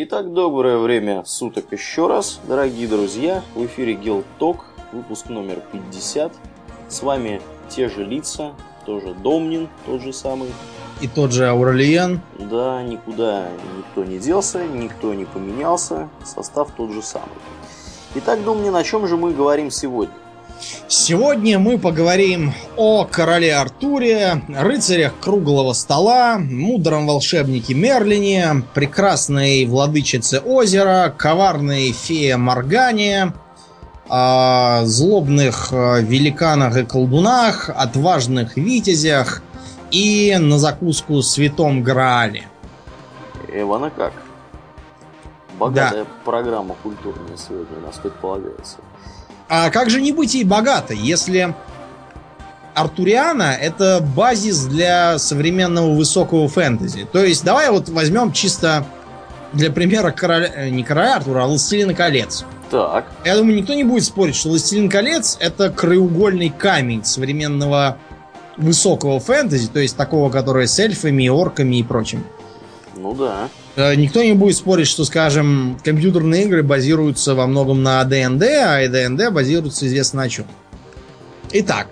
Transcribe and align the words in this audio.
Итак, 0.00 0.32
доброе 0.32 0.78
время 0.78 1.24
суток 1.24 1.72
еще 1.72 2.06
раз, 2.06 2.38
дорогие 2.46 2.86
друзья. 2.86 3.42
В 3.56 3.66
эфире 3.66 3.94
Гилток, 3.94 4.66
выпуск 4.92 5.28
номер 5.28 5.60
50. 5.72 6.32
С 6.86 7.02
вами 7.02 7.42
те 7.68 7.88
же 7.88 8.04
лица, 8.04 8.52
тоже 8.86 9.12
Домнин, 9.12 9.68
тот 9.86 10.00
же 10.00 10.12
самый. 10.12 10.50
И 11.00 11.08
тот 11.08 11.32
же 11.32 11.48
Ауралиен. 11.48 12.20
Да, 12.38 12.80
никуда 12.84 13.48
никто 13.76 14.04
не 14.04 14.20
делся, 14.20 14.64
никто 14.64 15.12
не 15.14 15.24
поменялся, 15.24 16.08
состав 16.24 16.70
тот 16.76 16.92
же 16.92 17.02
самый. 17.02 17.26
Итак, 18.14 18.44
Домнин, 18.44 18.76
о 18.76 18.84
чем 18.84 19.08
же 19.08 19.16
мы 19.16 19.32
говорим 19.32 19.68
сегодня? 19.68 20.14
Сегодня 20.88 21.58
мы 21.58 21.78
поговорим 21.78 22.52
о 22.76 23.04
короле 23.04 23.54
Артуре, 23.54 24.42
рыцарях 24.48 25.12
круглого 25.20 25.72
стола, 25.72 26.38
мудром 26.38 27.06
волшебнике 27.06 27.74
Мерлине, 27.74 28.62
прекрасной 28.74 29.66
владычице 29.66 30.40
озера, 30.40 31.14
коварной 31.16 31.92
фее 31.92 32.36
Моргане, 32.36 33.32
о 34.08 34.84
злобных 34.84 35.68
э, 35.70 36.00
великанах 36.00 36.76
и 36.76 36.84
колдунах, 36.84 37.68
отважных 37.68 38.56
витязях 38.56 39.42
и 39.90 40.34
на 40.40 40.58
закуску 40.58 41.20
святом 41.22 41.82
Граале. 41.82 42.48
Эвана 43.52 43.90
как? 43.90 44.12
Богатая 45.58 46.04
да. 46.04 46.10
программа 46.24 46.74
культурная 46.82 47.36
сегодня 47.36 47.78
у 47.78 47.86
нас 47.86 47.96
предполагается. 47.96 48.78
А 49.48 49.70
как 49.70 49.90
же 49.90 50.00
не 50.00 50.12
быть 50.12 50.34
ей 50.34 50.44
богатой, 50.44 50.98
если 50.98 51.54
Артуриана 52.74 53.56
это 53.58 54.00
базис 54.14 54.64
для 54.66 55.18
современного 55.18 55.94
высокого 55.94 56.48
фэнтези? 56.48 57.06
То 57.10 57.24
есть 57.24 57.44
давай 57.44 57.70
вот 57.70 57.88
возьмем 57.88 58.32
чисто 58.32 58.84
для 59.52 59.70
примера 59.70 60.10
короля, 60.10 60.52
э, 60.54 60.68
не 60.68 60.82
короля 60.82 61.16
Артура, 61.16 61.44
а 61.44 61.46
Властелина 61.46 61.94
колец. 61.94 62.44
Так. 62.70 63.06
Я 63.24 63.36
думаю, 63.36 63.56
никто 63.56 63.72
не 63.72 63.84
будет 63.84 64.04
спорить, 64.04 64.36
что 64.36 64.50
Властелин 64.50 64.90
колец 64.90 65.38
это 65.40 65.70
краеугольный 65.70 66.50
камень 66.50 67.04
современного 67.04 67.96
высокого 68.58 69.20
фэнтези, 69.20 69.68
то 69.68 69.80
есть 69.80 69.96
такого, 69.96 70.30
которое 70.30 70.66
с 70.66 70.78
эльфами, 70.78 71.28
орками 71.28 71.76
и 71.76 71.82
прочим. 71.82 72.24
Ну 72.96 73.14
да. 73.14 73.48
Э, 73.78 73.94
никто 73.94 74.24
не 74.24 74.32
будет 74.32 74.56
спорить, 74.56 74.88
что, 74.88 75.04
скажем, 75.04 75.78
компьютерные 75.84 76.46
игры 76.46 76.64
базируются 76.64 77.36
во 77.36 77.46
многом 77.46 77.84
на 77.84 78.02
ДНД, 78.02 78.42
а 78.42 78.88
ДНД 78.88 79.30
базируется 79.32 79.86
известно 79.86 80.22
на 80.22 80.28
чем. 80.28 80.46
Итак, 81.52 81.86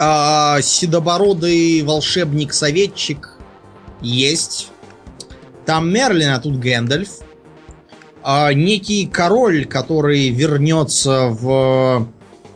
а, 0.00 0.60
седобородый 0.60 1.82
волшебник-советчик 1.82 3.38
есть. 4.00 4.70
Там 5.66 5.92
Мерлин, 5.92 6.30
а 6.30 6.40
тут 6.40 6.58
Гэндальф. 6.58 7.10
А, 8.24 8.52
некий 8.52 9.06
король, 9.06 9.66
который 9.66 10.30
вернется 10.30 11.28
в, 11.28 12.08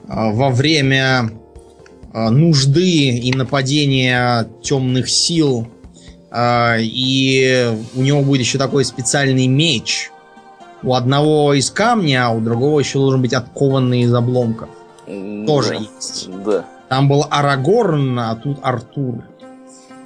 а, 0.08 0.30
во 0.32 0.50
время 0.50 1.30
нужды 2.12 3.18
и 3.18 3.32
нападения 3.32 4.48
темных 4.64 5.08
сил 5.08 5.68
и 6.36 7.72
у 7.94 8.02
него 8.02 8.22
будет 8.22 8.40
еще 8.40 8.58
такой 8.58 8.84
специальный 8.84 9.46
меч. 9.46 10.10
У 10.82 10.94
одного 10.94 11.54
из 11.54 11.70
камня, 11.70 12.26
а 12.26 12.30
у 12.30 12.40
другого 12.40 12.80
еще 12.80 12.98
должен 12.98 13.22
быть 13.22 13.32
откованный 13.32 14.02
из 14.02 14.12
обломков. 14.12 14.68
Да, 15.06 15.46
Тоже 15.46 15.74
есть. 15.74 16.28
Да. 16.44 16.64
Там 16.88 17.08
был 17.08 17.26
Арагорн, 17.30 18.18
а 18.18 18.34
тут 18.36 18.58
Артур. 18.62 19.24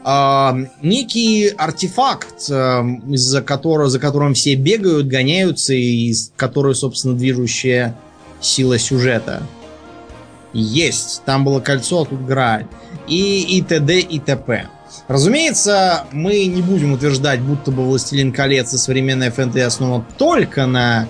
А, 0.04 0.56
некий 0.80 1.48
артефакт, 1.48 2.50
а, 2.50 2.84
из-за 3.08 3.42
которого, 3.42 3.88
за 3.88 3.98
которым 3.98 4.34
все 4.34 4.54
бегают, 4.54 5.06
гоняются, 5.06 5.74
и 5.74 6.10
из 6.10 6.32
который, 6.36 6.74
собственно, 6.74 7.14
движущая 7.14 7.96
сила 8.40 8.78
сюжета. 8.78 9.42
Есть. 10.52 11.22
Там 11.24 11.44
было 11.44 11.60
кольцо, 11.60 12.02
а 12.02 12.04
тут 12.06 12.24
Грааль. 12.24 12.66
И, 13.06 13.58
и 13.58 13.62
т.д. 13.62 13.98
и 13.98 14.18
т.п. 14.18 14.68
Разумеется, 15.06 16.04
мы 16.12 16.46
не 16.46 16.62
будем 16.62 16.92
утверждать, 16.92 17.40
будто 17.40 17.70
бы 17.70 17.84
«Властелин 17.84 18.32
колец» 18.32 18.72
и 18.74 18.78
современная 18.78 19.30
фэнтези 19.30 19.62
основана 19.62 20.04
только 20.16 20.66
на 20.66 21.08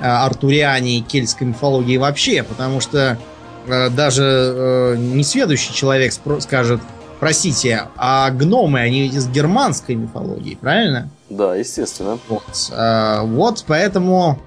э, 0.00 0.04
артуриане 0.04 0.98
и 0.98 1.00
кельтской 1.00 1.46
мифологии 1.46 1.96
вообще, 1.96 2.42
потому 2.42 2.80
что 2.80 3.18
э, 3.66 3.90
даже 3.90 4.22
э, 4.22 4.96
несведущий 4.96 5.74
человек 5.74 6.12
скажет, 6.40 6.80
простите, 7.20 7.88
а 7.96 8.30
гномы, 8.30 8.80
они 8.80 9.06
из 9.06 9.28
германской 9.28 9.94
мифологии, 9.94 10.56
правильно? 10.60 11.10
Да, 11.30 11.54
естественно. 11.54 12.18
Вот, 12.28 12.70
э, 12.70 13.20
вот 13.24 13.64
поэтому... 13.66 14.38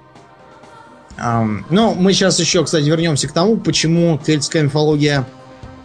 Э, 1.18 1.44
ну, 1.70 1.96
мы 1.96 2.14
сейчас 2.14 2.40
еще, 2.40 2.64
кстати, 2.64 2.86
вернемся 2.86 3.28
к 3.28 3.32
тому, 3.32 3.58
почему 3.58 4.18
кельтская 4.18 4.64
мифология 4.64 5.26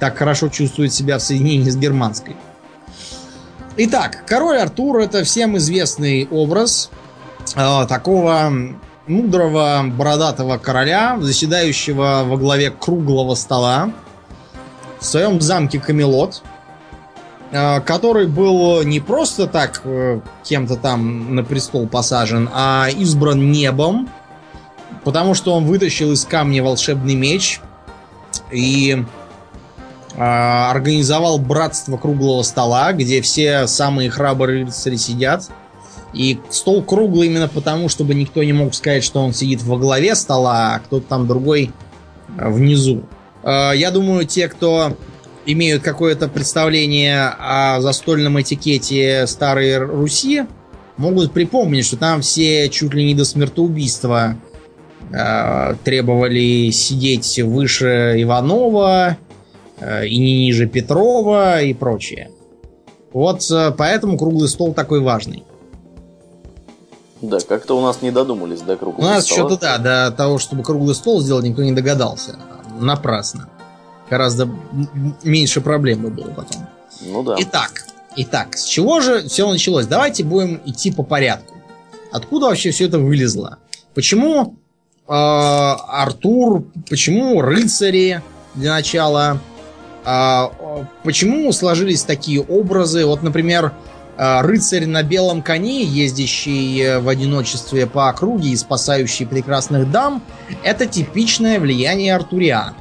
так 0.01 0.17
хорошо 0.17 0.49
чувствует 0.49 0.93
себя 0.93 1.19
в 1.19 1.23
соединении 1.23 1.71
с 1.71 1.77
германской. 1.77 2.35
Итак, 3.77 4.25
король 4.27 4.59
Артур 4.59 4.99
это 4.99 5.23
всем 5.23 5.57
известный 5.57 6.27
образ 6.31 6.91
э, 7.55 7.87
такого 7.89 8.53
мудрого 9.07 9.85
бородатого 9.87 10.59
короля, 10.59 11.17
заседающего 11.21 12.25
во 12.27 12.37
главе 12.37 12.73
круглого 12.73 13.37
стола 13.37 13.93
в 14.99 15.05
своем 15.05 15.41
замке 15.41 15.79
Камелот, 15.79 16.43
э, 17.53 17.81
который 17.83 18.27
был 18.27 18.83
не 18.83 18.99
просто 18.99 19.47
так 19.47 19.83
э, 19.85 20.21
кем-то 20.43 20.75
там 20.75 21.37
на 21.37 21.45
престол 21.45 21.87
посажен, 21.87 22.51
а 22.53 22.89
избран 22.91 23.53
небом, 23.53 24.11
потому 25.05 25.35
что 25.35 25.55
он 25.55 25.65
вытащил 25.65 26.11
из 26.11 26.25
камня 26.25 26.63
волшебный 26.65 27.15
меч 27.15 27.61
и 28.51 29.05
организовал 30.17 31.39
братство 31.39 31.97
круглого 31.97 32.43
стола, 32.43 32.93
где 32.93 33.21
все 33.21 33.67
самые 33.67 34.11
храбрые 34.11 34.65
рыцари 34.65 34.97
сидят. 34.97 35.51
И 36.13 36.41
стол 36.51 36.83
круглый 36.83 37.29
именно 37.29 37.49
потому, 37.49 37.89
чтобы 37.89 38.15
никто 38.15 38.43
не 38.43 38.53
мог 38.53 38.75
сказать, 38.75 39.05
что 39.05 39.21
он 39.21 39.33
сидит 39.33 39.63
во 39.63 39.79
главе 39.79 40.17
стола, 40.17 40.75
а 40.75 40.79
кто-то 40.81 41.07
там 41.07 41.29
другой 41.29 41.71
а, 42.37 42.51
внизу. 42.51 43.05
А, 43.45 43.73
я 43.73 43.93
думаю, 43.93 44.27
те, 44.27 44.49
кто 44.49 44.97
имеют 45.47 45.83
какое-то 45.83 46.29
представление 46.29 47.29
о 47.39 47.81
застольном 47.81 48.41
этикете 48.41 49.27
старой 49.29 49.79
Руси, 49.79 50.47
могут 50.97 51.33
припомнить, 51.33 51.87
что 51.87 51.97
там 51.97 52.21
все 52.23 52.69
чуть 52.69 52.93
ли 52.93 53.05
не 53.05 53.15
до 53.15 53.25
смертоубийства 53.25 54.37
требовали 55.83 56.71
сидеть 56.71 57.41
выше 57.41 58.15
Иванова, 58.19 59.17
и 59.81 60.19
не 60.19 60.47
ниже 60.47 60.67
Петрова 60.67 61.63
и 61.63 61.73
прочее. 61.75 62.31
Вот 63.13 63.51
э, 63.51 63.73
поэтому 63.77 64.19
круглый 64.19 64.49
стол 64.49 64.73
такой 64.75 65.01
важный. 65.01 65.45
Да, 67.21 67.39
как-то 67.41 67.77
у 67.77 67.83
нас 67.83 68.01
не 68.03 68.11
додумались 68.11 68.61
до 68.61 68.77
круглого 68.77 69.01
стола. 69.01 69.13
У 69.13 69.15
нас 69.15 69.27
что-то, 69.27 69.79
да, 69.79 69.79
до 69.79 70.17
того, 70.17 70.39
чтобы 70.39 70.63
круглый 70.63 70.95
стол 70.95 71.21
сделать, 71.21 71.45
никто 71.45 71.63
не 71.63 71.73
догадался. 71.73 72.39
Напрасно. 72.81 73.49
Гораздо 74.09 74.49
меньше 75.23 75.61
проблем 75.61 76.03
бы 76.03 76.11
было 76.11 76.31
потом. 76.31 76.67
Ну 77.03 77.23
да. 77.23 77.37
Итак, 77.39 77.85
итак, 78.17 78.57
с 78.57 78.65
чего 78.65 79.01
же 79.01 79.29
все 79.29 79.49
началось? 79.51 79.87
Давайте 79.87 80.25
будем 80.25 80.61
идти 80.65 80.91
по 80.91 81.03
порядку. 81.03 81.57
Откуда 82.11 82.47
вообще 82.47 82.71
все 82.71 82.87
это 82.87 82.99
вылезло? 82.99 83.59
Почему 83.95 84.57
э, 85.07 85.13
Артур, 85.13 86.65
почему 86.89 87.41
рыцари 87.41 88.23
для 88.55 88.73
начала, 88.73 89.41
а, 90.05 90.51
почему 91.05 91.53
сложились 91.53 92.03
такие 92.03 92.41
образы? 92.41 93.05
Вот, 93.05 93.23
например, 93.23 93.73
а, 94.17 94.43
рыцарь 94.43 94.87
на 94.87 95.03
белом 95.03 95.43
коне, 95.43 95.83
ездящий 95.83 96.83
э, 96.83 96.99
в 97.01 97.09
одиночестве 97.09 97.87
по 97.87 98.09
округе 98.09 98.51
и 98.51 98.57
спасающий 98.57 99.27
прекрасных 99.27 99.91
дам, 99.91 100.23
это 100.63 100.87
типичное 100.87 101.59
влияние 101.59 102.15
Артурианы. 102.15 102.77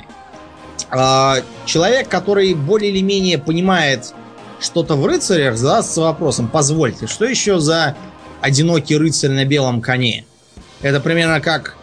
А, 0.91 1.37
человек, 1.65 2.09
который 2.09 2.53
более 2.53 2.91
или 2.91 3.01
менее 3.01 3.37
понимает 3.37 4.13
что-то 4.59 4.95
в 4.95 5.05
рыцарях, 5.05 5.55
задастся 5.55 6.01
вопросом, 6.01 6.49
позвольте, 6.49 7.07
что 7.07 7.25
еще 7.25 7.59
за 7.59 7.95
одинокий 8.41 8.97
рыцарь 8.97 9.31
на 9.31 9.45
белом 9.45 9.81
коне? 9.81 10.25
Это 10.81 10.99
примерно 10.99 11.39
как, 11.39 11.77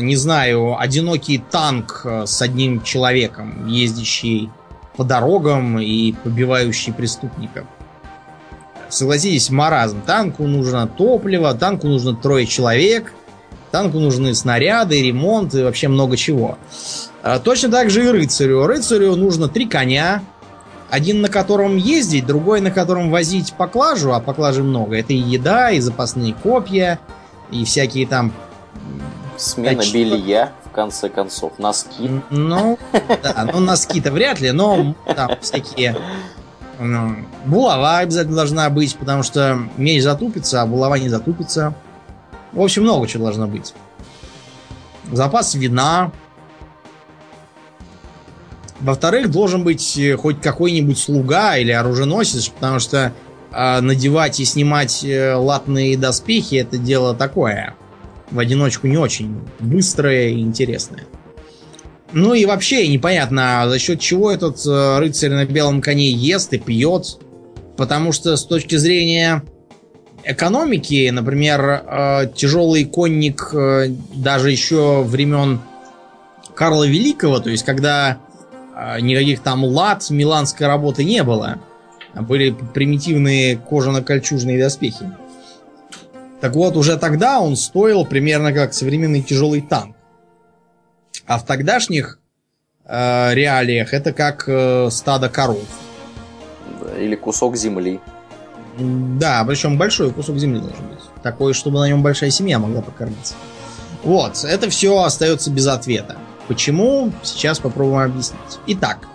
не 0.00 0.14
знаю, 0.14 0.78
одинокий 0.78 1.38
танк 1.38 2.02
э, 2.04 2.26
с 2.26 2.42
одним 2.42 2.82
человеком, 2.82 3.66
ездящий 3.66 4.50
по 5.00 5.04
дорогам 5.04 5.78
и 5.78 6.12
побивающий 6.12 6.92
преступников. 6.92 7.64
Согласитесь, 8.90 9.48
маразм. 9.48 10.02
Танку 10.02 10.42
нужно 10.42 10.86
топливо, 10.86 11.54
танку 11.54 11.86
нужно 11.86 12.14
трое 12.14 12.44
человек, 12.44 13.14
танку 13.70 13.98
нужны 13.98 14.34
снаряды, 14.34 15.00
ремонт 15.00 15.54
и 15.54 15.62
вообще 15.62 15.88
много 15.88 16.18
чего. 16.18 16.58
А, 17.22 17.38
точно 17.38 17.70
так 17.70 17.88
же 17.88 18.04
и 18.04 18.08
рыцарю. 18.08 18.66
Рыцарю 18.66 19.16
нужно 19.16 19.48
три 19.48 19.64
коня, 19.64 20.22
Один 20.90 21.22
на 21.22 21.30
котором 21.30 21.78
ездить, 21.78 22.26
другой 22.26 22.60
на 22.60 22.70
котором 22.70 23.10
возить 23.10 23.54
поклажу, 23.54 24.12
а 24.12 24.20
поклажи 24.20 24.62
много. 24.62 24.98
Это 24.98 25.14
и 25.14 25.16
еда, 25.16 25.70
и 25.70 25.80
запасные 25.80 26.34
копья, 26.34 27.00
и 27.50 27.64
всякие 27.64 28.06
там... 28.06 28.34
Смена 29.40 29.76
точно... 29.76 29.94
белья, 29.94 30.52
в 30.66 30.70
конце 30.70 31.08
концов, 31.08 31.58
носки. 31.58 32.10
Ну, 32.28 32.78
да, 33.22 33.48
ну 33.50 33.60
носки-то 33.60 34.12
вряд 34.12 34.40
ли, 34.40 34.52
но 34.52 34.94
там 35.16 35.30
всякие... 35.40 35.96
Ну, 36.78 37.16
булава 37.44 37.98
обязательно 37.98 38.36
должна 38.36 38.68
быть, 38.70 38.96
потому 38.96 39.22
что 39.22 39.58
меч 39.76 40.02
затупится, 40.02 40.62
а 40.62 40.66
булава 40.66 40.98
не 40.98 41.08
затупится. 41.08 41.74
В 42.52 42.60
общем, 42.60 42.82
много 42.82 43.06
чего 43.06 43.24
должно 43.24 43.46
быть. 43.46 43.74
Запас 45.10 45.54
вина, 45.54 46.12
во-вторых, 48.80 49.30
должен 49.30 49.62
быть 49.64 49.96
э, 49.98 50.16
хоть 50.16 50.40
какой-нибудь 50.40 50.98
слуга 50.98 51.56
или 51.56 51.70
оруженосец, 51.70 52.48
потому 52.48 52.78
что 52.78 53.12
э, 53.52 53.80
надевать 53.80 54.40
и 54.40 54.44
снимать 54.44 55.04
э, 55.04 55.34
латные 55.34 55.96
доспехи 55.96 56.56
это 56.56 56.78
дело 56.78 57.14
такое. 57.14 57.74
В 58.30 58.38
одиночку 58.38 58.86
не 58.86 58.96
очень 58.96 59.40
быстрое 59.58 60.28
и 60.28 60.40
интересное. 60.40 61.04
Ну 62.12 62.34
и 62.34 62.44
вообще 62.44 62.88
непонятно, 62.88 63.64
за 63.68 63.78
счет 63.78 64.00
чего 64.00 64.30
этот 64.30 64.64
э, 64.66 64.98
рыцарь 64.98 65.30
на 65.30 65.44
белом 65.44 65.80
коне 65.80 66.10
ест 66.10 66.52
и 66.52 66.58
пьет. 66.58 67.18
Потому 67.76 68.12
что 68.12 68.36
с 68.36 68.44
точки 68.44 68.76
зрения 68.76 69.42
экономики, 70.24 71.08
например, 71.10 71.60
э, 71.60 72.30
тяжелый 72.34 72.84
конник 72.84 73.50
э, 73.52 73.88
даже 74.14 74.50
еще 74.50 75.02
времен 75.02 75.60
Карла 76.54 76.86
Великого, 76.86 77.38
то 77.38 77.48
есть 77.48 77.64
когда 77.64 78.18
а, 78.82 78.98
никаких 78.98 79.40
там 79.40 79.62
лад 79.62 80.08
миланской 80.08 80.66
работы 80.66 81.04
не 81.04 81.22
было. 81.22 81.58
Были 82.14 82.56
примитивные 82.74 83.56
кожано-кольчужные 83.56 84.58
доспехи. 84.58 85.10
Так 86.40 86.54
вот, 86.54 86.76
уже 86.76 86.96
тогда 86.96 87.40
он 87.40 87.56
стоил 87.56 88.04
примерно 88.06 88.52
как 88.52 88.72
современный 88.72 89.22
тяжелый 89.22 89.60
танк. 89.60 89.96
А 91.26 91.38
в 91.38 91.44
тогдашних 91.44 92.18
э, 92.86 93.34
реалиях 93.34 93.92
это 93.92 94.12
как 94.12 94.44
э, 94.46 94.88
стадо 94.90 95.28
коров. 95.28 95.64
Или 96.98 97.14
кусок 97.14 97.56
земли. 97.56 98.00
Да, 98.78 99.44
причем 99.46 99.76
большой 99.76 100.12
кусок 100.12 100.38
земли 100.38 100.60
должен 100.60 100.86
быть. 100.88 101.00
Такой, 101.22 101.52
чтобы 101.52 101.78
на 101.80 101.88
нем 101.88 102.02
большая 102.02 102.30
семья 102.30 102.58
могла 102.58 102.80
покормиться. 102.80 103.34
Вот, 104.02 104.44
это 104.44 104.70
все 104.70 105.02
остается 105.02 105.50
без 105.50 105.66
ответа. 105.66 106.16
Почему? 106.48 107.12
Сейчас 107.22 107.58
попробуем 107.58 108.10
объяснить. 108.10 108.58
Итак, 108.66 109.06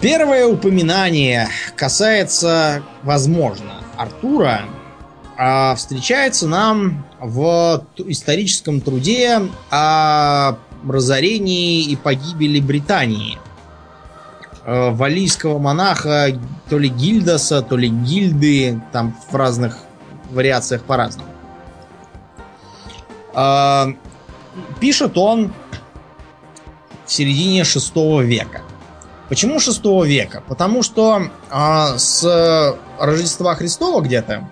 первое 0.00 0.46
упоминание 0.46 1.48
касается, 1.74 2.82
возможно, 3.02 3.82
Артура, 3.96 4.62
а 5.42 5.74
встречается 5.74 6.46
нам 6.46 7.02
в 7.18 7.82
историческом 7.96 8.82
труде 8.82 9.40
о 9.70 10.56
разорении 10.86 11.82
и 11.82 11.96
погибели 11.96 12.60
Британии. 12.60 13.38
Э, 14.66 14.90
валийского 14.90 15.58
монаха 15.58 16.38
то 16.68 16.78
ли 16.78 16.90
Гильдаса, 16.90 17.62
то 17.62 17.78
ли 17.78 17.88
Гильды, 17.88 18.82
там 18.92 19.16
в 19.30 19.34
разных 19.34 19.78
вариациях 20.30 20.82
по-разному. 20.82 21.30
А, 23.32 23.88
Пишет 24.78 25.16
он 25.16 25.54
в 27.06 27.10
середине 27.10 27.64
шестого 27.64 28.20
века. 28.20 28.60
Почему 29.30 29.58
шестого 29.58 30.04
века? 30.04 30.42
Потому 30.46 30.82
что 30.82 31.30
а, 31.48 31.96
с 31.96 32.76
Рождества 32.98 33.54
Христова 33.54 34.02
где-то 34.02 34.46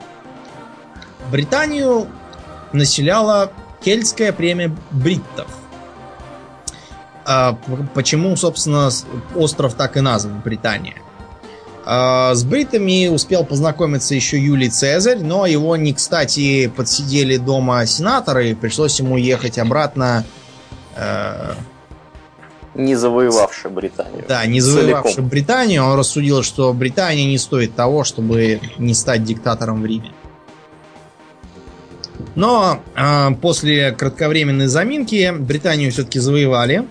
Британию 1.30 2.08
населяла 2.72 3.52
кельтская 3.80 4.32
племя 4.32 4.75
бриттов. 4.90 5.46
А, 7.25 7.58
почему, 7.94 8.34
собственно, 8.36 8.90
остров 9.34 9.75
так 9.75 9.96
и 9.96 10.00
назван 10.00 10.40
Британия? 10.40 10.96
А, 11.84 12.34
с 12.34 12.44
бритами 12.44 13.08
успел 13.08 13.44
познакомиться 13.44 14.14
еще 14.14 14.38
Юлий 14.38 14.69
Цезарь, 14.69 15.20
но 15.20 15.46
его 15.46 15.76
не 15.76 15.94
кстати 15.94 16.69
подсидели 16.69 17.36
дома 17.36 17.86
сенаторы, 17.86 18.50
и 18.50 18.54
пришлось 18.54 18.98
ему 18.98 19.16
ехать 19.16 19.58
обратно. 19.58 20.24
Э... 20.96 21.54
Не 22.74 22.94
завоевавший 22.94 23.70
Британию. 23.70 24.24
Да, 24.28 24.44
не 24.46 24.60
завоевавший. 24.60 25.22
Британию. 25.22 25.84
Он 25.84 25.98
рассудил, 25.98 26.42
что 26.42 26.72
Британия 26.72 27.26
не 27.26 27.38
стоит 27.38 27.74
того, 27.74 28.04
чтобы 28.04 28.60
не 28.78 28.94
стать 28.94 29.24
диктатором 29.24 29.82
в 29.82 29.86
Риме. 29.86 30.12
Но 32.38 32.79
э, 32.94 33.35
после 33.43 33.90
кратковременной 33.90 34.69
заминки 34.69 35.35
Британию 35.37 35.90
все-таки 35.90 36.20
завоевали. 36.20 36.87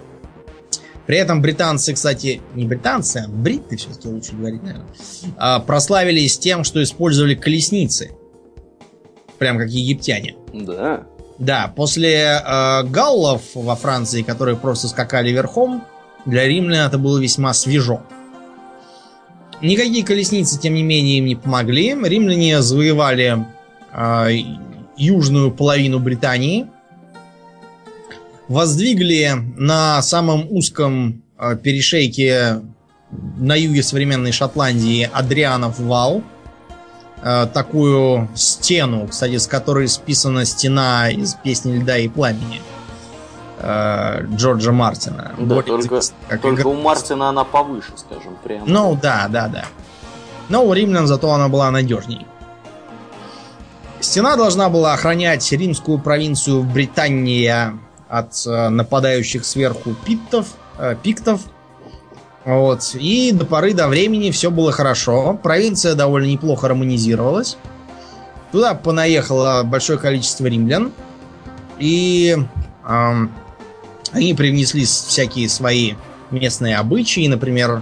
При 1.06 1.18
этом 1.18 1.42
британцы, 1.42 1.94
кстати, 1.94 2.42
не 2.54 2.66
британцы, 2.66 3.24
а 3.26 3.30
бритты 3.30 3.78
все-таки 3.78 4.10
лучше 4.10 4.34
говорить, 4.34 4.62
наверное, 4.62 4.90
а, 5.38 5.62
прославились 5.62 6.38
тем, 6.38 6.66
что 6.66 6.84
использовали 6.84 7.34
колесницы. 7.34 8.12
Прям 9.38 9.58
как 9.58 9.70
египтяне. 9.70 10.36
Да. 10.52 11.08
Да, 11.40 11.72
после 11.74 12.42
э, 12.46 12.84
галлов 12.84 13.44
во 13.54 13.78
Франции, 13.78 14.24
которые 14.24 14.58
просто 14.58 14.90
скакали 14.90 15.30
верхом, 15.30 15.86
для 16.26 16.46
римлян 16.46 16.90
это 16.90 16.98
было 16.98 17.20
весьма 17.20 17.54
свежо. 17.54 18.02
Никакие 19.62 20.04
колесницы, 20.04 20.60
тем 20.60 20.74
не 20.74 20.84
менее, 20.84 21.20
им 21.20 21.26
не 21.26 21.38
помогли. 21.38 21.96
Римляне 22.04 22.62
завоевали 22.62 23.46
э, 23.94 24.30
южную 24.98 25.52
половину 25.52 26.00
Британии, 26.00 26.68
воздвигли 28.48 29.32
на 29.58 30.02
самом 30.02 30.48
узком 30.50 31.24
э, 31.38 31.56
перешейке 31.58 32.62
на 33.38 33.56
юге 33.56 33.84
современной 33.84 34.32
Шотландии 34.32 35.10
Адрианов 35.12 35.80
вал. 35.80 36.24
Э, 37.22 37.48
такую 37.52 38.30
стену, 38.36 39.08
кстати, 39.08 39.38
с 39.38 39.48
которой 39.48 39.88
списана 39.88 40.46
стена 40.46 41.10
из 41.10 41.34
песни 41.36 41.78
«Льда 41.78 41.98
и 41.98 42.08
пламени» 42.08 42.62
э, 43.60 44.26
Джорджа 44.36 44.72
Мартина. 44.72 45.34
Да, 45.38 45.62
только, 45.62 46.02
как 46.28 46.42
только 46.42 46.68
у 46.68 46.74
Мартина 46.74 47.30
она 47.30 47.44
повыше, 47.44 47.92
скажем, 47.96 48.38
прямо. 48.44 48.66
Ну, 48.68 48.98
да, 49.02 49.28
да, 49.30 49.48
да. 49.48 49.66
Но 50.50 50.64
у 50.64 50.74
римлян 50.74 51.08
зато 51.08 51.32
она 51.32 51.50
была 51.50 51.72
надежней. 51.72 52.26
Стена 54.00 54.36
должна 54.36 54.70
была 54.70 54.94
охранять 54.94 55.52
римскую 55.52 55.98
провинцию 56.00 56.64
Британия 56.64 57.78
от 58.08 58.46
э, 58.46 58.70
нападающих 58.70 59.44
сверху 59.44 59.96
питтов, 60.06 60.48
э, 60.78 60.96
пиктов. 61.02 61.42
Вот. 62.46 62.92
И 62.94 63.32
до 63.34 63.46
поры 63.46 63.74
до 63.74 63.88
времени 63.88 64.32
все 64.32 64.52
было 64.52 64.72
хорошо. 64.72 65.38
Провинция 65.42 65.96
довольно 65.96 66.28
неплохо 66.28 66.68
романизировалась. 66.68 67.58
Туда 68.52 68.76
понаехало 68.76 69.64
большое 69.64 70.00
количество 70.00 70.46
римлян. 70.46 70.94
И 71.80 72.38
э, 72.88 73.28
они 74.12 74.34
привнесли 74.36 74.86
всякие 74.86 75.50
свои 75.50 75.96
местные 76.30 76.78
обычаи. 76.78 77.28
Например, 77.28 77.82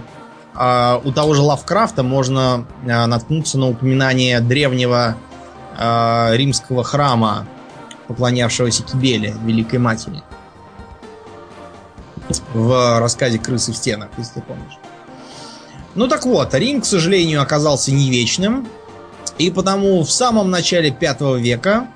э, 0.58 1.00
у 1.04 1.12
того 1.12 1.34
же 1.34 1.42
Лавкрафта 1.42 2.02
можно 2.02 2.66
э, 2.84 3.06
наткнуться 3.06 3.58
на 3.58 3.68
упоминание 3.68 4.40
древнего 4.40 5.16
э, 5.78 6.36
римского 6.36 6.84
храма 6.84 7.46
поклонявшегося 8.08 8.82
Кибеле, 8.82 9.34
Великой 9.44 9.78
Матери. 9.78 10.22
В 12.54 12.98
рассказе 12.98 13.38
«Крысы 13.38 13.72
в 13.72 13.76
стенах», 13.76 14.08
если 14.18 14.34
ты 14.34 14.40
помнишь. 14.42 14.78
Ну 15.94 16.08
так 16.08 16.26
вот, 16.26 16.52
Рим, 16.54 16.80
к 16.80 16.84
сожалению, 16.84 17.40
оказался 17.40 17.92
не 17.92 18.10
вечным. 18.10 18.68
И 19.38 19.50
потому 19.50 20.02
в 20.02 20.10
самом 20.10 20.50
начале 20.50 20.90
5 20.90 21.20
века 21.38 21.88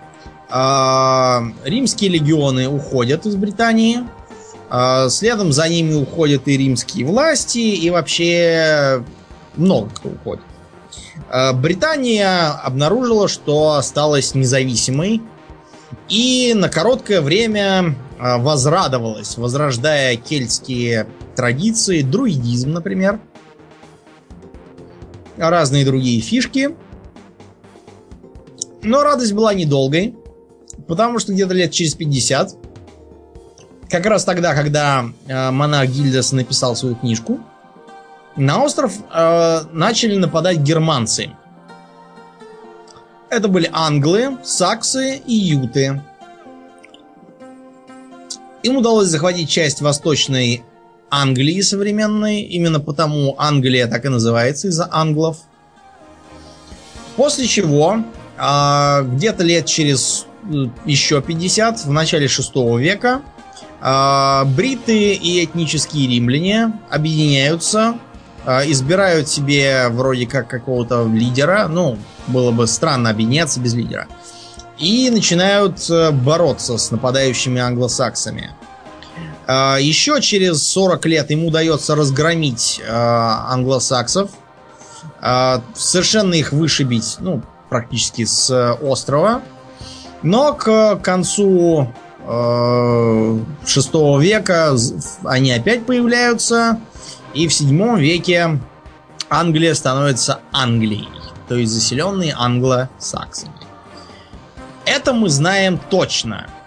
э, 0.51 1.39
римские 1.65 2.11
легионы 2.11 2.69
уходят 2.69 3.27
из 3.27 3.37
Британии. 3.37 4.01
Э, 4.71 5.09
следом 5.09 5.53
за 5.53 5.69
ними 5.69 5.95
уходят 5.95 6.49
и 6.49 6.57
римские 6.57 7.07
власти, 7.07 7.59
и 7.59 7.91
вообще 7.91 9.03
много 9.57 9.91
кто 9.91 10.09
уходит. 10.11 10.45
Э, 11.29 11.53
Британия 11.53 12.51
обнаружила, 12.53 13.29
что 13.29 13.73
осталась 13.73 14.35
независимой 14.35 15.23
и 16.09 16.53
на 16.55 16.69
короткое 16.69 17.21
время 17.21 17.95
а, 18.19 18.39
возрадовалась, 18.39 19.37
возрождая 19.39 20.17
кельтские 20.17 21.07
традиции, 21.37 22.03
друидизм, 22.03 22.73
например, 22.73 23.21
разные 25.37 25.85
другие 25.85 26.21
фишки. 26.21 26.77
Но 28.83 29.03
радость 29.03 29.33
была 29.33 29.55
недолгой, 29.55 30.17
потому 30.89 31.19
что 31.19 31.33
где-то 31.33 31.55
лет 31.55 31.71
через 31.71 31.95
50, 31.95 32.57
как 33.89 34.07
раз 34.07 34.25
тогда, 34.25 34.55
когда 34.55 35.07
а, 35.29 35.51
монах 35.51 35.89
Гильдас 35.89 36.33
написал 36.33 36.77
свою 36.77 36.97
книжку, 36.97 37.41
на 38.37 38.63
остров 38.63 38.93
э, 39.13 39.61
начали 39.73 40.17
нападать 40.17 40.59
германцы. 40.59 41.31
Это 43.29 43.49
были 43.49 43.71
англы, 43.73 44.39
саксы 44.43 45.17
и 45.17 45.35
юты. 45.35 46.03
Им 48.63 48.77
удалось 48.77 49.09
захватить 49.09 49.49
часть 49.49 49.81
восточной 49.81 50.65
Англии 51.11 51.61
современной. 51.61 52.41
Именно 52.43 52.81
потому 52.81 53.35
Англия 53.39 53.87
так 53.87 54.05
и 54.05 54.09
называется 54.09 54.69
из-за 54.69 54.89
англов. 54.91 55.39
После 57.17 57.47
чего, 57.47 57.99
э, 58.39 59.03
где-то 59.05 59.45
лет 59.45 59.67
через 59.67 60.27
э, 60.45 60.67
еще 60.87 61.21
50, 61.21 61.85
в 61.85 61.93
начале 61.93 62.29
6 62.29 62.79
века, 62.79 63.23
э, 63.81 64.45
бриты 64.57 65.15
и 65.15 65.45
этнические 65.45 66.09
римляне 66.09 66.73
объединяются, 66.91 67.99
избирают 68.47 69.29
себе 69.29 69.89
вроде 69.89 70.27
как 70.27 70.49
какого-то 70.49 71.07
лидера. 71.07 71.67
Ну, 71.69 71.99
было 72.27 72.51
бы 72.51 72.67
странно 72.67 73.11
объединяться 73.11 73.61
без 73.61 73.75
лидера. 73.75 74.07
И 74.79 75.11
начинают 75.11 75.91
э, 75.91 76.11
бороться 76.11 76.79
с 76.79 76.91
нападающими 76.91 77.61
англосаксами. 77.61 78.51
А, 79.47 79.77
Еще 79.79 80.21
через 80.23 80.63
40 80.63 81.05
лет 81.07 81.31
ему 81.31 81.49
удается 81.49 81.95
разгромить 81.95 82.81
э, 82.83 82.91
англосаксов, 82.91 84.31
э, 85.21 85.61
совершенно 85.75 86.35
их 86.35 86.53
вышибить, 86.53 87.17
ну, 87.21 87.43
практически 87.69 88.25
с 88.25 88.75
острова. 88.81 89.43
Но 90.23 90.55
к 90.55 90.97
концу 91.03 91.93
э, 92.27 93.39
6 93.67 93.95
века 94.19 94.77
они 95.25 95.53
опять 95.53 95.85
появляются, 95.85 96.79
и 97.35 97.49
в 97.49 97.53
7 97.53 97.99
веке 97.99 98.61
Англия 99.29 99.75
становится 99.75 100.41
Англией, 100.53 101.09
то 101.49 101.57
есть 101.57 101.73
заселенной 101.73 102.33
англосаксами. 102.37 103.53
Это 104.85 105.13
мы 105.13 105.29
знаем 105.29 105.79
точно– 105.91 106.47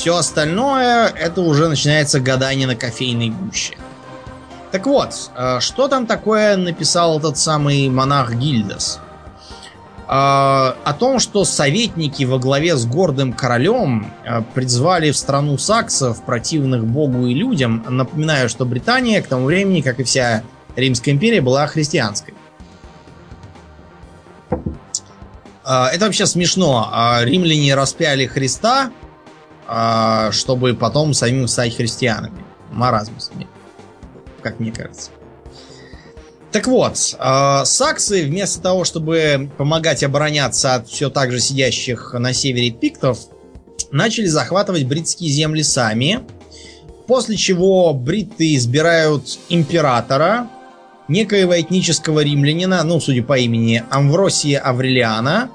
все 0.00 0.16
остальное, 0.16 1.08
это 1.08 1.42
уже 1.42 1.68
начинается 1.68 2.20
гадание 2.20 2.66
на 2.66 2.74
кофейной 2.74 3.28
гуще. 3.28 3.76
Так 4.72 4.86
вот, 4.86 5.30
э, 5.36 5.60
что 5.60 5.88
там 5.88 6.06
такое 6.06 6.56
написал 6.56 7.18
этот 7.18 7.36
самый 7.36 7.86
монах 7.90 8.32
Гильдас? 8.32 8.98
Э, 10.10 10.74
о 10.82 10.92
том, 10.98 11.20
что 11.20 11.44
советники 11.44 12.24
во 12.24 12.40
главе 12.40 12.76
с 12.76 12.84
гордым 12.84 13.32
королем 13.32 14.12
э, 14.24 14.42
призвали 14.54 15.12
в 15.12 15.16
страну 15.16 15.56
саксов, 15.56 16.24
противных 16.24 16.84
богу 16.84 17.28
и 17.28 17.34
людям. 17.34 17.84
Напоминаю, 17.88 18.48
что 18.48 18.64
Британия 18.64 19.22
к 19.22 19.28
тому 19.28 19.44
времени, 19.46 19.82
как 19.82 20.00
и 20.00 20.02
вся 20.02 20.42
Римская 20.74 21.14
империя, 21.14 21.40
была 21.40 21.68
христианской. 21.68 22.34
Это 25.62 26.06
вообще 26.06 26.26
смешно. 26.26 26.90
Римляне 27.22 27.76
распяли 27.76 28.26
Христа, 28.26 28.90
а, 29.68 30.32
чтобы 30.32 30.74
потом 30.74 31.14
самим 31.14 31.46
стать 31.46 31.76
христианами. 31.76 32.44
Маразм 32.72 33.12
как 34.42 34.58
мне 34.58 34.72
кажется. 34.72 35.10
Так 36.52 36.66
вот, 36.66 36.96
а, 37.18 37.64
саксы 37.64 38.24
вместо 38.24 38.60
того, 38.60 38.84
чтобы 38.84 39.50
помогать 39.56 40.02
обороняться 40.02 40.74
от 40.74 40.88
все 40.88 41.08
так 41.08 41.30
же 41.30 41.38
сидящих 41.38 42.12
на 42.14 42.32
севере 42.32 42.70
пиктов, 42.70 43.18
начали 43.92 44.26
захватывать 44.26 44.84
бритские 44.84 45.30
земли 45.30 45.62
сами, 45.62 46.20
после 47.06 47.36
чего 47.36 47.94
бритты 47.94 48.54
избирают 48.56 49.38
императора, 49.48 50.48
некоего 51.06 51.58
этнического 51.60 52.20
римлянина, 52.20 52.82
ну, 52.82 53.00
судя 53.00 53.22
по 53.22 53.38
имени, 53.38 53.84
Амвросия 53.90 54.60
Аврелиана, 54.60 55.50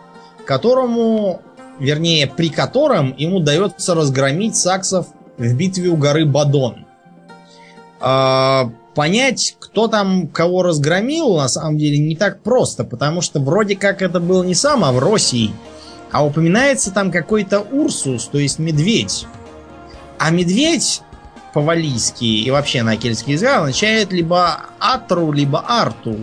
которому 0.46 1.42
вернее, 1.80 2.28
при 2.28 2.50
котором 2.50 3.16
ему 3.18 3.38
удается 3.38 3.96
разгромить 3.96 4.56
саксов 4.56 5.08
в 5.38 5.54
битве 5.56 5.90
у 5.90 5.98
горы 5.98 6.26
Бадон. 6.26 6.86
Понять, 8.96 9.58
кто 9.60 9.88
там 9.88 10.28
кого 10.28 10.64
разгромил, 10.64 11.36
на 11.36 11.50
самом 11.50 11.78
деле 11.78 11.98
не 11.98 12.16
так 12.16 12.42
просто, 12.42 12.86
потому 12.86 13.22
что 13.22 13.40
вроде 13.40 13.76
как 13.76 14.02
это 14.02 14.22
был 14.22 14.44
не 14.44 14.56
сам 14.56 14.86
Авросий, 14.86 15.54
а 16.12 16.26
упоминается 16.26 16.92
там 16.92 17.12
какой-то 17.12 17.60
Урсус, 17.60 18.26
то 18.26 18.38
есть 18.38 18.58
медведь. 18.58 19.28
А 20.18 20.30
медведь 20.30 21.02
по-валийски 21.54 22.24
и 22.24 22.50
вообще 22.52 22.84
на 22.84 22.96
кельтский 22.96 23.34
язык 23.34 23.50
означает 23.50 24.14
либо 24.14 24.62
Атру, 24.80 25.34
либо 25.34 25.60
Арту. 25.60 26.18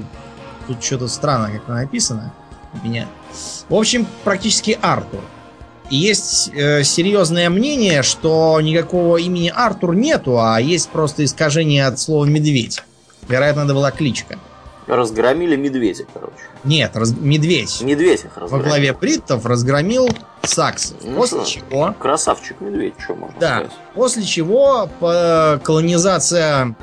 Тут 0.66 0.82
что-то 0.82 1.08
странно 1.08 1.50
как 1.50 1.68
написано 1.68 2.32
у 2.72 2.86
меня. 2.86 3.06
В 3.68 3.74
общем, 3.74 4.06
практически 4.24 4.78
Артур 4.80 5.20
есть 5.96 6.50
э, 6.54 6.82
серьезное 6.84 7.50
мнение, 7.50 8.02
что 8.02 8.60
никакого 8.60 9.18
имени 9.18 9.52
Артур 9.54 9.94
нету, 9.94 10.40
а 10.40 10.60
есть 10.60 10.88
просто 10.90 11.24
искажение 11.24 11.86
от 11.86 11.98
слова 11.98 12.24
медведь. 12.24 12.82
Вероятно, 13.28 13.60
это 13.60 13.74
была 13.74 13.90
кличка. 13.90 14.38
Разгромили 14.86 15.54
медведя, 15.54 16.04
короче. 16.12 16.34
Нет, 16.64 16.96
раз... 16.96 17.14
медведь. 17.16 17.80
Медведь 17.82 18.24
их 18.24 18.36
разгромил. 18.36 18.64
Во 18.64 18.68
главе 18.68 18.92
бриттов 18.92 19.46
разгромил 19.46 20.08
саксов. 20.42 20.96
Ну 21.04 21.16
после 21.16 21.44
что, 21.44 21.60
чего... 21.60 21.94
Красавчик 21.98 22.60
медведь, 22.60 22.94
что 22.98 23.14
можно 23.14 23.36
да, 23.38 23.58
сказать. 23.58 23.72
После 23.94 24.24
чего 24.24 24.88
по... 24.98 25.60
колонизация 25.62 26.74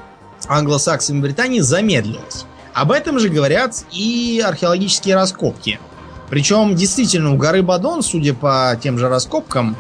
англосаксами 0.48 1.20
Британии 1.20 1.60
замедлилась. 1.60 2.46
Об 2.74 2.92
этом 2.92 3.20
же 3.20 3.28
говорят 3.30 3.84
и 3.92 4.42
археологические 4.46 5.16
раскопки. 5.16 5.80
Причем, 6.30 6.76
действительно, 6.76 7.34
у 7.34 7.38
горы 7.38 7.64
Бадон, 7.64 8.04
судя 8.04 8.34
по 8.34 8.78
тем 8.82 8.98
же 8.98 9.10
раскопкам, 9.10 9.76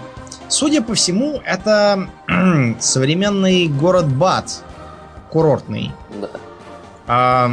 судя 0.48 0.82
по 0.82 0.96
всему, 0.96 1.41
это 1.46 2.10
современный 2.79 3.68
город 3.68 4.08
Бат, 4.08 4.63
курортный. 5.29 5.91
Да. 6.20 6.29
А, 7.08 7.51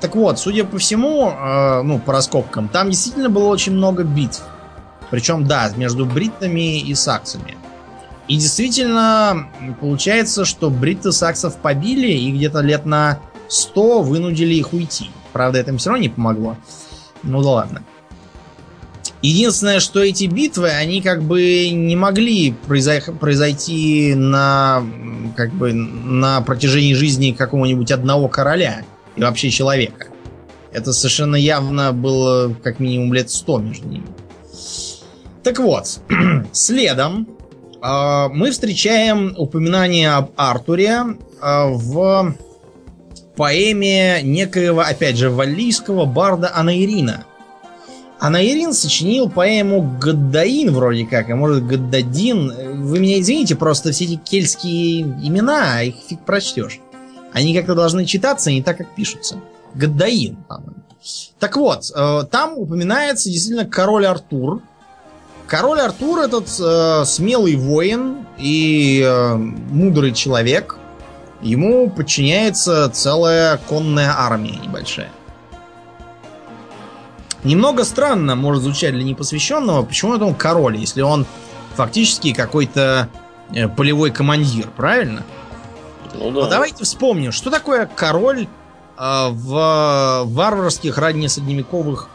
так 0.00 0.16
вот, 0.16 0.38
судя 0.38 0.64
по 0.64 0.78
всему, 0.78 1.30
а, 1.30 1.82
ну, 1.82 1.98
по 1.98 2.12
раскопкам, 2.12 2.68
там 2.68 2.90
действительно 2.90 3.28
было 3.28 3.48
очень 3.48 3.72
много 3.72 4.02
битв. 4.04 4.42
Причем, 5.10 5.46
да, 5.46 5.70
между 5.76 6.06
бриттами 6.06 6.80
и 6.80 6.94
саксами. 6.94 7.56
И 8.28 8.36
действительно, 8.36 9.48
получается, 9.80 10.44
что 10.44 10.68
бритты 10.68 11.12
саксов 11.12 11.56
побили 11.56 12.08
и 12.08 12.30
где-то 12.30 12.60
лет 12.60 12.84
на 12.84 13.20
100 13.48 14.02
вынудили 14.02 14.54
их 14.54 14.74
уйти. 14.74 15.10
Правда, 15.32 15.58
это 15.58 15.70
им 15.70 15.78
все 15.78 15.90
равно 15.90 16.02
не 16.02 16.08
помогло. 16.10 16.56
Ну 17.22 17.42
да 17.42 17.50
ладно. 17.50 17.82
Единственное, 19.20 19.80
что 19.80 20.00
эти 20.00 20.24
битвы, 20.26 20.68
они 20.68 21.02
как 21.02 21.22
бы 21.24 21.70
не 21.70 21.96
могли 21.96 22.52
произойти 22.52 24.14
на, 24.14 24.84
как 25.36 25.52
бы, 25.52 25.72
на 25.72 26.40
протяжении 26.42 26.94
жизни 26.94 27.32
какого-нибудь 27.32 27.90
одного 27.90 28.28
короля 28.28 28.82
и 29.16 29.22
вообще 29.22 29.50
человека. 29.50 30.06
Это 30.72 30.92
совершенно 30.92 31.34
явно 31.34 31.92
было 31.92 32.54
как 32.62 32.78
минимум 32.78 33.12
лет 33.12 33.30
сто 33.30 33.58
между 33.58 33.88
ними. 33.88 34.06
Так 35.42 35.58
вот, 35.58 35.98
следом 36.52 37.26
э, 37.82 38.28
мы 38.28 38.52
встречаем 38.52 39.34
упоминание 39.36 40.12
об 40.12 40.30
Артуре 40.36 41.02
э, 41.42 41.64
в 41.70 42.36
поэме 43.34 44.20
некоего, 44.22 44.80
опять 44.80 45.16
же, 45.16 45.30
валлийского 45.30 46.04
барда 46.04 46.52
Анаирина– 46.54 47.24
Анаирин 48.20 48.72
сочинил 48.72 49.30
поэму 49.30 49.96
Гаддаин 50.00 50.72
вроде 50.72 51.06
как, 51.06 51.30
а 51.30 51.36
может 51.36 51.66
Гаддадин. 51.66 52.82
Вы 52.84 52.98
меня 52.98 53.20
извините, 53.20 53.54
просто 53.54 53.92
все 53.92 54.04
эти 54.04 54.16
кельтские 54.16 55.02
имена, 55.02 55.76
а 55.76 55.82
их 55.84 55.94
фиг 56.08 56.20
прочтешь. 56.24 56.80
Они 57.32 57.54
как-то 57.54 57.74
должны 57.74 58.06
читаться 58.06 58.50
не 58.50 58.62
так, 58.62 58.78
как 58.78 58.94
пишутся. 58.94 59.40
Гаддаин, 59.74 60.36
по-моему. 60.48 60.74
Так 61.38 61.56
вот, 61.56 61.84
э, 61.94 62.24
там 62.30 62.58
упоминается 62.58 63.30
действительно 63.30 63.66
король 63.66 64.06
Артур. 64.06 64.62
Король 65.46 65.80
Артур 65.80 66.18
этот 66.18 66.48
э, 66.60 67.04
смелый 67.06 67.54
воин 67.54 68.26
и 68.36 69.02
э, 69.06 69.34
мудрый 69.36 70.12
человек. 70.12 70.76
Ему 71.40 71.88
подчиняется 71.88 72.90
целая 72.92 73.58
конная 73.68 74.12
армия 74.16 74.56
небольшая. 74.56 75.10
Немного 77.48 77.84
странно 77.84 78.34
может 78.34 78.62
звучать 78.62 78.92
для 78.92 79.02
непосвященного, 79.02 79.82
почему 79.82 80.14
это 80.14 80.26
он 80.26 80.34
король, 80.34 80.76
если 80.76 81.00
он 81.00 81.24
фактически 81.76 82.34
какой-то 82.34 83.08
э, 83.54 83.68
полевой 83.68 84.10
командир, 84.10 84.68
правильно? 84.76 85.24
Ну 86.12 86.30
да. 86.30 86.42
Но 86.42 86.48
давайте 86.50 86.84
вспомним, 86.84 87.32
что 87.32 87.50
такое 87.50 87.86
король 87.86 88.42
э, 88.98 89.28
в 89.30 90.24
варварских 90.26 90.98
раннесредневековых 90.98 92.10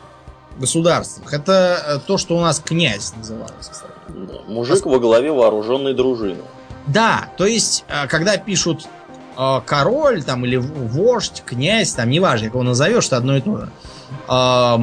государствах. 0.59 1.33
Это 1.33 1.83
э, 1.83 1.99
то, 2.05 2.19
что 2.19 2.37
у 2.37 2.39
нас 2.39 2.59
князь 2.63 3.15
назывался. 3.17 3.71
Да, 4.09 4.33
мужик 4.47 4.85
во 4.85 4.99
главе 4.99 5.31
вооруженной 5.31 5.95
дружины. 5.95 6.43
Да, 6.85 7.29
то 7.37 7.47
есть, 7.47 7.85
э, 7.87 8.05
когда 8.05 8.37
пишут 8.37 8.85
э, 9.35 9.61
король 9.65 10.23
там 10.23 10.45
или 10.45 10.57
вождь, 10.57 11.41
князь, 11.43 11.93
там 11.93 12.11
неважно, 12.11 12.49
как 12.49 12.53
его 12.53 12.63
назовешь, 12.63 13.07
это 13.07 13.17
одно 13.17 13.35
и 13.37 13.41
то 13.41 13.57
же, 13.57 13.71
э, 14.29 14.77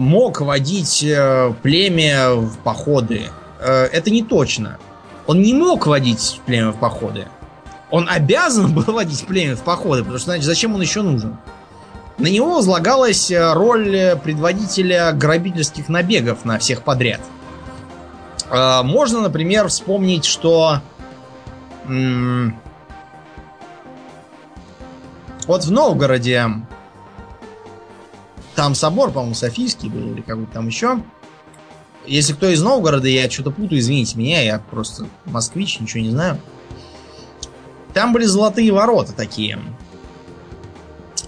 мог 0.00 0.40
водить 0.40 1.02
э, 1.02 1.52
племя 1.62 2.34
в 2.34 2.58
походы. 2.58 3.22
Э, 3.60 3.84
это 3.84 4.10
не 4.10 4.22
точно. 4.22 4.78
Он 5.26 5.40
не 5.42 5.54
мог 5.54 5.86
водить 5.86 6.40
племя 6.46 6.70
в 6.70 6.78
походы. 6.78 7.26
Он 7.90 8.08
обязан 8.08 8.72
был 8.72 8.84
водить 8.94 9.26
племя 9.26 9.56
в 9.56 9.62
походы, 9.62 10.02
потому 10.02 10.18
что 10.18 10.26
значит, 10.26 10.44
зачем 10.44 10.74
он 10.74 10.80
еще 10.80 11.02
нужен? 11.02 11.36
На 12.18 12.28
него 12.28 12.54
возлагалась 12.56 13.30
э, 13.30 13.52
роль 13.52 14.16
предводителя 14.22 15.12
грабительских 15.12 15.88
набегов 15.88 16.44
на 16.44 16.58
всех 16.58 16.82
подряд. 16.82 17.20
Можно, 18.50 19.22
например, 19.22 19.68
вспомнить, 19.68 20.26
что 20.26 20.80
вот 25.46 25.64
в 25.64 25.70
Новгороде 25.70 26.50
там 28.54 28.74
собор, 28.74 29.10
по-моему, 29.10 29.34
Софийский 29.34 29.88
был 29.88 30.12
или 30.12 30.20
какой-то 30.20 30.52
там 30.52 30.68
еще. 30.68 31.02
Если 32.06 32.32
кто 32.32 32.48
из 32.48 32.60
Новгорода, 32.62 33.08
я 33.08 33.30
что-то 33.30 33.50
путаю, 33.50 33.80
извините 33.80 34.18
меня, 34.18 34.42
я 34.42 34.58
просто 34.58 35.06
москвич, 35.24 35.78
ничего 35.78 36.02
не 36.02 36.10
знаю. 36.10 36.40
Там 37.94 38.12
были 38.12 38.24
золотые 38.24 38.72
ворота 38.72 39.12
такие. 39.12 39.58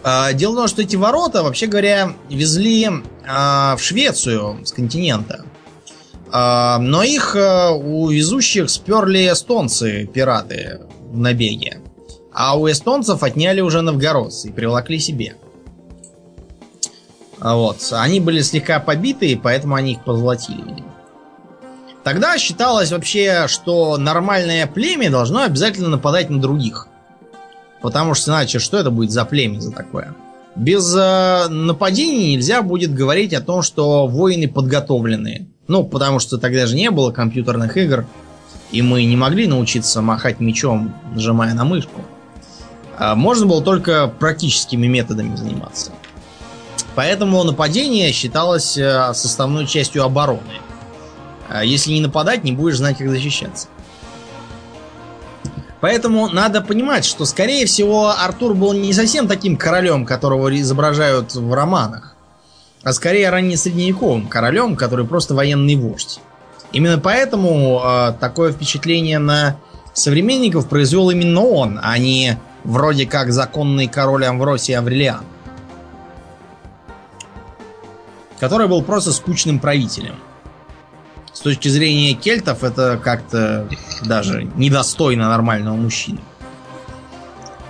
А, 0.03 0.33
дело 0.33 0.53
в 0.53 0.57
том, 0.57 0.69
что 0.69 0.83
эти 0.83 0.97
ворота, 0.97 1.43
вообще 1.43 1.67
говоря, 1.67 2.15
везли 2.29 2.91
а, 3.27 3.77
в 3.77 3.83
Швецию 3.83 4.61
с 4.65 4.73
континента. 4.73 5.45
А, 6.31 6.79
но 6.79 7.03
их 7.03 7.37
у 7.37 8.09
везущих 8.09 8.69
сперли 8.69 9.31
эстонцы, 9.33 10.07
пираты 10.07 10.81
в 11.11 11.17
набеге. 11.17 11.81
А 12.33 12.59
у 12.59 12.69
эстонцев 12.69 13.23
отняли 13.23 13.61
уже 13.61 13.81
новгородцы 13.81 14.49
и 14.49 14.53
привлекли 14.53 14.99
себе. 14.99 15.37
Вот. 17.45 17.77
Они 17.93 18.21
были 18.21 18.41
слегка 18.41 18.81
побиты, 18.81 19.39
поэтому 19.41 19.75
они 19.75 19.93
их 19.93 20.03
позолотили. 20.03 20.65
Тогда 22.03 22.39
считалось 22.39 22.91
вообще, 22.91 23.47
что 23.49 23.99
нормальное 23.99 24.67
племя 24.67 25.11
должно 25.11 25.43
обязательно 25.43 25.89
нападать 25.89 26.31
на 26.31 26.41
других. 26.41 26.89
Потому 27.83 28.15
что 28.15 28.31
иначе 28.31 28.59
что 28.59 28.79
это 28.79 28.91
будет 28.91 29.11
за 29.11 29.27
племя 29.27 29.61
за 29.61 29.73
такое? 29.73 30.15
Без 30.57 30.95
э, 30.97 31.49
нападений 31.49 32.37
нельзя 32.37 32.63
будет 32.63 32.95
говорить 32.95 33.35
о 33.35 33.43
том, 33.43 33.61
что 33.61 34.07
воины 34.07 34.49
подготовленные. 34.49 35.47
Ну, 35.69 35.85
потому 35.85 36.21
что 36.21 36.39
тогда 36.39 36.67
же 36.67 36.77
не 36.77 36.91
было 36.91 37.11
компьютерных 37.11 37.77
игр, 37.77 38.07
и 38.71 38.81
мы 38.81 39.05
не 39.05 39.17
могли 39.17 39.47
научиться 39.47 40.01
махать 40.01 40.41
мечом, 40.41 40.95
нажимая 41.13 41.53
на 41.53 41.65
мышку. 41.65 42.01
А 42.97 43.15
можно 43.15 43.47
было 43.47 43.63
только 43.63 44.09
практическими 44.09 44.87
методами 44.87 45.37
заниматься. 45.37 45.91
Поэтому 46.95 47.43
нападение 47.43 48.13
считалось 48.13 48.79
э, 48.79 49.13
составной 49.15 49.67
частью 49.67 50.05
обороны. 50.05 50.61
А 51.49 51.65
если 51.65 51.93
не 51.93 52.01
нападать, 52.01 52.45
не 52.45 52.53
будешь 52.53 52.77
знать, 52.77 52.99
как 52.99 53.09
защищаться. 53.09 53.69
Поэтому 55.81 56.29
надо 56.29 56.63
понимать, 56.63 57.05
что, 57.05 57.27
скорее 57.27 57.67
всего, 57.67 58.11
Артур 58.11 58.55
был 58.55 58.73
не 58.73 58.93
совсем 58.95 59.29
таким 59.29 59.57
королем, 59.57 60.07
которого 60.07 60.49
изображают 60.59 61.35
в 61.35 61.53
романах, 61.53 62.15
а 62.83 62.93
скорее 62.93 63.29
раннесредневековым 63.29 64.29
королем, 64.29 64.77
который 64.77 65.05
просто 65.05 65.35
военный 65.35 65.77
вождь. 65.77 66.21
Именно 66.73 66.99
поэтому 66.99 67.83
э, 67.85 68.15
такое 68.19 68.53
впечатление 68.53 69.19
на 69.19 69.59
современников 69.93 70.69
произвел 70.69 71.11
именно 71.11 71.43
он, 71.43 71.79
а 71.83 71.99
не 71.99 72.39
вроде 72.65 73.05
как 73.07 73.33
законный 73.33 73.87
король 73.87 74.25
Амвросий 74.25 74.75
Аврелиан. 74.75 75.25
Который 78.39 78.69
был 78.69 78.83
просто 78.83 79.13
скучным 79.13 79.59
правителем. 79.59 80.17
С 81.33 81.41
точки 81.41 81.69
зрения 81.69 82.15
кельтов 82.15 82.63
это 82.63 82.99
как-то 83.03 83.69
даже 84.05 84.45
недостойно 84.55 85.29
нормального 85.29 85.75
мужчины. 85.75 86.21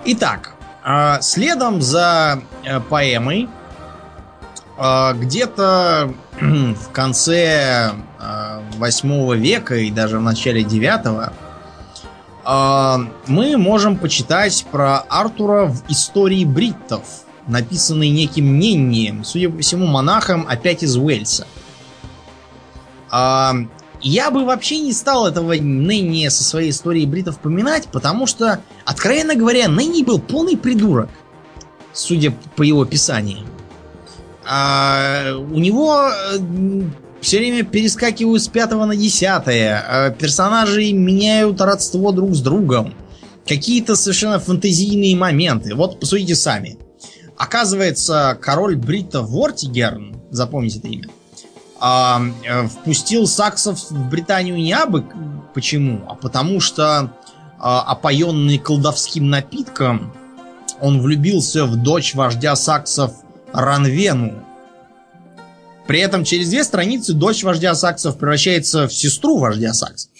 Итак, 0.04 0.54
а, 0.82 1.20
следом 1.22 1.80
за 1.80 2.42
э, 2.62 2.78
поэмой 2.80 3.48
а, 4.76 5.14
где-то 5.14 6.12
в 6.40 6.90
конце 6.92 7.92
8 8.76 9.12
а, 9.12 9.34
века 9.34 9.76
и 9.76 9.90
даже 9.90 10.18
в 10.18 10.22
начале 10.22 10.62
9 10.62 11.32
мы 13.26 13.56
можем 13.56 13.96
почитать 13.96 14.66
про 14.70 14.98
Артура 14.98 15.64
в 15.64 15.90
истории 15.90 16.44
бриттов– 16.44 17.02
написанный 17.46 18.09
неким 18.09 18.59
Неннием, 18.59 19.24
судя 19.24 19.50
по 19.50 19.59
всему, 19.59 19.87
монахом 19.87 20.46
опять 20.48 20.83
из 20.83 20.96
Уэльса. 20.96 21.46
А, 23.11 23.54
я 24.00 24.30
бы 24.30 24.44
вообще 24.44 24.80
не 24.80 24.92
стал 24.92 25.26
этого 25.26 25.52
Ненни 25.52 26.28
со 26.28 26.44
своей 26.44 26.70
историей 26.70 27.07
бритов 27.07 27.38
поминать, 27.38 27.88
потому 27.88 28.26
что, 28.26 28.61
откровенно 28.85 29.35
говоря, 29.35 29.66
Ненни 29.66 30.02
был 30.02 30.18
полный 30.18 30.57
придурок, 30.57 31.11
судя 31.92 32.33
по 32.57 32.62
его 32.62 32.85
писаниям. 32.85 33.46
А, 34.46 35.35
у 35.37 35.59
него 35.59 36.07
э, 36.07 36.38
все 37.22 37.38
время 37.38 37.64
перескакивают 37.64 38.42
с 38.42 38.48
пятого 38.48 38.85
на 38.85 38.94
десятое. 38.94 39.83
А 39.88 40.11
персонажи 40.11 40.92
меняют 40.92 41.61
родство 41.61 42.12
друг 42.12 42.35
с 42.35 42.40
другом. 42.40 42.94
Какие-то 43.46 43.96
совершенно 43.96 44.38
фантазийные 44.38 45.16
моменты. 45.16 45.74
Вот 45.74 45.98
посудите 45.98 46.35
сами. 46.35 46.78
Оказывается, 47.36 48.38
король 48.40 48.76
Брита 48.76 49.22
Вортигерн, 49.22 50.16
запомните 50.30 50.78
это 50.78 50.88
имя, 50.88 51.08
а, 51.80 52.22
э, 52.46 52.66
впустил 52.68 53.26
саксов 53.26 53.90
в 53.90 54.08
Британию 54.08 54.56
не 54.56 54.72
абы 54.72 55.04
почему, 55.52 56.04
а 56.08 56.14
потому 56.14 56.60
что 56.60 57.12
а, 57.58 57.82
опоенный 57.82 58.58
колдовским 58.58 59.28
напитком 59.28 60.12
он 60.80 61.00
влюбился 61.00 61.64
в 61.64 61.76
дочь 61.76 62.14
вождя 62.14 62.56
саксов 62.56 63.12
Ранвену. 63.52 64.44
При 65.86 66.00
этом 66.00 66.24
через 66.24 66.48
две 66.48 66.64
страницы 66.64 67.12
дочь 67.12 67.44
вождя 67.44 67.74
саксов 67.74 68.18
превращается 68.18 68.88
в 68.88 68.94
сестру 68.94 69.38
вождя 69.38 69.72
саксов. 69.74 70.10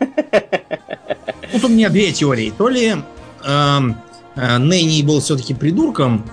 Тут 1.52 1.64
у 1.64 1.68
меня 1.68 1.88
две 1.90 2.12
теории. 2.12 2.52
То 2.56 2.68
ли 2.68 2.96
эм, 3.44 3.96
Э, 4.02 4.09
Нэнни 4.36 5.02
был 5.02 5.20
все-таки 5.20 5.54
придурком, 5.54 6.24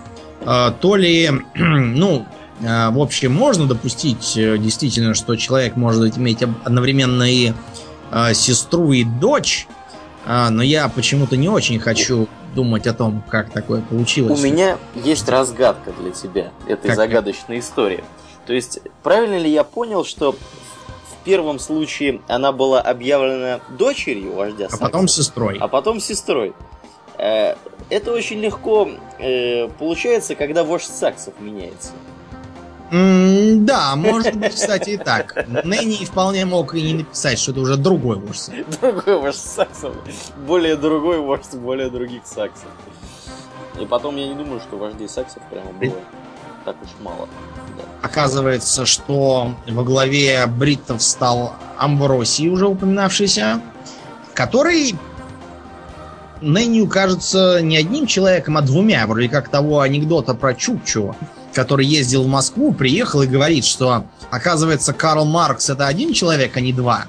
э, 0.41 0.71
то 0.79 0.95
ли, 0.95 1.29
ну, 1.55 2.25
э, 2.62 2.89
в 2.89 2.99
общем, 2.99 3.33
можно 3.33 3.67
допустить 3.67 4.33
действительно, 4.36 5.13
что 5.13 5.36
человек 5.36 5.75
может 5.75 6.17
иметь 6.17 6.41
одновременно 6.41 7.23
и 7.23 7.53
сестру, 8.33 8.93
и 8.93 9.03
дочь, 9.03 9.67
но 10.25 10.63
я 10.63 10.88
почему-то 10.88 11.36
не 11.36 11.49
очень 11.49 11.77
хочу 11.77 12.29
думать 12.55 12.88
о 12.88 12.93
том, 12.93 13.23
как 13.27 13.51
такое 13.51 13.81
получилось. 13.81 14.39
У 14.39 14.43
меня 14.43 14.77
есть 14.95 15.27
разгадка 15.29 15.91
для 15.91 16.12
тебя 16.12 16.51
этой 16.67 16.88
как? 16.88 16.95
загадочной 16.95 17.60
истории. 17.60 18.03
То 18.47 18.53
есть, 18.53 18.79
правильно 19.03 19.38
ли 19.38 19.51
я 19.51 19.63
понял, 19.63 20.05
что 20.05 20.31
в 20.31 21.25
первом 21.25 21.60
случае 21.60 22.21
она 22.27 22.51
была 22.51 22.81
объявлена 22.81 23.60
дочерью 23.77 24.33
вождя 24.33 24.69
А 24.71 24.77
потом 24.77 25.07
сестрой. 25.07 25.57
А 25.60 25.67
потом 25.67 25.99
сестрой. 25.99 26.53
Это 27.89 28.12
очень 28.12 28.39
легко 28.39 28.89
э, 29.19 29.69
получается, 29.80 30.36
когда 30.36 30.63
вождь 30.63 30.91
саксов 30.91 31.34
меняется. 31.39 31.91
Mm, 32.91 33.60
да, 33.65 33.95
может 33.95 34.36
быть, 34.36 34.56
кстати, 34.56 34.91
и 34.91 34.97
так. 34.97 35.45
Нэнни 35.47 36.06
вполне 36.06 36.45
мог 36.45 36.73
и 36.76 36.82
не 36.82 36.93
написать, 36.95 37.39
что 37.39 37.52
это 37.52 37.62
уже 37.62 37.76
другой 37.76 38.17
вождь. 38.17 38.50
Другой 38.82 39.19
вождь 39.19 39.39
саксов. 39.39 39.95
Более 40.45 40.76
другой 40.76 41.19
вождь 41.19 41.54
более 41.56 41.89
других 41.89 42.26
саксов. 42.26 42.69
И 43.80 43.86
потом 43.86 44.15
я 44.15 44.28
не 44.28 44.36
думаю, 44.36 44.60
что 44.60 44.78
вождей 44.78 45.10
саксов 45.10 45.43
прямо 45.50 45.71
было 45.73 45.93
так 46.67 46.76
уж 46.84 46.89
мало. 47.02 47.30
Да. 47.78 47.84
Оказывается, 48.02 48.86
что 48.86 49.54
во 49.67 49.84
главе 49.84 50.45
бриттов 50.47 51.02
стал 51.02 51.54
Амбросий, 51.78 52.50
уже 52.50 52.67
упоминавшийся, 52.67 53.62
который 54.34 54.93
Нэнью 56.41 56.88
кажется 56.88 57.60
не 57.62 57.78
одним 57.78 58.08
человеком, 58.08 58.58
а 58.58 58.62
двумя, 58.62 59.06
вроде 59.08 59.30
как 59.30 59.50
того 59.50 59.82
анекдота 59.82 60.34
про 60.34 60.54
Чукчу, 60.54 61.15
который 61.54 61.86
ездил 61.86 62.23
в 62.23 62.28
Москву, 62.28 62.73
приехал 62.73 63.21
и 63.21 63.28
говорит, 63.28 63.65
что, 63.65 64.06
оказывается, 64.30 64.93
Карл 64.93 65.26
Маркс 65.26 65.69
это 65.69 65.88
один 65.88 66.13
человек, 66.13 66.56
а 66.56 66.62
не 66.62 66.73
два, 66.73 67.06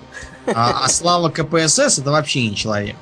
а, 0.46 0.84
а 0.84 0.88
Слава 0.88 1.28
КПСС 1.28 1.98
это 1.98 2.10
вообще 2.10 2.48
не 2.48 2.56
человек. 2.56 2.96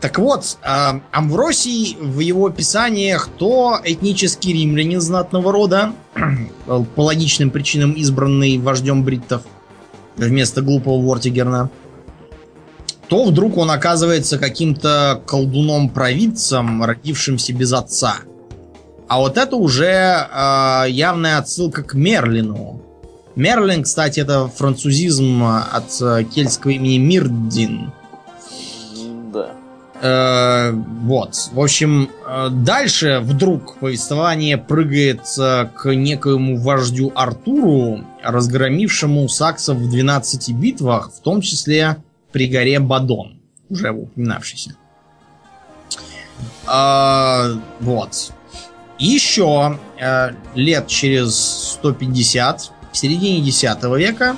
Так 0.00 0.18
вот, 0.18 0.58
э, 0.62 1.00
Амвросий 1.12 1.96
в 2.00 2.18
его 2.18 2.50
писаниях 2.50 3.28
то 3.38 3.78
этнический 3.84 4.52
римлянин 4.52 5.00
знатного 5.00 5.52
рода, 5.52 5.92
по 6.66 7.02
логичным 7.02 7.50
причинам 7.50 7.92
избранный 7.92 8.58
вождем 8.58 9.04
бриттов 9.04 9.42
вместо 10.16 10.60
глупого 10.60 11.00
Вортигерна, 11.00 11.70
то 13.12 13.24
вдруг 13.24 13.58
он 13.58 13.70
оказывается 13.70 14.38
каким-то 14.38 15.20
колдуном-провидцем, 15.26 16.82
родившимся 16.82 17.52
без 17.52 17.70
отца. 17.74 18.14
А 19.06 19.18
вот 19.18 19.36
это 19.36 19.56
уже 19.56 19.84
э, 19.84 20.84
явная 20.88 21.36
отсылка 21.36 21.82
к 21.82 21.92
Мерлину. 21.92 22.80
Мерлин, 23.36 23.82
кстати, 23.82 24.20
это 24.20 24.48
французизм 24.48 25.44
от 25.44 26.00
э, 26.00 26.24
кельтского 26.24 26.70
имени 26.70 26.96
Мирдин. 26.96 27.92
Да. 29.30 29.50
Э, 30.00 30.72
вот. 30.72 31.50
В 31.52 31.60
общем, 31.60 32.08
э, 32.26 32.48
дальше 32.50 33.20
вдруг 33.22 33.76
повествование 33.76 34.56
прыгает 34.56 35.26
э, 35.38 35.66
к 35.66 35.94
некоему 35.94 36.56
вождю 36.56 37.12
Артуру, 37.14 38.06
разгромившему 38.24 39.28
саксов 39.28 39.76
в 39.76 39.90
12 39.90 40.54
битвах, 40.54 41.12
в 41.14 41.20
том 41.20 41.42
числе 41.42 41.98
при 42.32 42.48
горе 42.48 42.80
Бадон, 42.80 43.40
уже 43.68 43.90
упоминавшийся. 43.90 44.76
А, 46.66 47.50
вот. 47.80 48.32
Еще 48.98 49.78
э, 49.98 50.30
лет 50.54 50.86
через 50.86 51.34
150, 51.80 52.70
в 52.92 52.96
середине 52.96 53.40
10 53.40 53.82
века, 53.96 54.36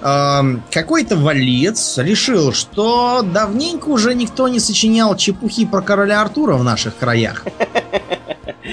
э, 0.00 0.40
какой-то 0.70 1.16
валец 1.16 1.98
решил, 1.98 2.52
что 2.52 3.22
давненько 3.22 3.88
уже 3.88 4.14
никто 4.14 4.48
не 4.48 4.60
сочинял 4.60 5.16
чепухи 5.16 5.66
про 5.66 5.82
короля 5.82 6.22
Артура 6.22 6.54
в 6.54 6.64
наших 6.64 6.96
краях. 6.96 7.44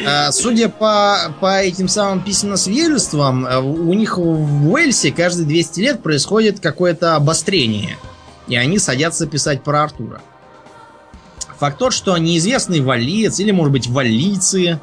Э, 0.05 0.31
судя 0.31 0.69
по, 0.69 1.17
по 1.41 1.61
этим 1.61 1.89
самым 1.89 2.21
письменно-свидетельствам, 2.21 3.45
э, 3.45 3.59
у 3.59 3.93
них 3.93 4.17
в 4.17 4.71
Уэльсе 4.71 5.11
каждые 5.11 5.45
200 5.45 5.79
лет 5.81 6.03
происходит 6.03 6.59
какое-то 6.61 7.15
обострение– 7.15 7.97
и 8.49 8.55
они 8.55 8.79
садятся 8.79 9.27
писать 9.27 9.63
про 9.63 9.83
Артура. 9.83 10.21
Факт 11.59 11.77
тот, 11.77 11.93
что 11.93 12.17
неизвестный 12.17 12.81
валиец, 12.81 13.39
или, 13.39 13.51
может 13.51 13.71
быть, 13.71 13.87
валийцы, 13.87 14.79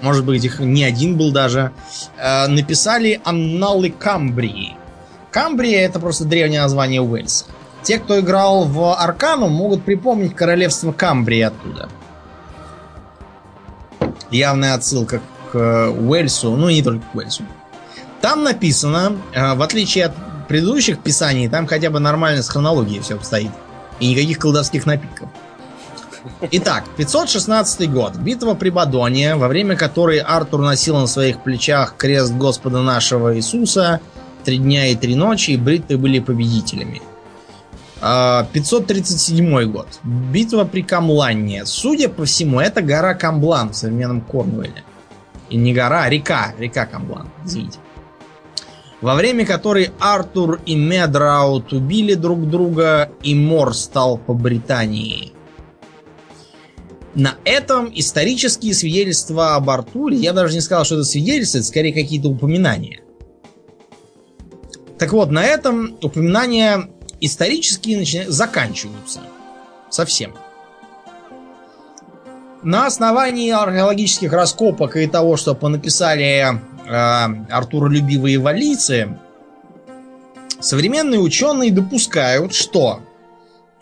может 0.00 0.24
быть, 0.24 0.44
их 0.44 0.60
не 0.60 0.84
один 0.84 1.16
был 1.16 1.32
даже, 1.32 1.72
э, 2.16 2.46
написали 2.46 3.20
«Анналы 3.24 3.90
Камбрии». 3.90 4.76
Камбрия— 5.30 5.80
это 5.86 5.98
просто 5.98 6.24
древнее 6.24 6.62
название 6.62 7.02
Уэльса. 7.02 7.46
Те, 7.82 7.98
кто 7.98 8.20
играл 8.20 8.64
в 8.64 8.94
Аркану, 8.94 9.48
могут 9.48 9.84
припомнить 9.84 10.34
королевство 10.34 10.92
Камбрии 10.92 11.40
оттуда. 11.40 11.88
Явная 14.30 14.74
отсылка 14.74 15.20
к 15.50 15.56
Уэльсу, 15.56 16.54
ну 16.56 16.68
не 16.68 16.82
только 16.82 17.04
к 17.12 17.14
Уэльсу. 17.14 17.44
Там 18.20 18.42
написано, 18.42 19.16
э, 19.32 19.54
в 19.54 19.62
отличие 19.62 20.06
от 20.06 20.27
предыдущих 20.48 20.98
писаний 20.98 21.48
там 21.48 21.66
хотя 21.66 21.90
бы 21.90 22.00
нормально 22.00 22.42
с 22.42 22.48
хронологией 22.48 23.00
все 23.00 23.14
обстоит. 23.14 23.50
И 24.00 24.08
никаких 24.08 24.38
колдовских 24.38 24.86
напитков. 24.86 25.28
Итак, 26.50 26.84
516 26.96 27.90
год. 27.90 28.16
Битва 28.16 28.54
при 28.54 28.70
Бадоне, 28.70 29.36
во 29.36 29.48
время 29.48 29.76
которой 29.76 30.18
Артур 30.18 30.62
носил 30.62 30.96
на 30.98 31.06
своих 31.06 31.42
плечах 31.42 31.96
крест 31.96 32.32
Господа 32.32 32.82
нашего 32.82 33.36
Иисуса 33.36 34.00
три 34.44 34.58
дня 34.58 34.86
и 34.86 34.96
три 34.96 35.14
ночи, 35.14 35.52
и 35.52 35.56
бритты 35.56 35.98
были 35.98 36.20
победителями. 36.20 37.02
537 38.00 39.56
а, 39.56 39.64
год. 39.66 39.88
Битва 40.04 40.64
при 40.64 40.82
Камланне. 40.82 41.66
Судя 41.66 42.08
по 42.08 42.24
всему, 42.24 42.60
это 42.60 42.80
гора 42.80 43.14
Камблан 43.14 43.70
в 43.70 43.76
современном 43.76 44.20
Корнуэле. 44.20 44.84
И 45.50 45.56
не 45.56 45.74
гора, 45.74 46.04
а 46.04 46.08
река. 46.08 46.54
Река 46.58 46.86
Камблан. 46.86 47.28
Извините 47.44 47.78
во 49.00 49.14
время 49.14 49.46
которой 49.46 49.90
Артур 50.00 50.60
и 50.66 50.74
Медраут 50.74 51.72
убили 51.72 52.14
друг 52.14 52.48
друга, 52.48 53.10
и 53.22 53.34
Мор 53.34 53.74
стал 53.74 54.18
по 54.18 54.34
Британии. 54.34 55.32
На 57.14 57.36
этом 57.44 57.90
исторические 57.94 58.74
свидетельства 58.74 59.56
об 59.56 59.70
Артуре, 59.70 60.16
я 60.16 60.32
даже 60.32 60.54
не 60.54 60.60
сказал, 60.60 60.84
что 60.84 60.96
это 60.96 61.04
свидетельства, 61.04 61.58
это 61.58 61.66
скорее 61.66 61.92
какие-то 61.92 62.28
упоминания. 62.28 63.00
Так 64.98 65.12
вот, 65.12 65.30
на 65.30 65.44
этом 65.44 65.96
упоминания 66.02 66.88
исторические 67.20 67.98
начинают, 67.98 68.30
заканчиваются. 68.30 69.20
Совсем. 69.90 70.34
На 72.62 72.86
основании 72.86 73.50
археологических 73.50 74.32
раскопок 74.32 74.96
и 74.96 75.06
того, 75.06 75.36
что 75.36 75.54
понаписали 75.54 76.60
артуролюбивые 76.88 78.38
валийцы, 78.38 79.18
современные 80.60 81.20
ученые 81.20 81.70
допускают, 81.70 82.54
что 82.54 83.00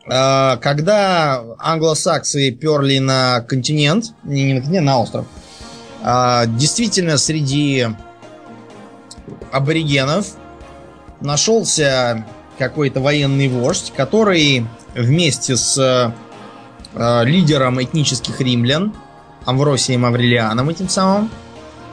э, 0.05 0.57
когда 0.61 1.43
англосаксы 1.59 2.51
перли 2.51 2.99
на 2.99 3.41
континент, 3.41 4.15
не, 4.25 4.55
на 4.55 4.61
континент, 4.61 4.87
на 4.87 5.01
остров, 5.01 5.27
э, 6.03 6.45
действительно 6.49 7.19
среди 7.19 7.89
аборигенов 9.53 10.35
нашелся 11.21 12.27
какой-то 12.59 13.01
военный 13.01 13.49
вождь, 13.49 13.93
который 13.97 14.67
вместе 14.95 15.57
с 15.57 15.79
э, 16.95 17.25
лидером 17.25 17.83
этнических 17.83 18.41
римлян, 18.41 18.95
Амвросием 19.45 20.05
Аврелианом 20.05 20.71
этим 20.71 20.89
самым, 20.89 21.31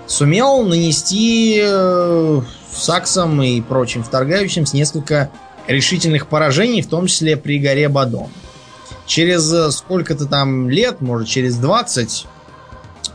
сумел 0.08 0.63
нанести 0.63 1.60
э, 1.63 2.42
саксам 2.72 3.42
и 3.42 3.62
прочим 3.62 4.04
вторгающимся 4.04 4.76
несколько 4.76 5.30
решительных 5.68 6.28
поражений, 6.28 6.82
в 6.82 6.88
том 6.88 7.08
числе 7.08 7.38
при 7.38 7.60
горе 7.60 7.89
Бадон. 7.89 8.30
Через 9.06 9.52
э, 9.54 9.72
сколько-то 9.72 10.26
там 10.26 10.70
лет, 10.70 11.02
может 11.02 11.28
через 11.28 11.58
20, 11.58 12.26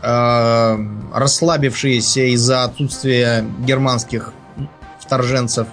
э, 0.01 0.77
расслабившиеся 1.13 2.33
из-за 2.33 2.63
отсутствия 2.63 3.45
германских 3.65 4.33
вторженцев 4.99 5.67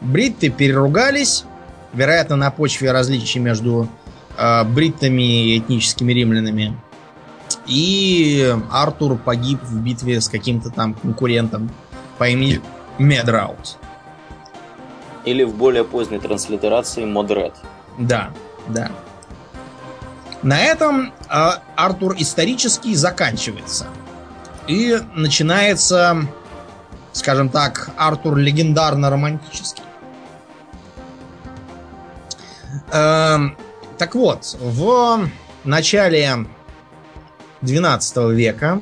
бритты 0.00 0.50
переругались, 0.50 1.44
вероятно, 1.92 2.36
на 2.36 2.50
почве 2.50 2.92
различий 2.92 3.40
между 3.40 3.88
э, 4.36 4.64
бриттами 4.64 5.54
и 5.54 5.58
этническими 5.58 6.12
римлянами. 6.12 6.76
И 7.66 8.54
Артур 8.70 9.16
погиб 9.16 9.60
в 9.62 9.80
битве 9.80 10.20
с 10.20 10.28
каким-то 10.28 10.70
там 10.70 10.94
конкурентом 10.94 11.70
по 12.18 12.28
имени 12.28 12.60
Медраут. 12.98 13.78
Или 15.24 15.42
в 15.42 15.54
более 15.54 15.84
поздней 15.84 16.18
транслитерации 16.18 17.04
Модред. 17.04 17.54
Да, 17.98 18.30
да. 18.68 18.90
На 20.42 20.60
этом 20.60 21.12
э, 21.28 21.50
Артур 21.74 22.14
исторический 22.18 22.94
заканчивается. 22.94 23.86
И 24.68 24.96
начинается, 25.14 26.28
скажем 27.12 27.48
так, 27.48 27.90
Артур 27.96 28.36
легендарно-романтический. 28.36 29.82
Э, 32.92 33.38
так 33.98 34.14
вот, 34.14 34.56
в 34.60 35.28
начале 35.64 36.46
12 37.66 38.16
века 38.32 38.80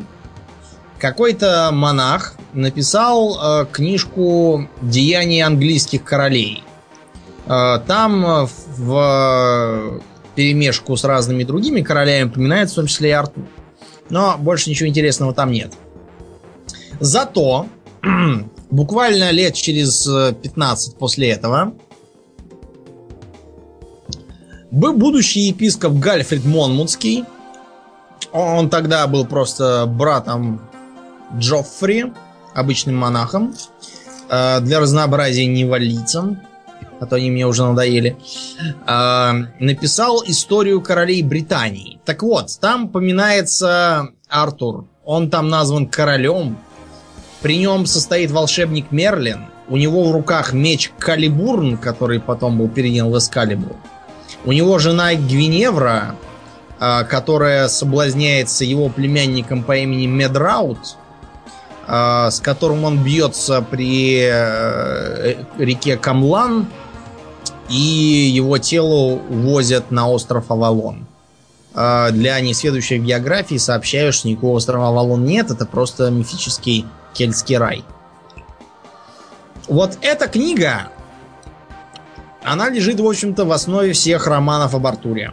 какой-то 1.05 1.68
монах 1.70 2.35
написал 2.55 3.37
э, 3.37 3.66
книжку 3.70 4.68
«Деяния 4.81 5.44
английских 5.44 6.03
королей». 6.03 6.62
Э, 7.47 7.79
там 7.87 8.49
в 8.79 10.01
перемешку 10.35 10.97
с 10.97 11.05
разными 11.05 11.44
другими 11.44 11.83
королями 11.83 12.29
упоминается 12.29 12.75
в 12.75 12.77
том 12.77 12.87
числе 12.87 13.11
и 13.11 13.12
Артур. 13.12 13.44
Но 14.09 14.37
больше 14.38 14.70
ничего 14.70 14.88
интересного 14.88 15.35
там 15.35 15.51
нет. 15.51 15.75
Зато 17.01 17.66
буквально 18.70 19.31
лет 19.31 19.55
через 19.55 20.07
15 20.07 20.97
после 20.97 21.29
этого 21.29 21.75
будущий 24.70 25.40
епископ 25.40 25.92
Гальфрид 25.92 26.47
Монмутский 26.47 27.25
он 28.40 28.68
тогда 28.68 29.07
был 29.07 29.25
просто 29.25 29.87
братом 29.87 30.61
Джоффри, 31.38 32.12
обычным 32.55 32.97
монахом. 32.97 33.55
Э, 34.29 34.61
для 34.61 34.81
разнообразия 34.81 35.47
не 35.47 35.64
валийцам, 35.64 36.40
а 37.01 37.07
то 37.07 37.16
они 37.16 37.31
мне 37.31 37.47
уже 37.47 37.64
надоели. 37.64 38.16
Э, 38.87 39.33
написал 39.61 40.23
историю 40.27 40.81
королей 40.81 41.23
Британии. 41.23 42.01
Так 42.05 42.23
вот, 42.23 42.59
там 42.61 42.88
поминается 42.88 44.09
Артур. 44.29 44.87
Он 45.05 45.31
там 45.31 45.49
назван 45.49 45.87
королем. 45.87 46.59
При 47.40 47.59
нем 47.59 47.87
состоит 47.87 48.33
волшебник 48.33 48.90
Мерлин. 48.90 49.47
У 49.68 49.77
него 49.77 50.05
в 50.09 50.12
руках 50.12 50.53
меч 50.53 50.90
Калибурн, 50.99 51.77
который 51.77 52.18
потом 52.18 52.59
был 52.59 52.68
передан 52.68 53.11
в 53.11 53.18
Эскалибур. 53.18 53.77
У 54.44 54.53
него 54.53 54.79
жена 54.79 55.14
Гвиневра, 55.14 56.16
которая 56.79 57.69
соблазняется 57.69 58.65
его 58.65 58.89
племянником 58.89 59.63
по 59.63 59.77
имени 59.77 60.07
Медраут, 60.07 60.97
а, 61.87 62.31
с 62.31 62.41
которым 62.41 62.85
он 62.85 63.03
бьется 63.03 63.61
при 63.61 64.21
э, 64.23 65.35
реке 65.59 65.97
Камлан. 65.97 66.67
и 67.69 67.75
его 67.75 68.59
тело 68.59 69.21
увозят 69.29 69.91
на 69.91 70.09
остров 70.09 70.51
Авалон. 70.51 71.07
А, 71.75 72.11
для 72.11 72.41
несведущих 72.41 73.03
географии 73.03 73.57
сообщаю, 73.57 74.13
что 74.13 74.29
никакого 74.29 74.57
острова 74.57 74.89
Авалон 74.89 75.25
нет, 75.25 75.51
это 75.51 75.67
просто 75.67 76.11
мифический 76.11 76.87
кельтский 77.13 77.57
рай. 77.57 77.85
Вот 79.69 79.99
эта 80.03 80.27
книга, 80.29 80.89
она 82.43 82.69
лежит, 82.69 83.01
в 83.01 83.07
общем-то, 83.07 83.45
в 83.45 83.53
основе 83.53 83.93
всех 83.93 84.27
романов 84.27 84.75
об 84.75 84.87
Артуре. 84.87 85.33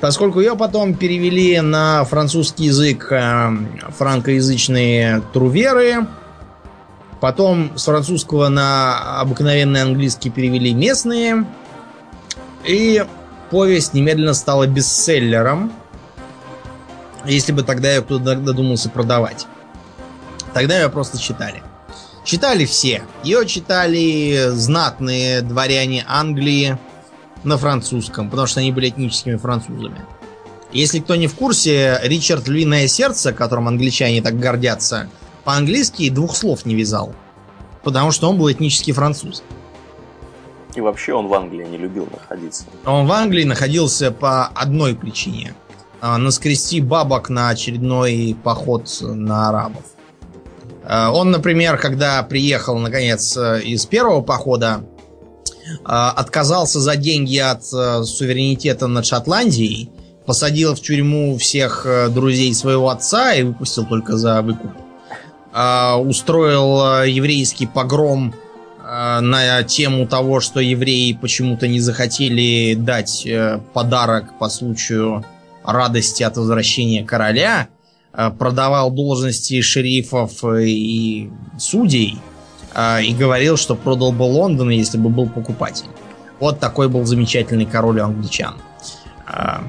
Поскольку 0.00 0.40
ее 0.40 0.56
потом 0.56 0.94
перевели 0.94 1.60
на 1.60 2.04
французский 2.04 2.64
язык 2.64 3.10
э, 3.10 3.50
франкоязычные 3.96 5.22
труверы, 5.32 6.06
потом 7.20 7.72
с 7.76 7.84
французского 7.84 8.48
на 8.48 9.20
обыкновенный 9.20 9.82
английский 9.82 10.28
перевели 10.28 10.74
местные, 10.74 11.46
и 12.64 13.04
повесть 13.50 13.94
немедленно 13.94 14.34
стала 14.34 14.66
бестселлером, 14.66 15.72
если 17.24 17.52
бы 17.52 17.62
тогда 17.62 17.94
ее 17.94 18.02
кто-то 18.02 18.36
додумался 18.36 18.90
продавать. 18.90 19.46
Тогда 20.52 20.78
ее 20.78 20.90
просто 20.90 21.18
читали. 21.18 21.62
Читали 22.24 22.64
все. 22.64 23.02
Ее 23.22 23.46
читали 23.46 24.50
знатные 24.50 25.42
дворяне 25.42 26.04
Англии 26.08 26.76
на 27.46 27.56
французском, 27.56 28.28
потому 28.28 28.46
что 28.46 28.60
они 28.60 28.72
были 28.72 28.90
этническими 28.90 29.36
французами. 29.36 30.00
Если 30.72 30.98
кто 30.98 31.16
не 31.16 31.28
в 31.28 31.34
курсе, 31.34 31.98
Ричард 32.02 32.48
Львиное 32.48 32.88
Сердце, 32.88 33.32
которым 33.32 33.68
англичане 33.68 34.20
так 34.20 34.38
гордятся, 34.38 35.08
по-английски 35.44 36.10
двух 36.10 36.36
слов 36.36 36.66
не 36.66 36.74
вязал. 36.74 37.14
Потому 37.82 38.10
что 38.10 38.28
он 38.28 38.36
был 38.36 38.50
этнический 38.50 38.92
француз. 38.92 39.42
И 40.74 40.80
вообще 40.80 41.14
он 41.14 41.28
в 41.28 41.34
Англии 41.34 41.64
не 41.64 41.78
любил 41.78 42.08
находиться. 42.12 42.64
Он 42.84 43.06
в 43.06 43.12
Англии 43.12 43.44
находился 43.44 44.10
по 44.10 44.46
одной 44.48 44.94
причине. 44.94 45.54
А, 46.00 46.18
наскрести 46.18 46.80
бабок 46.80 47.30
на 47.30 47.48
очередной 47.48 48.36
поход 48.42 48.88
на 49.00 49.48
арабов. 49.48 49.84
Э, 50.84 51.08
он, 51.08 51.30
например, 51.30 51.78
когда 51.78 52.22
приехал, 52.22 52.78
наконец, 52.78 53.36
из 53.36 53.86
первого 53.86 54.20
похода, 54.20 54.84
отказался 55.84 56.80
за 56.80 56.96
деньги 56.96 57.38
от 57.38 57.64
суверенитета 57.64 58.86
над 58.86 59.06
Шотландией, 59.06 59.90
посадил 60.26 60.74
в 60.74 60.80
тюрьму 60.80 61.36
всех 61.38 61.86
друзей 62.10 62.54
своего 62.54 62.90
отца 62.90 63.34
и 63.34 63.42
выпустил 63.42 63.86
только 63.86 64.16
за 64.16 64.42
выкуп. 64.42 64.72
Устроил 65.98 67.04
еврейский 67.04 67.66
погром 67.66 68.34
на 68.82 69.62
тему 69.62 70.06
того, 70.06 70.40
что 70.40 70.60
евреи 70.60 71.12
почему-то 71.12 71.66
не 71.66 71.80
захотели 71.80 72.74
дать 72.74 73.26
подарок 73.72 74.38
по 74.38 74.48
случаю 74.48 75.24
радости 75.64 76.22
от 76.22 76.36
возвращения 76.36 77.04
короля– 77.04 77.68
Э, 78.16 78.30
продавал 78.30 78.90
должности 78.90 79.60
шерифов 79.60 80.42
и 80.44 81.30
судей 81.58 82.14
э, 82.14 82.35
и 83.02 83.14
говорил, 83.14 83.56
что 83.56 83.74
продал 83.74 84.12
бы 84.12 84.24
Лондон, 84.24 84.70
если 84.70 84.98
бы 84.98 85.08
был 85.08 85.28
покупатель. 85.28 85.86
Вот 86.40 86.60
такой 86.60 86.88
был 86.88 87.04
замечательный 87.04 87.66
король 87.66 88.00
англичан. 88.00 88.56
Э, 89.26 89.60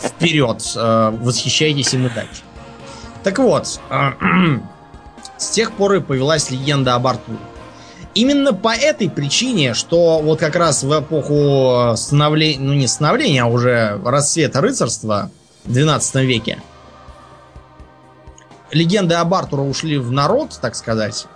Вперед! 0.00 0.62
Восхищайтесь 0.74 1.92
им 1.94 2.06
и. 2.06 2.42
Так 3.22 3.38
вот, 3.38 3.80
с 5.36 5.48
тех 5.50 5.72
пор 5.72 5.94
и 5.94 6.00
повелась 6.00 6.50
легенда 6.50 6.94
об 6.94 7.06
Артуре. 7.06 7.38
Именно 8.14 8.52
по 8.52 8.74
этой 8.74 9.08
причине, 9.10 9.74
что 9.74 10.20
вот 10.20 10.38
как 10.38 10.56
раз 10.56 10.82
в 10.82 11.00
эпоху 11.00 11.96
становления, 11.96 12.60
ну 12.60 12.74
не 12.74 12.86
становления, 12.86 13.42
а 13.42 13.46
уже 13.46 14.00
расцвета 14.04 14.60
рыцарства– 14.60 15.30
в 15.64 15.72
12 15.72 16.14
веке. 16.26 16.58
Легенды 18.72 19.14
об 19.14 19.32
Артуре 19.34 19.62
ушли 19.62 19.98
в 19.98 20.10
народ, 20.10 20.58
так 20.60 20.74
сказать. 20.74 21.26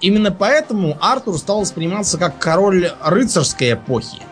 Именно 0.00 0.32
поэтому 0.32 0.96
Артур 1.00 1.36
стал 1.38 1.60
восприниматься 1.60 2.16
как 2.16 2.38
король 2.38 2.90
рыцарской 3.04 3.74
эпохи. 3.74 4.22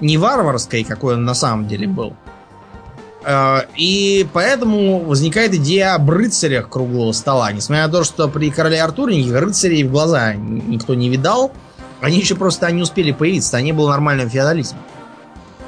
Не 0.00 0.16
варварской, 0.16 0.84
какой 0.84 1.14
он 1.14 1.24
на 1.24 1.34
самом 1.34 1.68
деле 1.68 1.86
был. 1.86 2.14
Э, 3.24 3.62
и 3.76 4.26
поэтому 4.32 5.00
возникает 5.00 5.52
идея 5.54 5.94
об 5.94 6.08
рыцарях 6.10 6.70
круглого 6.70 7.12
стола. 7.12 7.52
Несмотря 7.52 7.86
на 7.86 7.92
то, 7.92 8.04
что 8.04 8.28
при 8.28 8.50
короле 8.50 8.80
Артуре 8.80 9.16
никаких 9.16 9.40
рыцарей 9.40 9.84
в 9.84 9.90
глаза 9.90 10.34
никто 10.34 10.94
не 10.94 11.10
видал, 11.10 11.52
они 12.00 12.18
еще 12.18 12.36
просто 12.36 12.70
не 12.72 12.82
успели 12.82 13.12
появиться, 13.12 13.58
они 13.58 13.72
были 13.72 13.88
нормальным 13.88 14.30
феодализмом. 14.30 14.80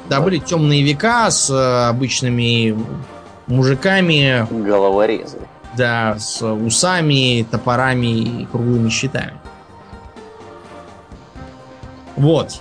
Да, 0.09 0.21
были 0.21 0.39
темные 0.39 0.81
века 0.81 1.29
с 1.29 1.51
э, 1.51 1.89
обычными 1.89 2.75
мужиками. 3.45 4.47
Головорезы. 4.49 5.37
Да, 5.79 6.19
с 6.19 6.45
усами, 6.45 7.47
топорами 7.49 8.41
и 8.41 8.45
круглыми 8.47 8.89
щитами. 8.89 9.39
Вот. 12.17 12.59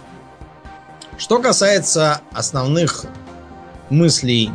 Что 1.17 1.41
касается 1.41 2.21
основных 2.33 3.07
мыслей 3.91 4.53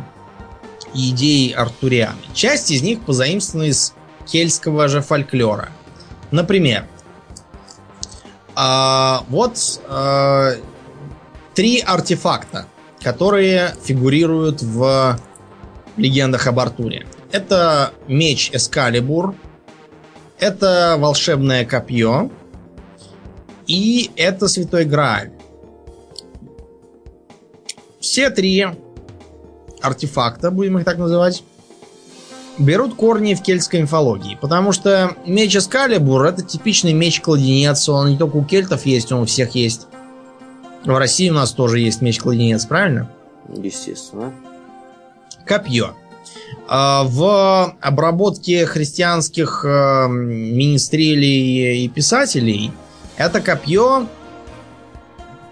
и 0.94 1.10
идей 1.10 1.52
Артурианы. 1.52 2.16
Часть 2.32 2.70
из 2.70 2.80
них 2.80 3.02
позаимствована 3.02 3.66
из 3.66 3.92
кельтского 4.26 4.88
же 4.88 5.02
фольклора. 5.02 5.68
Например, 6.30 6.86
э, 8.56 9.16
вот 9.28 9.58
э, 9.86 10.56
три 11.52 11.80
артефакта, 11.80 12.64
которые 13.02 13.74
фигурируют 13.84 14.62
в 14.62 15.20
легендах 15.98 16.46
об 16.46 16.60
Артуре. 16.60 17.06
Это 17.34 17.90
меч 18.06 18.50
Эскалибур, 18.52 19.34
это 20.38 20.94
волшебное 21.00 21.64
копье 21.64 22.30
и 23.66 24.12
это 24.14 24.46
Святой 24.46 24.84
Грааль. 24.84 25.32
Все 27.98 28.30
три 28.30 28.64
артефакта, 29.82 30.52
будем 30.52 30.78
их 30.78 30.84
так 30.84 30.96
называть, 30.96 31.42
берут 32.56 32.94
корни 32.94 33.34
в 33.34 33.42
кельтской 33.42 33.82
мифологии. 33.82 34.38
Потому 34.40 34.70
что 34.70 35.16
меч 35.26 35.56
Эскалибур 35.56 36.22
это 36.26 36.42
типичный 36.42 36.92
меч-кладенец. 36.92 37.88
Он 37.88 38.10
не 38.10 38.16
только 38.16 38.36
у 38.36 38.44
кельтов 38.44 38.86
есть, 38.86 39.10
он 39.10 39.22
у 39.22 39.26
всех 39.26 39.56
есть. 39.56 39.88
В 40.84 40.96
России 40.96 41.30
у 41.30 41.34
нас 41.34 41.50
тоже 41.50 41.80
есть 41.80 42.00
меч-кладенец, 42.00 42.64
правильно? 42.66 43.10
Естественно. 43.48 44.32
Копье. 45.44 45.96
А, 46.66 47.04
в 47.04 47.76
обработке 47.80 48.64
христианских 48.64 49.64
э, 49.64 50.06
министрелей 50.08 51.84
и 51.84 51.88
писателей 51.88 52.72
это 53.16 53.40
копье 53.40 54.06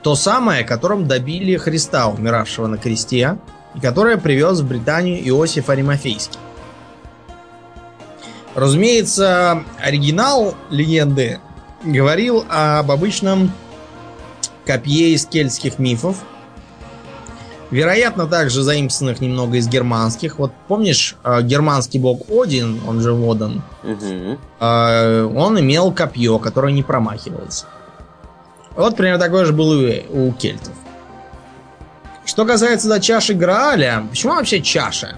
то 0.02 0.14
самое, 0.14 0.64
которым 0.64 1.06
добили 1.06 1.56
Христа, 1.56 2.08
умиравшего 2.08 2.66
на 2.66 2.78
кресте, 2.78 3.38
и 3.74 3.80
которое 3.80 4.16
привез 4.16 4.60
в 4.60 4.68
Британию 4.68 5.20
Иосиф 5.28 5.68
Аримофейский. 5.68 6.40
Разумеется, 8.54 9.64
оригинал 9.80 10.54
легенды 10.70 11.40
говорил 11.84 12.44
об 12.48 12.90
обычном 12.90 13.50
копье 14.66 15.14
из 15.14 15.26
кельтских 15.26 15.78
мифов. 15.78 16.18
Вероятно, 17.72 18.26
также 18.26 18.62
заимствованных 18.62 19.22
немного 19.22 19.56
из 19.56 19.66
германских. 19.66 20.38
Вот 20.38 20.52
помнишь, 20.68 21.16
э, 21.24 21.40
германский 21.40 21.98
бог 21.98 22.20
Один, 22.28 22.78
он 22.86 23.00
же 23.00 23.14
Воден, 23.14 23.62
угу. 23.82 24.38
он 24.60 25.58
имел 25.58 25.90
копье, 25.90 26.38
которое 26.38 26.74
не 26.74 26.82
промахивалось. 26.82 27.64
Вот 28.76 28.94
примерно 28.94 29.18
такое 29.18 29.46
же 29.46 29.54
было 29.54 29.86
и 29.86 30.06
у 30.06 30.32
кельтов. 30.32 30.74
Что 32.26 32.44
касается 32.44 32.88
до 32.88 33.00
чаши 33.00 33.32
Грааля, 33.32 34.06
почему 34.10 34.34
вообще 34.34 34.60
чаша? 34.60 35.16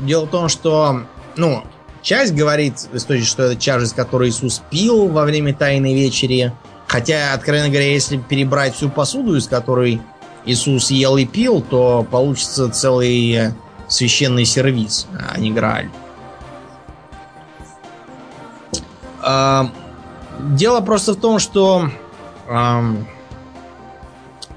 Дело 0.00 0.26
в 0.26 0.30
том, 0.30 0.48
что, 0.48 1.02
ну, 1.36 1.62
часть 2.02 2.34
говорит 2.34 2.80
что 2.80 3.44
это 3.44 3.56
чаша, 3.56 3.84
из 3.84 3.92
которой 3.92 4.30
Иисус 4.30 4.60
пил 4.70 5.06
во 5.06 5.22
время 5.22 5.54
Тайной 5.54 5.94
Вечери. 5.94 6.52
Хотя, 6.86 7.32
откровенно 7.32 7.68
говоря, 7.68 7.90
если 7.90 8.16
перебрать 8.16 8.74
всю 8.74 8.88
посуду, 8.88 9.36
из 9.36 9.48
которой 9.48 10.00
Иисус 10.44 10.90
ел 10.90 11.16
и 11.16 11.24
пил, 11.24 11.60
то 11.62 12.06
получится 12.08 12.70
целый 12.70 13.52
священный 13.88 14.44
сервис, 14.44 15.06
а 15.12 15.38
не 15.38 15.50
Грааль. 15.50 15.88
А, 19.22 19.70
дело 20.40 20.80
просто 20.80 21.14
в 21.14 21.16
том, 21.16 21.38
что 21.38 21.90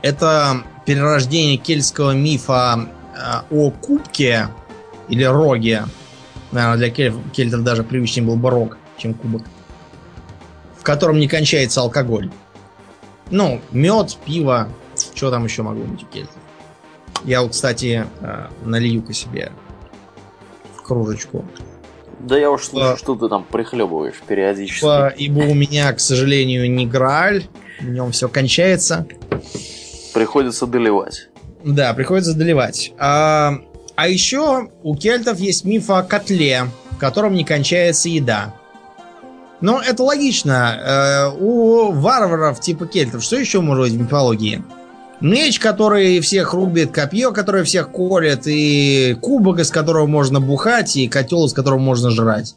это 0.01 0.63
перерождение 0.85 1.57
кельтского 1.57 2.11
мифа 2.11 2.87
а, 3.17 3.45
о 3.49 3.71
кубке 3.71 4.49
или 5.07 5.23
роге. 5.23 5.85
Наверное, 6.51 6.77
для 6.77 6.89
кельтов 6.89 7.63
даже 7.63 7.83
привычнее 7.83 8.25
был 8.25 8.35
бы 8.35 8.49
рог, 8.49 8.77
чем 8.97 9.13
кубок 9.13 9.43
котором 10.87 11.19
не 11.19 11.27
кончается 11.27 11.81
алкоголь. 11.81 12.31
Ну, 13.29 13.59
мед, 13.71 14.17
пиво, 14.25 14.69
что 15.13 15.29
там 15.29 15.43
еще 15.43 15.61
могло 15.61 15.83
быть 15.83 16.01
у 16.03 16.05
кельтов. 16.05 16.33
Я 17.25 17.41
вот, 17.41 17.51
кстати, 17.51 18.07
э, 18.21 18.47
налью-ка 18.63 19.11
себе 19.11 19.51
кружечку. 20.85 21.43
Да 22.19 22.37
я 22.37 22.49
уж 22.49 22.63
слышу, 22.63 22.95
что 22.95 23.15
ты 23.15 23.27
там 23.27 23.43
прихлебываешь 23.43 24.15
периодически. 24.25 24.85
Ибо, 24.85 25.07
ибо 25.09 25.39
у 25.51 25.53
меня, 25.53 25.91
к 25.91 25.99
сожалению, 25.99 26.71
не 26.71 26.87
грааль. 26.87 27.43
В 27.81 27.89
нем 27.89 28.13
все 28.13 28.29
кончается. 28.29 29.05
Приходится 30.13 30.67
доливать. 30.67 31.27
Да, 31.65 31.93
приходится 31.93 32.33
доливать. 32.33 32.93
А, 32.97 33.59
а 33.97 34.07
еще 34.07 34.69
у 34.83 34.95
кельтов 34.95 35.37
есть 35.39 35.65
миф 35.65 35.89
о 35.89 36.01
котле, 36.03 36.67
в 36.91 36.97
котором 36.97 37.33
не 37.33 37.43
кончается 37.43 38.07
еда. 38.07 38.55
Ну, 39.61 39.79
это 39.79 40.03
логично. 40.03 41.31
Э, 41.31 41.37
у 41.39 41.91
варваров 41.91 42.59
типа 42.59 42.85
кельтов 42.85 43.23
что 43.23 43.37
еще 43.37 43.61
может 43.61 43.85
быть 43.85 43.93
в 43.93 44.01
мифологии? 44.01 44.63
Меч, 45.19 45.59
который 45.59 46.19
всех 46.19 46.53
рубит, 46.53 46.91
копье, 46.91 47.31
которое 47.31 47.63
всех 47.63 47.91
колет, 47.91 48.43
и 48.45 49.17
кубок, 49.19 49.59
из 49.59 49.71
которого 49.71 50.05
можно 50.05 50.39
бухать, 50.39 50.95
и 50.95 51.07
котел, 51.07 51.45
из 51.45 51.53
которого 51.53 51.79
можно 51.79 52.11
жрать. 52.11 52.55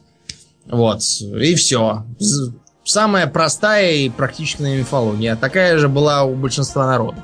Вот. 0.67 1.01
И 1.01 1.55
все. 1.55 2.05
Самая 2.83 3.25
простая 3.25 3.93
и 3.93 4.09
практичная 4.09 4.77
мифология. 4.77 5.35
Такая 5.35 5.79
же 5.79 5.89
была 5.89 6.23
у 6.23 6.35
большинства 6.35 6.85
народа. 6.85 7.23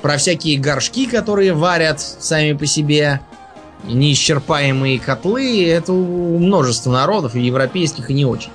Про 0.00 0.16
всякие 0.16 0.58
горшки, 0.58 1.06
которые 1.06 1.52
варят 1.52 2.00
сами 2.00 2.54
по 2.54 2.64
себе, 2.64 3.20
неисчерпаемые 3.84 4.98
котлы, 4.98 5.66
это 5.66 5.92
у 5.92 6.38
множества 6.38 6.92
народов, 6.92 7.34
европейских, 7.34 8.10
и 8.10 8.14
не 8.14 8.24
очень. 8.24 8.50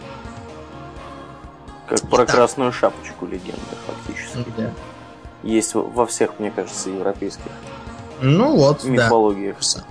Как 1.87 2.01
про 2.09 2.25
красную 2.25 2.71
шапочку 2.71 3.25
легенды, 3.25 3.61
фактически. 3.85 4.45
Да. 4.57 4.71
Есть 5.43 5.73
во 5.73 6.05
всех, 6.05 6.39
мне 6.39 6.51
кажется, 6.51 6.89
европейских 6.89 7.51
ну 8.21 8.55
вот, 8.55 8.83
мифологиях. 8.83 9.57
Да. 9.75 9.83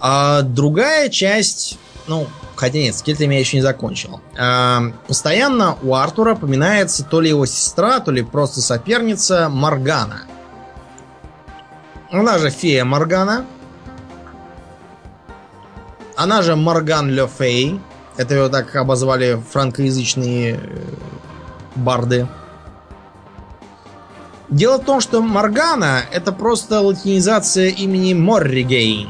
А 0.00 0.42
другая 0.42 1.08
часть, 1.08 1.78
ну, 2.06 2.26
хотя 2.56 2.78
нет, 2.78 2.94
с 2.94 3.02
кельтами 3.02 3.34
я 3.34 3.40
еще 3.40 3.56
не 3.56 3.62
закончил. 3.62 4.20
А, 4.38 4.82
постоянно 5.06 5.76
у 5.82 5.94
Артура 5.94 6.34
поминается 6.34 7.04
то 7.04 7.20
ли 7.20 7.28
его 7.28 7.46
сестра, 7.46 8.00
то 8.00 8.10
ли 8.10 8.22
просто 8.22 8.60
соперница 8.60 9.48
Маргана. 9.48 10.22
Она 12.10 12.38
же 12.38 12.50
фея 12.50 12.84
Маргана. 12.84 13.46
Она 16.16 16.42
же 16.42 16.56
Морган 16.56 17.08
Ле 17.10 17.26
Фей. 17.26 17.80
Это 18.16 18.34
его 18.34 18.48
так 18.48 18.74
обозвали 18.76 19.42
франкоязычные 19.50 20.60
э, 20.62 20.84
барды. 21.76 22.28
Дело 24.48 24.78
в 24.78 24.84
том, 24.84 25.00
что 25.00 25.22
Моргана 25.22 26.02
это 26.12 26.30
просто 26.30 26.80
латинизация 26.80 27.68
имени 27.68 28.12
Морригейн. 28.12 29.08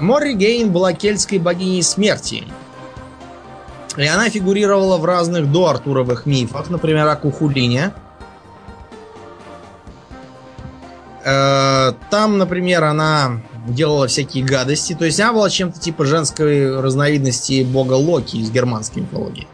Морригейн 0.00 0.72
была 0.72 0.92
кельтской 0.92 1.38
богиней 1.38 1.82
смерти. 1.82 2.44
И 3.96 4.06
она 4.06 4.30
фигурировала 4.30 4.96
в 4.96 5.04
разных 5.04 5.50
доартуровых 5.50 6.26
мифах, 6.26 6.70
например, 6.70 7.06
о 7.06 7.16
Кухулине. 7.16 7.92
Э, 11.24 11.92
там, 12.10 12.38
например, 12.38 12.84
она 12.84 13.40
делала 13.74 14.08
всякие 14.08 14.44
гадости. 14.44 14.94
То 14.94 15.04
есть 15.04 15.20
она 15.20 15.32
была 15.32 15.50
чем-то 15.50 15.80
типа 15.80 16.04
женской 16.04 16.80
разновидности 16.80 17.64
бога 17.64 17.94
Локи 17.94 18.36
из 18.36 18.50
германской 18.50 19.02
мифологии. 19.02 19.46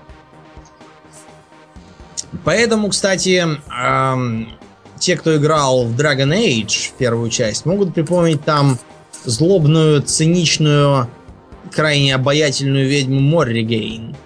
Поэтому, 2.45 2.89
кстати, 2.89 3.45
эм, 3.47 4.49
те, 4.99 5.17
кто 5.17 5.37
играл 5.37 5.85
в 5.85 5.95
Dragon 5.95 6.33
Age, 6.33 6.93
первую 6.99 7.31
часть, 7.31 7.65
могут 7.65 7.95
припомнить 7.95 8.45
там 8.45 8.79
злобную, 9.25 10.03
циничную, 10.03 11.09
крайне 11.71 12.15
обаятельную 12.15 12.89
ведьму 12.89 13.21
Морригейн. 13.21 14.17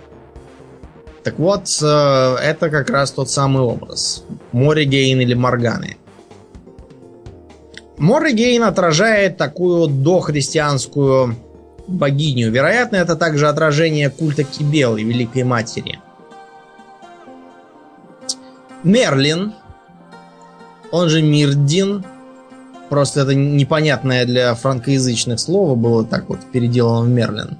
Так 1.23 1.39
вот, 1.39 1.69
э, 1.83 2.37
это 2.43 2.71
как 2.71 2.91
раз 2.91 3.13
тот 3.13 3.31
самый 3.31 3.63
образ. 3.63 4.25
Морригейн 4.53 5.21
или 5.21 5.35
Морганы. 5.35 5.97
Морригейн 7.99 8.63
отражает 8.63 9.37
такую 9.37 9.89
дохристианскую 9.89 11.37
богиню. 11.89 12.51
Вероятно, 12.51 12.97
это 12.97 13.17
также 13.17 13.49
отражение 13.49 14.11
культа 14.11 14.45
Кибелы, 14.45 15.03
Великой 15.03 15.43
Матери. 15.43 15.99
Мерлин, 18.85 19.55
он 20.93 21.09
же 21.09 21.23
Мирдин, 21.23 22.05
просто 22.89 23.23
это 23.23 23.35
непонятное 23.35 24.25
для 24.25 24.55
франкоязычных 24.55 25.41
слово 25.41 25.75
было 25.75 26.05
так 26.05 26.29
вот 26.29 26.39
переделано 26.53 27.05
в 27.05 27.09
Мерлин. 27.09 27.59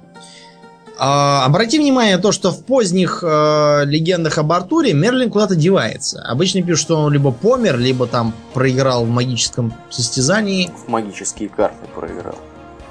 А, 1.01 1.45
обрати 1.45 1.79
внимание 1.79 2.17
на 2.17 2.21
то, 2.21 2.33
что 2.33 2.51
в 2.51 2.61
поздних 2.65 3.23
э, 3.25 3.85
легендах 3.85 4.37
об 4.37 4.51
Артуре 4.51 4.91
Мерлин 4.93 5.29
куда-то 5.29 5.55
девается. 5.55 6.21
Обычно 6.27 6.61
пишут, 6.61 6.81
что 6.81 6.97
он 6.97 7.13
либо 7.13 7.31
помер, 7.31 7.77
либо 7.77 8.05
там 8.05 8.33
проиграл 8.53 9.05
в 9.05 9.09
магическом 9.09 9.73
состязании. 9.89 10.69
В 10.85 10.89
магические 10.89 11.47
карты 11.47 11.87
проиграл. 11.95 12.35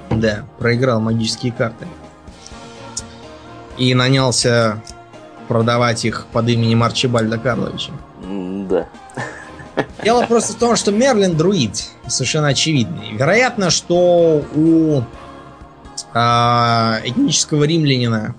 Да, 0.09 0.43
проиграл 0.57 0.99
магические 0.99 1.51
карты. 1.51 1.87
И 3.77 3.93
нанялся 3.93 4.81
продавать 5.47 6.03
их 6.03 6.25
под 6.31 6.49
именем 6.49 6.81
Арчибальда 6.81 7.37
Карловича. 7.37 7.91
Да. 8.23 8.87
Дело 10.03 10.25
просто 10.25 10.53
в 10.53 10.55
том, 10.55 10.75
что 10.75 10.91
Мерлин 10.91 11.37
друид, 11.37 11.85
совершенно 12.07 12.47
очевидный. 12.47 13.11
Вероятно, 13.11 13.69
что 13.69 14.43
у 14.55 15.03
этнического 16.11 17.63
римлянина 17.63 18.35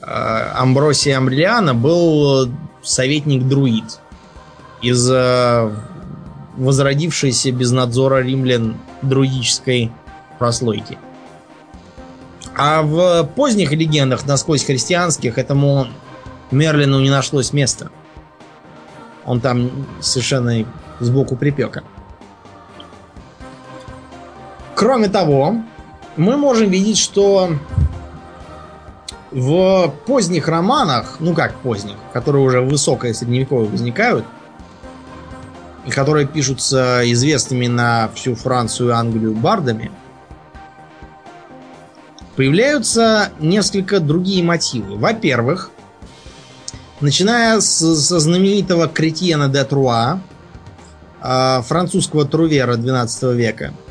а, 0.00 0.54
Амбросия 0.56 1.16
Амбрилиана 1.16 1.74
был 1.74 2.50
советник-друид 2.82 4.00
из 4.80 5.08
а, 5.10 5.74
возродившейся 6.56 7.52
без 7.52 7.70
надзора 7.72 8.22
римлян 8.22 8.76
друидической 9.02 9.92
прослойки. 10.38 10.98
А 12.56 12.82
в 12.82 13.24
поздних 13.36 13.72
легендах, 13.72 14.26
насквозь 14.26 14.64
христианских, 14.64 15.38
этому 15.38 15.86
Мерлину 16.50 17.00
не 17.00 17.10
нашлось 17.10 17.52
места. 17.52 17.90
Он 19.24 19.40
там 19.40 19.86
совершенно 20.00 20.64
сбоку 20.98 21.36
припека. 21.36 21.84
Кроме 24.74 25.08
того, 25.08 25.56
мы 26.18 26.36
можем 26.36 26.68
видеть, 26.68 26.98
что 26.98 27.50
в 29.30 29.94
поздних 30.04 30.48
романах, 30.48 31.16
ну 31.20 31.32
как 31.32 31.54
поздних, 31.60 31.94
которые 32.12 32.44
уже 32.44 32.60
в 32.60 32.68
высокое 32.68 33.14
средневековье 33.14 33.70
возникают, 33.70 34.24
и 35.86 35.90
которые 35.90 36.26
пишутся 36.26 37.02
известными 37.04 37.68
на 37.68 38.10
всю 38.14 38.34
Францию 38.34 38.90
и 38.90 38.92
Англию 38.92 39.32
бардами, 39.32 39.92
появляются 42.36 43.30
несколько 43.38 44.00
другие 44.00 44.42
мотивы. 44.42 44.96
Во-первых, 44.96 45.70
начиная 47.00 47.60
с, 47.60 47.66
со 47.68 48.18
знаменитого 48.18 48.88
Кретьена 48.88 49.48
де 49.48 49.64
Труа, 49.64 50.20
а, 51.20 51.62
французского 51.62 52.24
трувера 52.24 52.76
12 52.76 53.34
века– 53.34 53.72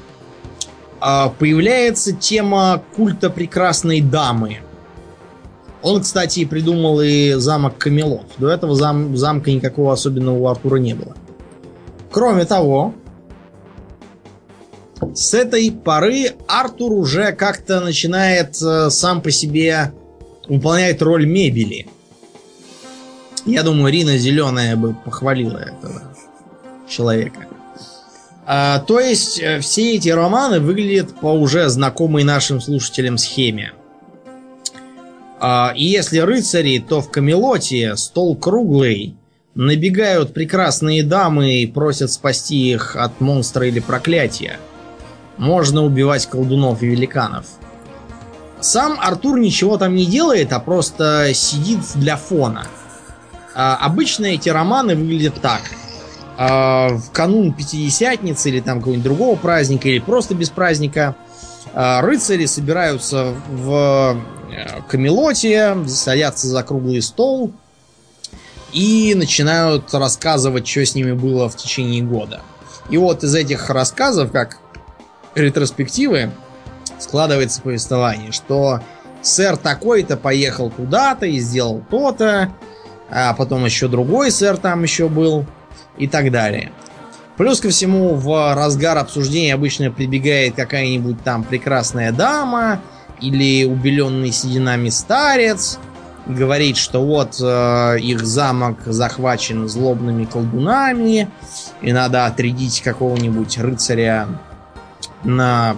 появляется 1.00 2.14
тема 2.14 2.82
культа 2.96 3.30
прекрасной 3.30 4.02
дамы. 4.02 4.60
Он, 5.82 6.02
кстати, 6.02 6.46
придумал 6.46 7.02
и 7.02 7.34
замок 7.34 7.78
Камелот. 7.78 8.26
До 8.38 8.50
этого 8.50 8.76
зам 8.76 9.16
замка 9.16 9.52
никакого 9.52 9.94
особенного 9.94 10.38
у 10.38 10.48
Артура 10.48 10.78
не 10.78 10.96
было. 10.96 11.16
Кроме 12.12 12.46
того, 12.46 12.94
с 15.14 15.34
этой 15.34 15.72
поры 15.72 16.34
Артур 16.48 16.94
уже 16.94 17.32
как-то 17.32 17.80
начинает 17.80 18.60
э, 18.62 18.90
сам 18.90 19.22
по 19.22 19.30
себе 19.32 19.94
выполнять 20.48 21.02
роль 21.02 21.26
мебели. 21.26 21.88
Я 23.46 23.64
думаю, 23.64 23.94
Рина 23.94 24.18
Зеленая 24.18 24.76
бы 24.76 24.94
похвалила 24.94 25.58
этого 25.58 26.02
человека. 26.90 27.47
А, 28.50 28.80
то 28.80 29.02
есть 29.02 29.42
э, 29.42 29.60
все 29.60 29.96
эти 29.96 30.08
романы 30.08 30.62
выглядят 30.62 31.20
по 31.20 31.28
уже 31.28 31.68
знакомой 31.68 32.24
нашим 32.24 32.62
слушателям 32.62 33.18
схеме. 33.18 33.74
А, 35.42 35.74
и 35.76 35.84
если 35.84 36.20
рыцари, 36.20 36.80
то 36.80 37.02
в 37.02 37.12
Камелоте 37.12 37.98
стол 37.98 38.38
круглый, 38.38 39.18
набегают 39.54 40.34
прекрасные 40.34 41.04
дамы 41.04 41.56
и 41.56 41.68
просят 41.68 42.10
спасти 42.10 42.72
их 42.72 42.96
от 42.96 43.20
монстра 43.20 43.68
или 43.68 43.82
проклятия. 43.82 44.60
Можно 45.36 45.84
убивать 45.84 46.26
колдунов 46.26 46.82
и 46.82 46.88
великанов. 46.88 47.48
Сам 48.62 48.98
Артур 49.02 49.40
ничего 49.40 49.78
там 49.78 49.94
не 49.94 50.06
делает, 50.06 50.54
а 50.54 50.62
просто 50.62 51.32
сидит 51.34 51.80
для 51.96 52.16
фона. 52.16 52.66
А, 53.54 53.76
обычно 53.76 54.28
эти 54.28 54.48
романы 54.48 54.96
выглядят 54.96 55.42
так. 55.42 55.64
А, 56.40 56.90
в 56.90 57.12
канун 57.12 57.52
Пятидесятницы 57.52 58.50
или 58.50 58.60
там 58.60 58.78
какого-нибудь 58.78 59.04
другого 59.04 59.36
праздника, 59.36 59.90
или 59.90 59.98
просто 59.98 60.36
без 60.36 60.50
праздника, 60.50 61.16
а, 61.74 62.02
рыцари 62.02 62.46
собираются 62.46 63.34
в 63.50 64.18
э, 64.52 64.82
Камелоте, 64.88 65.76
садятся 65.88 66.48
за 66.48 66.62
круглый 66.62 67.02
стол 67.02 67.52
и 68.72 69.16
начинают 69.16 69.92
рассказывать, 69.94 70.68
что 70.68 70.86
с 70.86 70.94
ними 70.94 71.14
было 71.14 71.50
в 71.50 71.56
течение 71.56 72.04
года. 72.04 72.42
И 72.92 72.98
вот 72.98 73.24
из 73.24 73.34
этих 73.34 73.72
рассказов, 73.72 74.32
как 74.32 74.60
ретроспективы, 75.34 76.32
складывается 77.00 77.62
повествование, 77.62 78.32
что 78.32 78.82
сэр 79.24 79.58
такой-то 79.58 80.18
поехал 80.18 80.70
куда-то 80.70 81.26
и 81.26 81.40
сделал 81.40 81.84
то-то, 81.90 82.54
а 83.10 83.34
потом 83.34 83.66
еще 83.66 83.88
другой 83.88 84.32
сэр 84.32 84.58
там 84.58 84.84
еще 84.84 85.10
был 85.10 85.46
и 85.98 86.08
так 86.08 86.32
далее. 86.32 86.72
Плюс 87.38 87.60
ко 87.60 87.70
всему, 87.70 88.16
в 88.16 88.56
разгар 88.56 88.98
обсуждения 88.98 89.54
обычно 89.54 89.92
прибегает 89.92 90.56
какая-нибудь 90.56 91.24
там 91.24 91.44
прекрасная 91.44 92.12
дама 92.12 92.82
или 93.22 93.64
убеленный 93.64 94.32
сединами 94.32 94.90
старец, 94.90 95.78
говорит, 96.26 96.78
что 96.78 97.06
вот 97.06 97.40
э, 97.42 98.00
их 98.00 98.26
замок 98.26 98.80
захвачен 98.86 99.68
злобными 99.70 100.26
колдунами, 100.26 101.30
и 101.82 101.94
надо 101.94 102.26
отрядить 102.26 102.82
какого-нибудь 102.82 103.58
рыцаря 103.60 104.28
на 105.24 105.78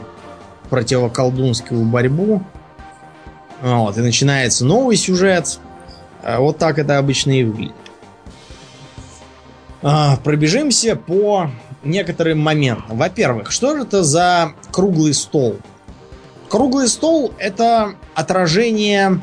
противоколдунскую 0.69 1.83
борьбу. 1.83 2.41
Вот, 3.61 3.97
и 3.97 4.01
начинается 4.01 4.65
новый 4.65 4.95
сюжет. 4.95 5.59
А 6.23 6.39
вот 6.39 6.57
так 6.57 6.79
это 6.79 6.97
обычно 6.97 7.31
и 7.31 7.43
выглядит. 7.43 7.75
А, 9.81 10.17
пробежимся 10.17 10.95
по 10.95 11.49
некоторым 11.83 12.39
моментам. 12.39 12.97
Во-первых, 12.97 13.51
что 13.51 13.75
же 13.75 13.83
это 13.83 14.03
за 14.03 14.53
круглый 14.71 15.13
стол? 15.13 15.57
Круглый 16.49 16.87
стол 16.87 17.31
это 17.37 17.93
отражение 18.15 19.21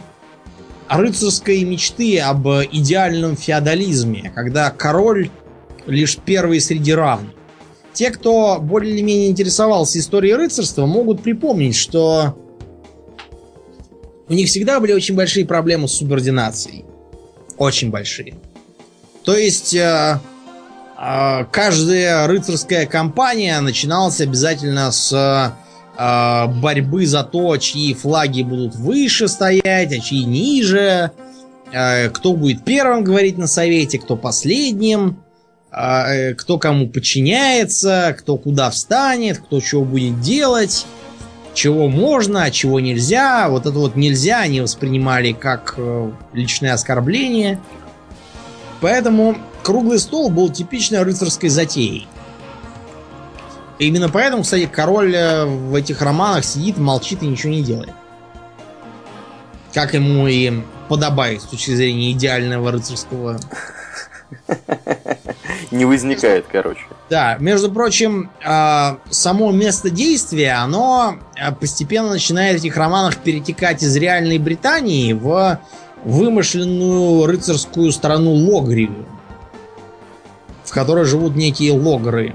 рыцарской 0.88 1.64
мечты 1.64 2.18
об 2.20 2.46
идеальном 2.46 3.36
феодализме, 3.36 4.32
когда 4.34 4.70
король 4.70 5.30
лишь 5.86 6.16
первый 6.16 6.60
среди 6.60 6.94
равных. 6.94 7.32
Те, 7.92 8.10
кто 8.10 8.58
более-менее 8.60 9.30
интересовался 9.30 9.98
историей 9.98 10.34
рыцарства, 10.34 10.86
могут 10.86 11.22
припомнить, 11.22 11.76
что 11.76 12.36
у 14.28 14.32
них 14.32 14.48
всегда 14.48 14.80
были 14.80 14.92
очень 14.92 15.14
большие 15.14 15.46
проблемы 15.46 15.88
с 15.88 15.92
субординацией. 15.92 16.84
Очень 17.56 17.90
большие. 17.90 18.34
То 19.24 19.34
есть 19.36 19.74
э, 19.74 20.20
каждая 20.96 22.26
рыцарская 22.26 22.86
кампания 22.86 23.60
начиналась 23.60 24.20
обязательно 24.20 24.90
с 24.90 25.12
э, 25.98 26.46
борьбы 26.60 27.06
за 27.06 27.22
то, 27.22 27.56
чьи 27.58 27.94
флаги 27.94 28.42
будут 28.42 28.74
выше 28.76 29.28
стоять, 29.28 29.92
а 29.92 30.00
чьи 30.00 30.24
ниже. 30.24 31.10
Кто 32.12 32.32
будет 32.32 32.64
первым 32.64 33.02
говорить 33.02 33.38
на 33.38 33.48
совете, 33.48 33.98
кто 33.98 34.16
последним. 34.16 35.18
Э, 35.76 36.34
кто 36.34 36.58
кому 36.58 36.88
подчиняется, 36.88 38.16
кто 38.18 38.38
куда 38.38 38.70
встанет, 38.70 39.38
кто 39.38 39.60
чего 39.60 39.84
будет 39.84 40.20
делать 40.20 40.86
чего 41.52 41.88
можно, 41.88 42.44
а 42.44 42.50
чего 42.50 42.80
нельзя. 42.80 43.48
Вот 43.48 43.62
это 43.64 43.78
вот 43.78 43.96
нельзя 43.96 44.40
они 44.40 44.60
воспринимали 44.60 45.32
как 45.32 45.74
э, 45.78 46.10
личное 46.34 46.74
оскорбление. 46.74 47.58
Поэтому 48.82 49.36
круглый 49.66 49.98
стол 49.98 50.30
был 50.30 50.48
типичной 50.48 51.02
рыцарской 51.02 51.48
затеей. 51.48 52.06
И 53.80 53.88
именно 53.88 54.08
поэтому, 54.08 54.44
кстати, 54.44 54.70
король 54.72 55.12
э, 55.12 55.44
в 55.44 55.74
этих 55.74 56.00
романах 56.02 56.44
сидит, 56.44 56.78
молчит 56.78 57.24
и 57.24 57.26
ничего 57.26 57.52
не 57.52 57.64
делает. 57.64 57.92
Как 59.74 59.92
ему 59.94 60.28
и 60.28 60.62
подобает 60.88 61.42
с 61.42 61.46
точки 61.46 61.72
зрения 61.72 62.12
идеального 62.12 62.70
рыцарского 62.70 63.40
Не 65.72 65.84
возникает, 65.84 66.46
короче. 66.50 66.82
Да, 67.10 67.36
между 67.40 67.70
прочим, 67.70 68.30
а, 68.44 68.98
само 69.10 69.50
место 69.50 69.90
действия, 69.90 70.52
оно 70.52 71.16
а, 71.36 71.50
постепенно 71.50 72.10
начинает 72.10 72.60
в 72.60 72.64
этих 72.64 72.76
романах 72.76 73.16
перетекать 73.16 73.82
из 73.82 73.96
реальной 73.96 74.38
Британии 74.38 75.12
в 75.12 75.58
вымышленную 76.04 77.26
рыцарскую 77.26 77.90
страну 77.90 78.32
Логрию, 78.32 79.06
в 80.66 80.72
которой 80.72 81.04
живут 81.04 81.36
некие 81.36 81.72
логры. 81.72 82.34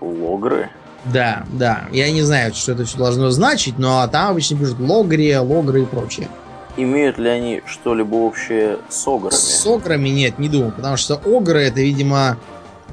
Логры? 0.00 0.70
Да, 1.04 1.44
да. 1.52 1.84
Я 1.90 2.10
не 2.12 2.22
знаю, 2.22 2.54
что 2.54 2.72
это 2.72 2.84
все 2.84 2.96
должно 2.96 3.30
значить, 3.30 3.78
но 3.78 4.06
там 4.06 4.30
обычно 4.30 4.56
пишут 4.56 4.80
логрия, 4.80 5.40
логры 5.40 5.82
и 5.82 5.84
прочее. 5.84 6.28
Имеют 6.76 7.18
ли 7.18 7.28
они 7.28 7.62
что-либо 7.66 8.14
общее 8.14 8.78
с 8.88 9.06
ограми? 9.06 9.34
С 9.34 9.66
ограми 9.66 10.08
нет, 10.08 10.38
не 10.38 10.48
думаю, 10.48 10.72
потому 10.72 10.96
что 10.96 11.20
огры 11.26 11.64
это, 11.64 11.80
видимо, 11.80 12.38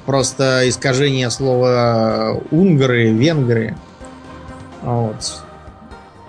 просто 0.06 0.68
искажение 0.68 1.30
слова 1.30 2.42
унгры, 2.52 3.12
венгры. 3.12 3.78
Вот. 4.82 5.44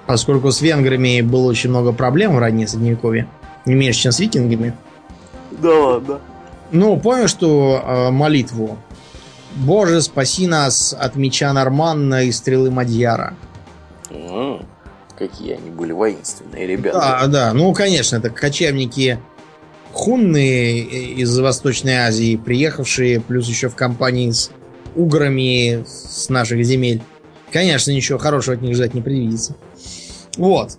Поскольку 0.07 0.53
с 0.53 0.61
венграми 0.61 1.23
было 1.23 1.49
очень 1.49 1.71
много 1.71 1.93
проблем 1.93 2.37
в 2.37 2.39
раннее 2.39 2.69
средневековье. 2.69 3.27
Не 3.65 3.75
меньше, 3.75 4.03
чем 4.03 4.13
с 4.13 4.21
викингами. 4.21 4.75
Да 5.51 5.71
ладно. 5.71 6.21
Ну, 6.73 6.99
помнишь 6.99 7.31
что 7.31 7.83
э, 7.85 8.11
молитву? 8.11 8.79
Боже, 9.57 10.01
спаси 10.03 10.47
нас 10.47 10.95
от 10.99 11.17
меча 11.17 11.53
Норманна 11.53 12.25
и 12.25 12.33
стрелы 12.33 12.71
Мадьяра. 12.71 13.35
Mm, 14.11 14.65
какие 15.19 15.55
они 15.55 15.71
были 15.71 15.93
воинственные 15.93 16.67
ребята. 16.67 16.99
Да, 16.99 17.27
да. 17.27 17.53
Ну, 17.53 17.73
конечно, 17.73 18.17
это 18.17 18.31
кочевники 18.31 19.19
хунны 19.93 20.79
из 20.81 21.37
Восточной 21.39 21.97
Азии, 21.97 22.37
приехавшие, 22.37 23.21
плюс 23.21 23.49
еще 23.49 23.69
в 23.69 23.75
компании 23.75 24.31
с 24.31 24.51
уграми 24.95 25.85
с 25.87 26.29
наших 26.29 26.65
земель. 26.65 27.03
Конечно, 27.53 27.91
ничего 27.91 28.19
хорошего 28.19 28.57
от 28.57 28.63
них 28.63 28.77
ждать 28.77 28.95
не 28.95 29.01
предвидится. 29.01 29.57
Вот. 30.37 30.79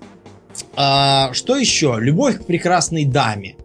А, 0.75 1.31
что 1.33 1.57
еще? 1.57 1.97
Любовь 1.99 2.39
к 2.39 2.45
прекрасной 2.45 3.05
даме. 3.05 3.55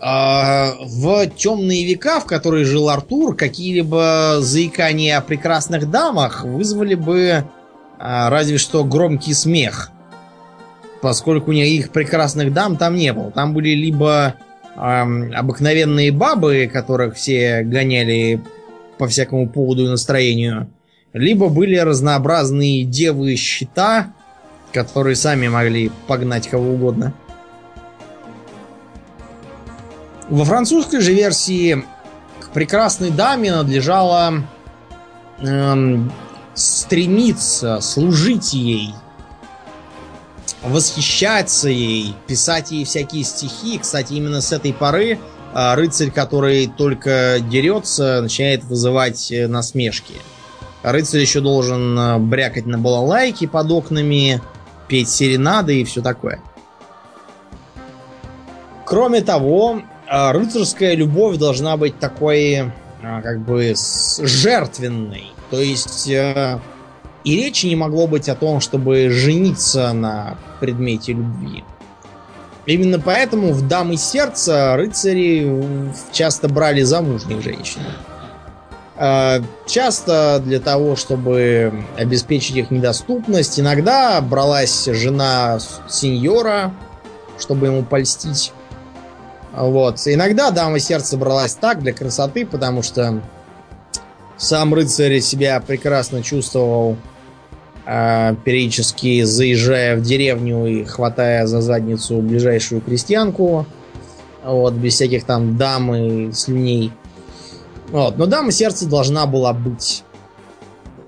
А, 0.00 0.74
в 0.80 1.26
темные 1.30 1.84
века, 1.84 2.20
в 2.20 2.26
которые 2.26 2.64
жил 2.64 2.88
Артур, 2.88 3.34
какие-либо 3.34 4.36
заикания 4.38 5.16
о 5.16 5.22
прекрасных 5.22 5.90
дамах 5.90 6.44
вызвали 6.44 6.94
бы 6.94 7.44
а, 7.98 8.30
разве 8.30 8.58
что 8.58 8.84
громкий 8.84 9.34
смех. 9.34 9.90
Поскольку 11.02 11.52
никаких 11.52 11.90
прекрасных 11.90 12.52
дам 12.52 12.76
там 12.76 12.94
не 12.94 13.12
было. 13.12 13.30
Там 13.30 13.54
были 13.54 13.70
либо 13.70 14.34
эм, 14.76 15.32
обыкновенные 15.34 16.10
бабы, 16.12 16.68
которых 16.72 17.14
все 17.14 17.62
гоняли 17.62 18.40
по 18.98 19.06
всякому 19.06 19.48
поводу 19.48 19.84
и 19.84 19.88
настроению, 19.88 20.68
либо 21.12 21.48
были 21.48 21.76
разнообразные 21.76 22.84
девы 22.84 23.36
щита, 23.36 24.12
которые 24.72 25.14
сами 25.14 25.48
могли 25.48 25.90
погнать 26.06 26.48
кого 26.48 26.72
угодно. 26.72 27.14
Во 30.28 30.44
французской 30.44 31.00
же 31.00 31.12
версии 31.12 31.84
к 32.40 32.50
прекрасной 32.50 33.10
даме 33.10 33.50
надлежало 33.52 34.44
эм, 35.40 36.12
стремиться, 36.54 37.80
служить 37.80 38.52
ей– 38.52 38.94
восхищаться 40.62 41.68
ей, 41.68 42.14
писать 42.26 42.70
ей 42.70 42.84
всякие 42.84 43.24
стихи. 43.24 43.78
Кстати, 43.78 44.14
именно 44.14 44.40
с 44.40 44.52
этой 44.52 44.72
поры 44.72 45.18
а, 45.54 45.74
рыцарь, 45.74 46.10
который 46.10 46.66
только 46.66 47.38
дерется, 47.40 48.20
начинает 48.22 48.64
вызывать 48.64 49.30
э, 49.30 49.46
насмешки. 49.46 50.14
Рыцарь 50.82 51.20
еще 51.20 51.40
должен 51.40 51.98
э, 51.98 52.18
брякать 52.18 52.66
на 52.66 52.78
балалайке 52.78 53.48
под 53.48 53.70
окнами, 53.70 54.42
петь 54.88 55.08
серенады 55.08 55.80
и 55.80 55.84
все 55.84 56.02
такое. 56.02 56.40
Кроме 58.84 59.20
того, 59.20 59.82
рыцарская 60.10 60.94
любовь 60.94 61.36
должна 61.36 61.76
быть 61.76 61.98
такой, 61.98 62.72
а, 63.02 63.22
как 63.22 63.40
бы, 63.40 63.74
жертвенной. 64.20 65.32
То 65.50 65.60
есть 65.60 66.08
э, 66.08 66.58
и 67.24 67.36
речи 67.36 67.66
не 67.66 67.76
могло 67.76 68.06
быть 68.06 68.28
о 68.28 68.34
том, 68.34 68.60
чтобы 68.60 69.10
жениться 69.10 69.92
на 69.92 70.38
предмете 70.60 71.12
любви. 71.12 71.64
Именно 72.66 73.00
поэтому 73.00 73.52
в 73.52 73.66
дамы 73.66 73.96
сердца 73.96 74.76
рыцари 74.76 75.92
часто 76.12 76.48
брали 76.48 76.82
замужних 76.82 77.42
женщин. 77.42 77.80
А, 78.96 79.40
часто 79.66 80.40
для 80.44 80.58
того, 80.60 80.96
чтобы 80.96 81.72
обеспечить 81.96 82.56
их 82.56 82.70
недоступность, 82.70 83.58
иногда 83.58 84.20
бралась 84.20 84.86
жена 84.86 85.58
сеньора, 85.88 86.74
чтобы 87.38 87.66
ему 87.66 87.84
польстить. 87.84 88.52
Вот. 89.58 90.00
Иногда 90.06 90.52
дама 90.52 90.78
сердца 90.78 91.16
бралась 91.16 91.54
так 91.54 91.82
для 91.82 91.92
красоты, 91.92 92.46
потому 92.46 92.82
что 92.82 93.20
сам 94.36 94.72
рыцарь 94.72 95.18
себя 95.18 95.60
прекрасно 95.60 96.22
чувствовал, 96.22 96.96
э, 97.84 98.36
периодически 98.44 99.22
заезжая 99.24 99.96
в 99.96 100.02
деревню 100.02 100.66
и 100.66 100.84
хватая 100.84 101.46
за 101.46 101.60
задницу 101.60 102.18
ближайшую 102.18 102.80
крестьянку. 102.80 103.66
Вот, 104.44 104.74
без 104.74 104.94
всяких 104.94 105.24
там 105.24 105.56
дам 105.56 105.92
и 105.92 106.32
слюней. 106.32 106.92
Вот. 107.88 108.16
Но 108.16 108.26
дама 108.26 108.52
сердца 108.52 108.86
должна 108.86 109.26
была 109.26 109.52
быть. 109.52 110.04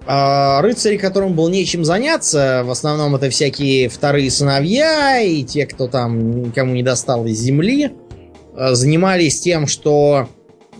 А 0.06 0.60
рыцари, 0.60 0.96
которым 0.96 1.34
было 1.34 1.48
нечем 1.48 1.84
заняться, 1.84 2.62
в 2.64 2.70
основном 2.70 3.14
это 3.14 3.30
всякие 3.30 3.88
вторые 3.88 4.28
сыновья 4.28 5.20
и 5.20 5.44
те, 5.44 5.66
кто 5.66 5.86
там 5.86 6.42
никому 6.42 6.74
не 6.74 6.82
досталось 6.82 7.38
земли, 7.38 7.92
а, 7.92 8.09
занимались 8.54 9.40
тем, 9.40 9.66
что 9.66 10.28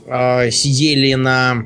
э, 0.07 0.51
сидели 0.51 1.15
на 1.15 1.65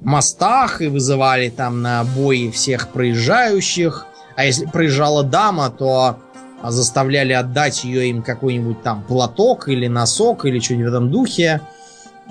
мостах 0.00 0.82
и 0.82 0.88
вызывали 0.88 1.50
там 1.50 1.82
на 1.82 2.04
бои 2.04 2.50
всех 2.50 2.88
проезжающих. 2.88 4.06
А 4.36 4.44
если 4.44 4.66
проезжала 4.66 5.22
дама, 5.22 5.70
то 5.70 6.16
заставляли 6.62 7.32
отдать 7.32 7.84
ее 7.84 8.10
им 8.10 8.22
какой-нибудь 8.22 8.82
там 8.82 9.02
платок 9.02 9.68
или 9.68 9.86
носок 9.86 10.44
или 10.44 10.58
что-нибудь 10.58 10.86
в 10.86 10.94
этом 10.94 11.10
духе. 11.10 11.60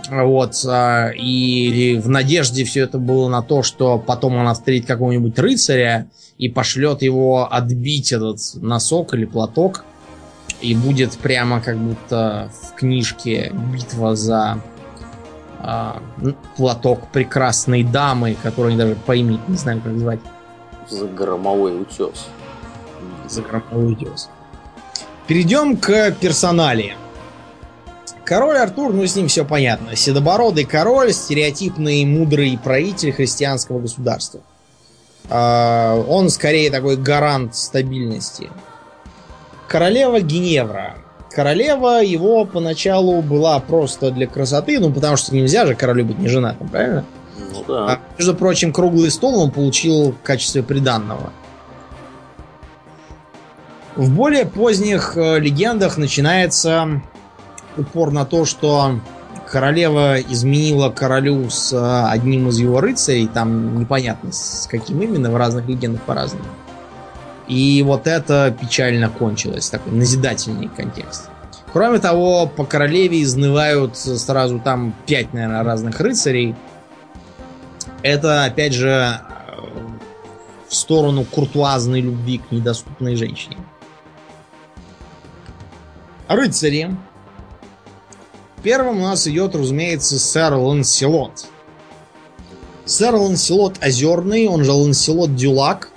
Вот. 0.09 0.55
А, 0.67 1.09
и 1.09 1.99
в 2.01 2.09
надежде 2.09 2.63
все 2.63 2.81
это 2.81 2.97
было 2.97 3.27
на 3.27 3.41
то, 3.41 3.63
что 3.63 3.97
потом 3.97 4.37
она 4.37 4.53
встретит 4.53 4.87
какого-нибудь 4.87 5.37
рыцаря 5.37 6.09
и 6.37 6.47
пошлет 6.47 7.01
его 7.01 7.51
отбить 7.51 8.11
этот 8.11 8.39
носок 8.55 9.13
или 9.13 9.25
платок. 9.25 9.83
И 10.61 10.75
будет 10.75 11.17
прямо 11.17 11.61
как 11.61 11.77
будто 11.77 12.51
в 12.61 12.75
книжке 12.75 13.51
битва 13.73 14.15
за 14.15 14.61
а, 15.61 16.01
платок 16.57 17.07
прекрасной 17.07 17.83
дамы, 17.83 18.35
которую 18.41 18.71
они 18.71 18.77
даже 18.77 18.95
поймить 18.95 19.47
не 19.47 19.57
знаю, 19.57 19.81
как 19.81 19.97
звать. 19.97 20.19
За 20.89 21.05
громовой 21.05 21.81
утес. 21.81 22.27
За 23.27 23.41
громовой 23.41 23.93
утес. 23.93 24.29
Перейдем 25.27 25.77
к 25.77 26.11
персоналии. 26.19 26.95
Король 28.25 28.57
Артур, 28.57 28.93
ну 28.93 29.05
с 29.05 29.15
ним 29.15 29.27
все 29.27 29.43
понятно. 29.43 29.95
Седобородый 29.95 30.65
король, 30.65 31.13
стереотипный 31.13 32.05
мудрый 32.05 32.59
правитель 32.63 33.11
христианского 33.11 33.79
государства. 33.79 34.41
А, 35.29 35.95
он 36.07 36.29
скорее 36.29 36.71
такой 36.71 36.95
гарант 36.95 37.55
стабильности. 37.55 38.49
Королева 39.69 40.19
Геневра. 40.19 40.95
Королева 41.29 42.03
его 42.03 42.43
поначалу 42.43 43.21
была 43.21 43.59
просто 43.59 44.09
для 44.09 44.25
красоты, 44.25 44.79
ну 44.79 44.91
потому 44.91 45.15
что 45.15 45.35
нельзя 45.35 45.67
же 45.67 45.75
королю 45.75 46.05
быть 46.05 46.17
неженатым, 46.17 46.67
правильно? 46.69 47.05
Ну 47.37 47.63
да. 47.67 47.85
А, 47.85 47.99
между 48.17 48.33
прочим, 48.33 48.73
круглый 48.73 49.11
стол 49.11 49.39
он 49.39 49.51
получил 49.51 50.13
в 50.13 50.21
качестве 50.23 50.63
приданного. 50.63 51.31
В 53.95 54.11
более 54.11 54.45
поздних 54.47 55.15
э, 55.15 55.39
легендах 55.39 55.97
начинается 55.97 57.03
упор 57.77 58.11
на 58.11 58.25
то, 58.25 58.45
что 58.45 58.99
королева 59.47 60.19
изменила 60.19 60.89
королю 60.89 61.47
с 61.51 61.73
э, 61.73 62.09
одним 62.09 62.49
из 62.49 62.57
его 62.57 62.81
рыцарей, 62.81 63.27
там 63.27 63.79
непонятно 63.79 64.31
с 64.31 64.67
каким 64.69 64.99
именно, 65.01 65.29
в 65.29 65.35
разных 65.35 65.67
легендах 65.67 66.01
по-разному. 66.01 66.45
И 67.49 67.81
вот 67.81 68.05
это 68.05 68.55
печально 68.61 69.09
кончилось, 69.09 69.69
такой 69.69 69.91
назидательный 69.91 70.67
контекст. 70.67 71.29
Кроме 71.73 71.99
того, 71.99 72.47
по 72.47 72.63
королеве 72.63 73.23
изнывают 73.23 73.97
сразу 73.97 74.59
там 74.59 74.93
пять, 75.07 75.33
наверное, 75.33 75.63
разных 75.63 75.99
рыцарей. 75.99 76.55
Это, 78.03 78.45
опять 78.45 78.73
же, 78.73 78.89
э, 78.89 79.19
в 80.67 80.75
сторону 80.75 81.25
куртуазной 81.25 82.01
любви 82.01 82.37
к 82.37 82.51
недоступной 82.51 83.15
женщине. 83.15 83.57
Рыцари 86.27 86.95
Первым 88.61 88.99
у 88.99 89.03
нас 89.03 89.25
идет, 89.27 89.55
разумеется, 89.55 90.19
сэр 90.19 90.53
Ланселот. 90.53 91.47
Сэр 92.85 93.15
Ланселот 93.15 93.81
Озерный, 93.81 94.47
он 94.47 94.63
же 94.63 94.71
Ланселот 94.71 95.35
Дюлак. 95.35 95.89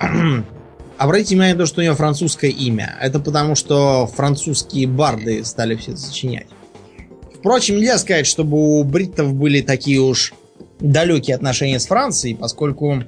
Обратите 0.98 1.34
внимание 1.34 1.54
на 1.54 1.60
то, 1.60 1.66
что 1.66 1.80
у 1.80 1.84
него 1.84 1.94
французское 1.94 2.50
имя. 2.50 2.96
Это 3.00 3.20
потому, 3.20 3.54
что 3.54 4.06
французские 4.06 4.86
барды 4.86 5.44
стали 5.44 5.76
все 5.76 5.96
сочинять. 5.96 6.46
Впрочем, 7.34 7.76
нельзя 7.76 7.98
сказать, 7.98 8.26
чтобы 8.26 8.80
у 8.80 8.82
бриттов 8.84 9.34
были 9.34 9.60
такие 9.60 10.00
уж 10.00 10.32
далекие 10.80 11.36
отношения 11.36 11.78
с 11.78 11.86
Францией, 11.86 12.36
поскольку 12.36 13.04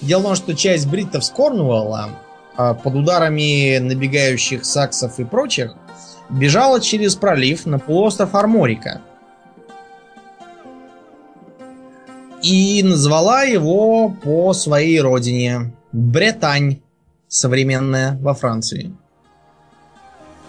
дело 0.00 0.20
в 0.20 0.24
том, 0.24 0.34
что 0.36 0.54
часть 0.54 0.86
бриттов 0.86 1.24
с 1.24 1.30
Корнуэлла 1.30 2.10
а, 2.56 2.74
под 2.74 2.94
ударами 2.94 3.78
набегающих 3.78 4.64
саксов 4.64 5.18
и 5.18 5.24
прочих– 5.24 5.74
бежала 6.28 6.80
через 6.80 7.14
пролив 7.14 7.66
на 7.66 7.78
полуостров 7.78 8.34
Арморика. 8.34 9.02
И 12.42 12.82
назвала 12.84 13.42
его 13.42 14.10
по 14.10 14.52
своей 14.52 15.00
родине 15.00 15.72
Бретань, 15.98 16.80
современная 17.26 18.16
во 18.22 18.32
Франции. 18.32 18.92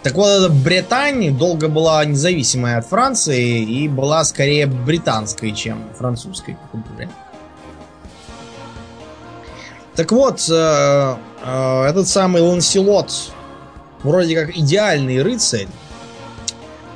Так 0.04 0.14
вот, 0.14 0.28
эта 0.28 0.48
Британь 0.48 1.36
долго 1.36 1.66
была 1.66 2.04
независимая 2.04 2.78
от 2.78 2.86
Франции 2.86 3.60
и 3.60 3.88
была 3.88 4.22
скорее 4.22 4.66
британской, 4.66 5.50
чем 5.50 5.82
французской 5.98 6.56
культуре. 6.70 7.08
Так 9.96 10.12
вот, 10.12 10.48
э, 10.48 11.16
э, 11.44 11.82
этот 11.82 12.06
самый 12.06 12.42
Ланселот 12.42 13.10
вроде 14.04 14.36
как 14.36 14.56
идеальный 14.56 15.20
рыцарь, 15.20 15.66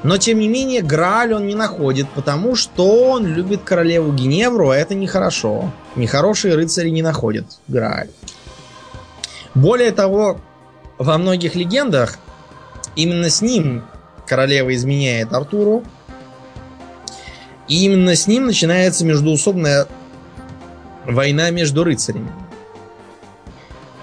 но 0.05 0.17
тем 0.17 0.39
не 0.39 0.47
менее 0.47 0.81
Грааль 0.81 1.35
он 1.35 1.49
не 1.49 1.57
находит, 1.57 2.09
потому 2.11 2.55
что 2.55 3.11
он 3.11 3.27
любит 3.27 3.65
королеву 3.65 4.13
Геневру, 4.13 4.71
а 4.71 4.77
это 4.77 4.95
нехорошо. 4.95 5.73
Нехорошие 5.97 6.55
рыцари 6.55 6.91
не 6.91 7.03
находят 7.03 7.47
Грааль. 7.67 8.11
Более 9.55 9.93
того, 9.93 10.41
во 10.99 11.19
многих 11.19 11.55
легендах 11.55 12.19
именно 12.97 13.31
с 13.31 13.41
ним 13.41 13.85
королева 14.27 14.75
изменяет 14.75 15.33
Артуру, 15.33 15.85
и 17.69 17.85
именно 17.85 18.15
с 18.15 18.27
ним 18.27 18.47
начинается 18.47 19.05
междуусобная 19.05 19.87
война 21.07 21.51
между 21.51 21.85
рыцарями. 21.85 22.31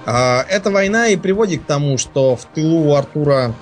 А, 0.06 0.46
эта 0.50 0.72
война 0.72 1.08
и 1.08 1.16
приводит 1.16 1.62
к 1.62 1.66
тому, 1.66 1.98
что 1.98 2.36
в 2.36 2.46
тылу 2.46 2.90
у 2.90 2.96
Артура 2.96 3.54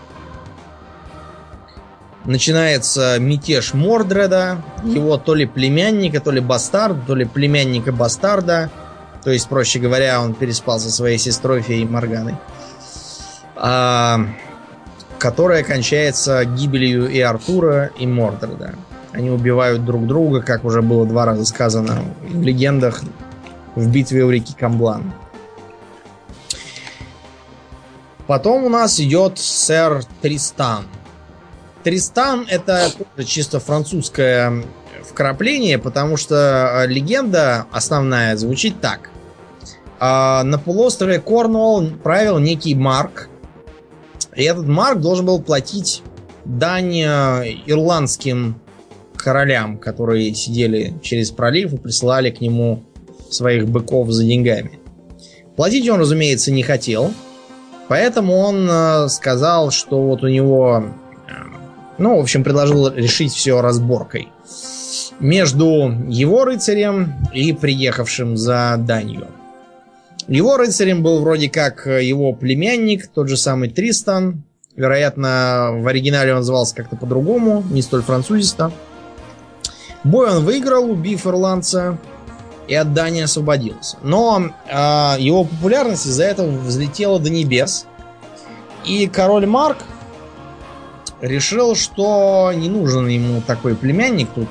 начинается 2.26 3.18
мятеж 3.20 3.74
Мордреда, 3.74 4.62
его 4.84 5.18
то 5.18 5.36
ли 5.36 5.46
племянника, 5.46 6.22
то 6.22 6.32
ли 6.32 6.40
бастард, 6.40 7.06
то 7.08 7.16
ли 7.16 7.26
племянника 7.26 7.92
бастарда. 7.92 8.70
То 9.24 9.32
есть, 9.32 9.49
проще 9.49 9.80
говоря, 9.80 10.22
он 10.22 10.34
переспал 10.34 10.80
со 10.80 10.91
своей 10.91 11.17
сестрой 11.17 11.61
Феей 11.61 11.86
Морганой. 11.86 12.36
А, 13.55 14.22
которая 15.20 15.63
кончается 15.63 16.45
гибелью 16.45 17.09
и 17.09 17.20
Артура, 17.20 17.91
и 17.99 18.07
Мордреда. 18.07 18.76
Они 19.11 19.30
убивают 19.30 19.86
друг 19.86 20.07
друга, 20.07 20.41
как 20.41 20.63
уже 20.63 20.82
было 20.82 21.05
два 21.05 21.26
раза 21.26 21.45
сказано 21.45 22.03
в 22.22 22.41
легендах 22.41 23.01
в 23.76 23.91
битве 23.91 24.24
у 24.24 24.30
реки 24.30 24.53
Камблан. 24.53 25.13
Потом 28.28 28.63
у 28.63 28.70
нас 28.70 28.99
идет 28.99 29.39
сэр 29.39 30.03
Тристан. 30.22 30.86
Тристан 31.84 32.45
это 32.47 32.91
чисто 33.26 33.59
французское 33.59 34.63
вкрапление, 35.10 35.78
потому 35.78 36.18
что 36.18 36.84
э, 36.84 36.88
легенда 36.88 37.66
основная 37.72 38.38
звучит 38.38 38.80
так. 38.82 39.10
А, 39.99 40.43
на 40.43 40.57
полуострове 40.57 41.20
Корнуолл 41.20 41.89
правил 42.03 42.39
некий 42.39 42.76
Марк. 42.76 43.30
И 44.36 44.43
этот 44.43 44.68
Марк 44.68 44.99
должен 44.99 45.26
был 45.26 45.41
платить 45.41 46.03
дань 46.45 46.97
э, 46.97 47.43
ирландским 47.66 48.62
королям, 49.16 49.78
которые 49.78 50.34
сидели 50.34 50.93
через 51.01 51.32
пролив 51.32 51.74
и 51.74 51.78
присылали 51.78 52.32
к 52.32 52.39
нему 52.39 52.84
своих 53.30 53.68
быков 53.68 54.10
за 54.12 54.24
деньгами. 54.24 54.80
Платить 55.55 55.89
он, 55.89 55.99
разумеется, 55.99 56.51
не 56.51 56.64
хотел– 56.64 57.12
Поэтому 57.89 58.38
он 58.38 58.70
э, 58.70 59.10
сказал, 59.10 59.72
что 59.72 60.01
вот 60.03 60.24
у 60.24 60.28
него... 60.28 60.93
Ну, 61.97 62.18
в 62.18 62.22
общем, 62.22 62.43
предложил 62.45 62.88
решить 62.93 63.34
все 63.34 63.60
разборкой. 63.62 64.30
Между 65.20 65.93
его 66.07 66.45
рыцарем 66.45 67.13
и 67.34 67.53
приехавшим 67.53 68.38
за 68.38 68.76
данью. 68.78 69.28
Его 70.28 70.57
рыцарем 70.57 71.03
был 71.03 71.20
вроде 71.20 71.49
как 71.49 71.86
его 71.86 72.34
племянник, 72.34 73.07
тот 73.07 73.28
же 73.28 73.36
самый 73.36 73.70
Тристан, 73.70 74.43
Вероятно, 74.80 75.72
в 75.74 75.88
оригинале 75.88 76.32
он 76.32 76.38
назывался 76.38 76.74
как-то 76.74 76.95
по-другому, 76.95 77.65
не 77.70 77.82
столь 77.82 78.01
французисто. 78.01 78.72
Бой 80.05 80.30
он 80.30 80.45
выиграл, 80.45 80.89
убив 80.89 81.28
ирландца, 81.28 81.97
и 82.70 82.76
от 82.76 82.93
Дании 82.93 83.24
освободился. 83.24 83.97
Но 84.03 84.53
э, 84.67 85.15
его 85.20 85.43
популярность 85.43 86.05
из-за 86.05 86.24
этого 86.24 86.49
взлетела 86.49 87.20
до 87.20 87.30
небес. 87.30 87.88
И 88.86 89.07
король 89.07 89.47
Марк 89.47 89.80
решил, 91.20 91.76
что 91.76 92.53
не 92.55 92.70
нужен 92.70 93.07
ему 93.07 93.41
такой 93.45 93.76
племянник 93.76 94.30
тут. 94.34 94.47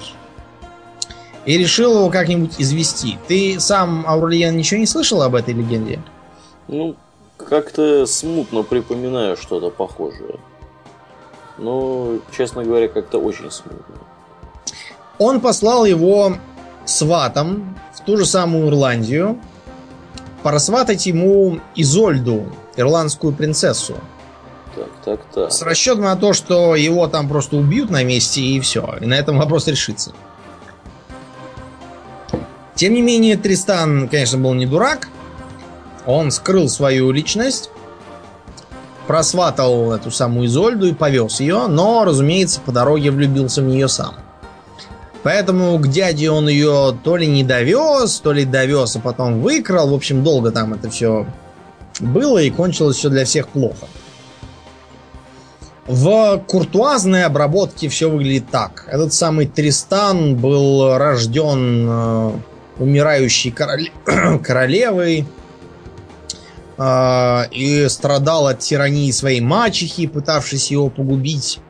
И 1.48 1.56
решил 1.56 1.94
его 1.94 2.10
как-нибудь 2.10 2.56
извести. 2.58 3.18
Ты 3.26 3.58
сам, 3.58 4.04
Аурлиен, 4.06 4.54
ничего 4.54 4.80
не 4.80 4.86
слышал 4.86 5.22
об 5.22 5.34
этой 5.34 5.54
легенде? 5.54 5.98
Ну, 6.68 6.94
как-то 7.38 8.04
смутно 8.04 8.62
припоминаю 8.62 9.34
что-то 9.38 9.70
похожее. 9.70 10.38
Но, 11.56 12.18
честно 12.36 12.64
говоря, 12.64 12.86
как-то 12.86 13.16
очень 13.16 13.50
смутно. 13.50 13.96
Он 15.16 15.40
послал 15.40 15.86
его 15.86 16.34
сватом 16.84 17.78
в 17.94 18.04
ту 18.04 18.18
же 18.18 18.26
самую 18.26 18.68
Ирландию 18.68 19.38
просватать 20.42 21.06
ему 21.06 21.60
Изольду, 21.74 22.44
ирландскую 22.76 23.32
принцессу. 23.32 23.94
Так, 24.74 24.90
так, 25.02 25.20
так. 25.32 25.50
С 25.50 25.62
расчетом 25.62 26.02
на 26.02 26.16
то, 26.16 26.34
что 26.34 26.76
его 26.76 27.08
там 27.08 27.26
просто 27.26 27.56
убьют 27.56 27.88
на 27.88 28.04
месте 28.04 28.42
и 28.42 28.60
все. 28.60 28.98
И 29.00 29.06
на 29.06 29.14
этом 29.14 29.38
вопрос 29.38 29.66
решится. 29.66 30.12
Тем 32.78 32.94
не 32.94 33.02
менее, 33.02 33.36
Тристан, 33.36 34.08
конечно, 34.08 34.38
был 34.38 34.54
не 34.54 34.64
дурак. 34.64 35.08
Он 36.06 36.30
скрыл 36.30 36.68
свою 36.68 37.10
личность, 37.10 37.70
просватал 39.08 39.92
эту 39.92 40.12
самую 40.12 40.46
Изольду 40.46 40.86
и 40.86 40.94
повез 40.94 41.40
ее, 41.40 41.66
но, 41.66 42.04
разумеется, 42.04 42.60
по 42.60 42.70
дороге 42.70 43.10
влюбился 43.10 43.62
в 43.62 43.64
нее 43.64 43.88
сам. 43.88 44.14
Поэтому 45.24 45.76
к 45.80 45.88
дяде 45.88 46.30
он 46.30 46.48
ее 46.48 46.96
то 47.02 47.16
ли 47.16 47.26
не 47.26 47.42
довез, 47.42 48.20
то 48.20 48.30
ли 48.30 48.44
довез, 48.44 48.94
а 48.94 49.00
потом 49.00 49.40
выкрал. 49.42 49.90
В 49.90 49.94
общем, 49.94 50.22
долго 50.22 50.52
там 50.52 50.72
это 50.72 50.88
все 50.88 51.26
было 51.98 52.38
и 52.38 52.48
кончилось 52.48 52.96
все 52.96 53.08
для 53.08 53.24
всех 53.24 53.48
плохо. 53.48 53.88
В 55.88 56.44
куртуазной 56.46 57.24
обработке 57.24 57.88
все 57.88 58.08
выглядит 58.08 58.48
так. 58.52 58.86
Этот 58.88 59.12
самый 59.12 59.46
Тристан 59.46 60.36
был 60.36 60.96
рожден 60.96 61.86
э, 61.88 62.32
умирающей 62.78 63.50
короле... 63.50 63.90
королевой 64.44 65.26
э, 66.76 67.42
и 67.50 67.88
страдал 67.88 68.46
от 68.46 68.60
тирании 68.60 69.10
своей 69.10 69.40
мачехи, 69.40 70.06
пытавшись 70.06 70.70
его 70.70 70.88
погубить. 70.90 71.60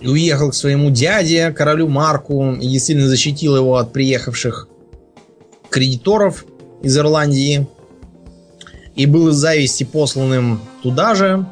И 0.00 0.08
уехал 0.08 0.50
к 0.50 0.54
своему 0.54 0.90
дяде, 0.90 1.52
королю 1.52 1.88
Марку, 1.88 2.54
и 2.54 2.78
сильно 2.78 3.06
защитил 3.08 3.56
его 3.56 3.76
от 3.76 3.92
приехавших 3.92 4.68
кредиторов 5.70 6.44
из 6.82 6.98
Ирландии. 6.98 7.68
И 8.96 9.06
был 9.06 9.28
из 9.28 9.36
зависти 9.36 9.84
посланным 9.84 10.60
туда 10.82 11.14
же. 11.14 11.46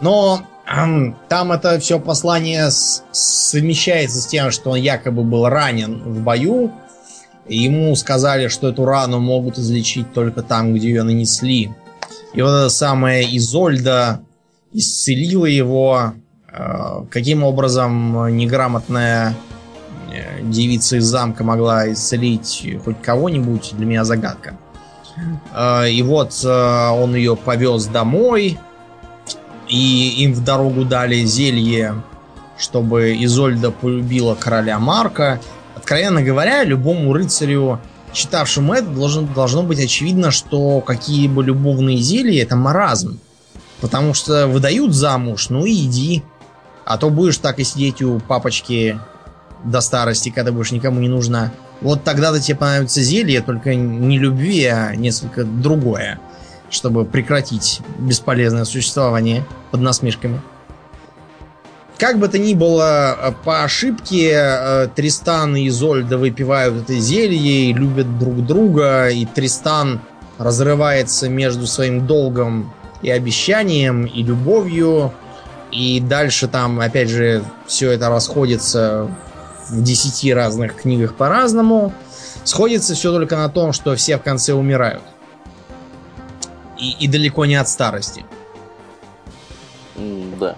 Но 0.00 0.46
там 0.70 1.52
это 1.52 1.80
все 1.80 1.98
послание 1.98 2.68
совмещается 2.70 4.20
с 4.20 4.26
тем, 4.26 4.50
что 4.52 4.70
он 4.70 4.78
якобы 4.78 5.24
был 5.24 5.48
ранен 5.48 6.00
в 6.02 6.20
бою. 6.20 6.70
Ему 7.48 7.96
сказали, 7.96 8.46
что 8.46 8.68
эту 8.68 8.84
рану 8.84 9.18
могут 9.18 9.58
излечить 9.58 10.12
только 10.12 10.42
там, 10.42 10.72
где 10.72 10.88
ее 10.88 11.02
нанесли. 11.02 11.72
И 12.34 12.42
вот 12.42 12.50
эта 12.50 12.68
самая 12.68 13.22
Изольда 13.22 14.20
исцелила 14.72 15.46
его. 15.46 16.12
Э, 16.52 17.04
каким 17.10 17.42
образом 17.42 18.36
неграмотная 18.36 19.34
э, 20.12 20.42
девица 20.42 20.98
из 20.98 21.04
замка 21.04 21.42
могла 21.42 21.92
исцелить 21.92 22.64
хоть 22.84 23.02
кого-нибудь, 23.02 23.72
для 23.76 23.86
меня 23.86 24.04
загадка. 24.04 24.56
Э, 25.52 25.90
и 25.90 26.02
вот 26.02 26.40
э, 26.44 26.88
он 26.90 27.16
ее 27.16 27.34
повез 27.34 27.86
домой, 27.86 28.58
и 29.70 30.24
им 30.24 30.34
в 30.34 30.42
дорогу 30.42 30.84
дали 30.84 31.24
зелье, 31.24 32.02
чтобы 32.58 33.16
Изольда 33.24 33.70
полюбила 33.70 34.34
короля 34.34 34.78
Марка. 34.78 35.40
Откровенно 35.76 36.22
говоря, 36.22 36.64
любому 36.64 37.12
рыцарю, 37.12 37.78
читавшему 38.12 38.74
это, 38.74 38.88
должно, 38.88 39.22
должно 39.22 39.62
быть 39.62 39.78
очевидно, 39.78 40.32
что 40.32 40.80
какие-либо 40.80 41.42
любовные 41.42 41.98
зелья 41.98 42.42
это 42.42 42.56
маразм. 42.56 43.20
Потому 43.80 44.12
что 44.12 44.46
выдают 44.46 44.92
замуж, 44.92 45.48
ну 45.48 45.64
и 45.64 45.86
иди. 45.86 46.22
А 46.84 46.98
то 46.98 47.08
будешь 47.08 47.38
так 47.38 47.60
и 47.60 47.64
сидеть 47.64 48.02
у 48.02 48.18
папочки 48.18 48.98
до 49.64 49.80
старости, 49.80 50.30
когда 50.30 50.50
будешь 50.50 50.72
никому 50.72 51.00
не 51.00 51.08
нужна. 51.08 51.52
Вот 51.80 52.02
тогда-то 52.02 52.40
тебе 52.40 52.56
понравится 52.56 53.00
зелье, 53.00 53.40
только 53.40 53.74
не 53.74 54.18
любви, 54.18 54.66
а 54.66 54.94
несколько 54.96 55.44
другое 55.44 56.18
чтобы 56.70 57.04
прекратить 57.04 57.80
бесполезное 57.98 58.64
существование 58.64 59.44
под 59.70 59.80
насмешками. 59.80 60.40
Как 61.98 62.18
бы 62.18 62.28
то 62.28 62.38
ни 62.38 62.54
было, 62.54 63.34
по 63.44 63.62
ошибке 63.62 64.30
э, 64.32 64.88
Тристан 64.94 65.54
и 65.56 65.68
Изольда 65.68 66.16
выпивают 66.16 66.84
это 66.84 66.98
зелье 66.98 67.70
и 67.70 67.72
любят 67.74 68.18
друг 68.18 68.46
друга, 68.46 69.08
и 69.08 69.26
Тристан 69.26 70.00
разрывается 70.38 71.28
между 71.28 71.66
своим 71.66 72.06
долгом 72.06 72.72
и 73.02 73.10
обещанием, 73.10 74.06
и 74.06 74.22
любовью, 74.22 75.12
и 75.70 76.00
дальше 76.00 76.48
там, 76.48 76.80
опять 76.80 77.10
же, 77.10 77.44
все 77.66 77.90
это 77.90 78.08
расходится 78.08 79.10
в 79.68 79.82
десяти 79.82 80.32
разных 80.32 80.76
книгах 80.76 81.14
по-разному. 81.16 81.92
Сходится 82.44 82.94
все 82.94 83.12
только 83.12 83.36
на 83.36 83.50
том, 83.50 83.74
что 83.74 83.94
все 83.94 84.16
в 84.16 84.22
конце 84.22 84.54
умирают 84.54 85.02
и, 86.80 86.96
и 87.04 87.08
далеко 87.08 87.46
не 87.46 87.56
от 87.56 87.68
старости. 87.68 88.24
Да. 90.38 90.56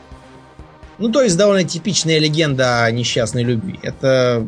Ну, 0.99 1.11
то 1.11 1.23
есть 1.23 1.37
довольно 1.37 1.65
типичная 1.65 2.19
легенда 2.19 2.85
о 2.85 2.91
несчастной 2.91 3.43
любви. 3.43 3.81
Это 3.83 4.47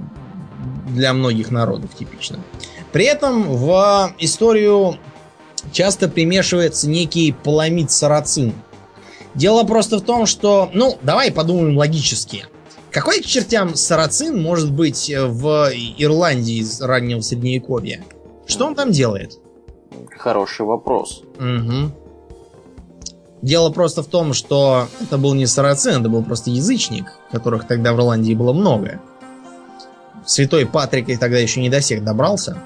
для 0.88 1.12
многих 1.12 1.50
народов 1.50 1.94
типично. 1.94 2.38
При 2.92 3.06
этом 3.06 3.56
в 3.56 4.14
историю 4.18 4.98
часто 5.72 6.08
примешивается 6.08 6.88
некий 6.88 7.32
поломит 7.32 7.90
сарацин. 7.90 8.52
Дело 9.34 9.64
просто 9.64 9.98
в 9.98 10.02
том, 10.02 10.26
что, 10.26 10.70
ну, 10.72 10.96
давай 11.02 11.32
подумаем 11.32 11.76
логически. 11.76 12.46
Какой 12.92 13.20
к 13.20 13.26
чертям 13.26 13.74
сарацин 13.74 14.40
может 14.40 14.70
быть 14.70 15.12
в 15.12 15.72
Ирландии 15.98 16.58
из 16.58 16.80
раннего 16.80 17.20
средневековья? 17.20 18.04
Что 18.46 18.66
он 18.66 18.76
там 18.76 18.92
делает? 18.92 19.40
Хороший 20.24 20.64
вопрос. 20.64 21.22
Угу. 21.38 21.92
Дело 23.42 23.68
просто 23.68 24.02
в 24.02 24.06
том, 24.06 24.32
что 24.32 24.88
это 25.02 25.18
был 25.18 25.34
не 25.34 25.44
сарацин, 25.44 26.00
это 26.00 26.08
был 26.08 26.24
просто 26.24 26.48
язычник, 26.48 27.12
которых 27.30 27.66
тогда 27.66 27.92
в 27.92 27.96
Ирландии 27.96 28.32
было 28.32 28.54
много. 28.54 29.02
Святой 30.24 30.64
Патрик 30.64 31.10
и 31.10 31.18
тогда 31.18 31.36
еще 31.36 31.60
не 31.60 31.68
до 31.68 31.80
всех 31.80 32.02
добрался. 32.04 32.56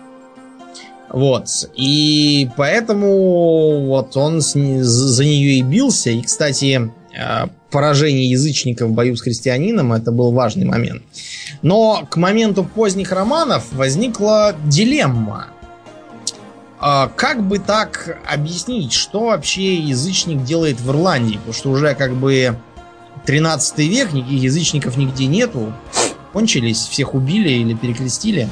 Вот. 1.10 1.48
И 1.74 2.48
поэтому 2.56 3.86
вот 3.86 4.16
он 4.16 4.40
с, 4.40 4.52
за 4.52 5.24
нее 5.24 5.58
и 5.58 5.62
бился. 5.62 6.10
И, 6.10 6.22
кстати, 6.22 6.92
а, 7.20 7.48
поражение 7.72 8.30
язычника 8.30 8.86
в 8.86 8.92
бою 8.92 9.16
с 9.16 9.20
христианином 9.20 9.92
это 9.92 10.12
был 10.12 10.30
важный 10.30 10.64
момент. 10.64 11.02
Но 11.62 12.06
к 12.08 12.18
моменту 12.18 12.62
поздних 12.62 13.10
романов 13.10 13.64
возникла 13.72 14.54
дилемма. 14.66 15.48
А 16.80 17.08
как 17.08 17.42
бы 17.42 17.58
так 17.58 18.18
объяснить, 18.26 18.92
что 18.92 19.26
вообще 19.26 19.76
язычник 19.76 20.44
делает 20.44 20.80
в 20.80 20.90
Ирландии? 20.90 21.36
Потому 21.36 21.52
что 21.52 21.70
уже 21.70 21.94
как 21.94 22.14
бы 22.14 22.56
13 23.26 23.78
век, 23.78 24.12
никаких 24.12 24.42
язычников 24.42 24.96
нигде 24.96 25.26
нету. 25.26 25.72
Кончились, 26.32 26.86
всех 26.86 27.14
убили 27.14 27.48
или 27.48 27.74
перекрестили. 27.74 28.48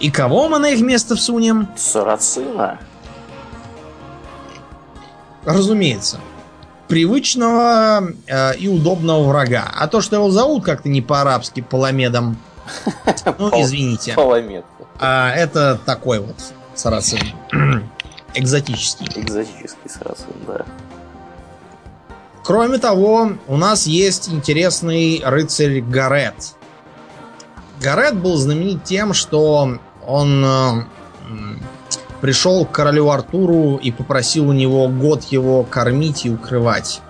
И 0.00 0.10
кого 0.10 0.48
мы 0.48 0.58
на 0.58 0.70
их 0.70 0.80
место 0.80 1.14
всунем? 1.14 1.68
Сарацина. 1.76 2.80
Разумеется. 5.44 6.18
Привычного 6.88 8.08
э, 8.26 8.56
и 8.56 8.66
удобного 8.66 9.28
врага. 9.28 9.70
А 9.74 9.86
то, 9.86 10.00
что 10.00 10.16
его 10.16 10.30
зовут 10.30 10.64
как-то 10.64 10.88
не 10.88 11.02
по-арабски, 11.02 11.60
Паламедом, 11.60 12.36
ну, 13.38 13.50
извините. 13.62 14.14
Паламед. 14.14 14.64
А, 14.98 15.30
это 15.30 15.78
такой 15.86 16.18
вот 16.18 16.36
Сарацин. 16.74 17.20
Экзотический. 18.34 19.06
Экзотический 19.16 19.88
Сарацин, 19.88 20.34
да. 20.46 20.64
Кроме 22.42 22.78
того, 22.78 23.32
у 23.46 23.56
нас 23.56 23.86
есть 23.86 24.28
интересный 24.28 25.22
рыцарь 25.24 25.80
Гарет. 25.80 26.54
Гарет 27.80 28.16
был 28.16 28.36
знаменит 28.36 28.84
тем, 28.84 29.14
что 29.14 29.78
он 30.06 30.86
пришел 32.20 32.64
к 32.64 32.70
королю 32.70 33.10
Артуру 33.10 33.76
и 33.76 33.90
попросил 33.90 34.48
у 34.48 34.52
него 34.52 34.88
год 34.88 35.24
его 35.24 35.62
кормить 35.62 36.24
и 36.24 36.30
укрывать. 36.30 37.02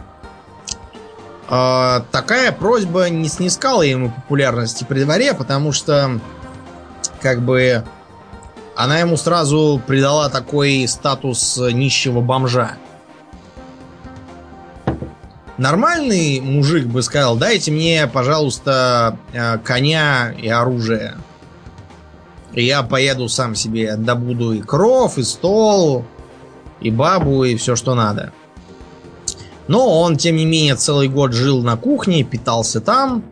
Э, 1.49 2.01
такая 2.11 2.51
просьба 2.51 3.09
не 3.11 3.29
снискала 3.29 3.83
ему 3.83 4.11
популярности 4.11 4.83
при 4.83 5.05
дворе, 5.05 5.35
потому 5.35 5.71
что 5.71 6.19
как 7.21 7.43
бы 7.43 7.85
она 8.77 8.99
ему 8.99 9.17
сразу 9.17 9.81
придала 9.87 10.29
такой 10.29 10.87
статус 10.89 11.59
нищего 11.59 12.21
бомжа. 12.21 12.77
Нормальный 15.57 16.41
мужик 16.41 16.87
бы 16.87 17.03
сказал, 17.03 17.37
дайте 17.37 17.71
мне, 17.71 18.09
пожалуйста, 18.13 19.19
э, 19.33 19.59
коня 19.59 20.33
и 20.33 20.49
оружие. 20.49 21.15
Я 22.53 22.83
поеду 22.83 23.29
сам 23.29 23.55
себе 23.55 23.97
добуду 23.97 24.53
и 24.53 24.61
кров, 24.61 25.17
и 25.17 25.23
стол, 25.23 26.05
и 26.81 26.91
бабу, 26.91 27.45
и 27.45 27.55
все, 27.55 27.77
что 27.77 27.95
надо. 27.95 28.33
Но 29.69 30.01
он, 30.01 30.17
тем 30.17 30.37
не 30.37 30.45
менее, 30.45 30.75
целый 30.75 31.09
год 31.09 31.33
жил 31.33 31.63
на 31.63 31.77
кухне, 31.77 32.25
питался 32.25 32.81
там, 32.81 33.25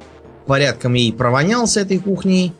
порядком 0.46 0.94
ей 0.94 1.12
провонялся 1.12 1.80
этой 1.80 1.98
кухней. 1.98 2.54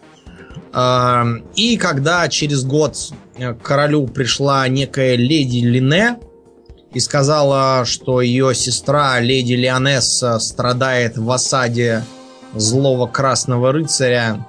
Эм, 0.72 1.44
и 1.54 1.76
когда 1.76 2.28
через 2.28 2.64
год 2.64 2.96
к 3.36 3.54
королю 3.62 4.06
пришла 4.06 4.66
некая 4.68 5.16
леди 5.16 5.58
Лине 5.58 6.18
и 6.94 7.00
сказала, 7.00 7.84
что 7.84 8.20
ее 8.20 8.54
сестра, 8.54 9.20
леди 9.20 9.52
Леонесса, 9.52 10.38
страдает 10.38 11.18
в 11.18 11.30
осаде 11.30 12.04
злого 12.54 13.06
красного 13.06 13.72
рыцаря, 13.72 14.46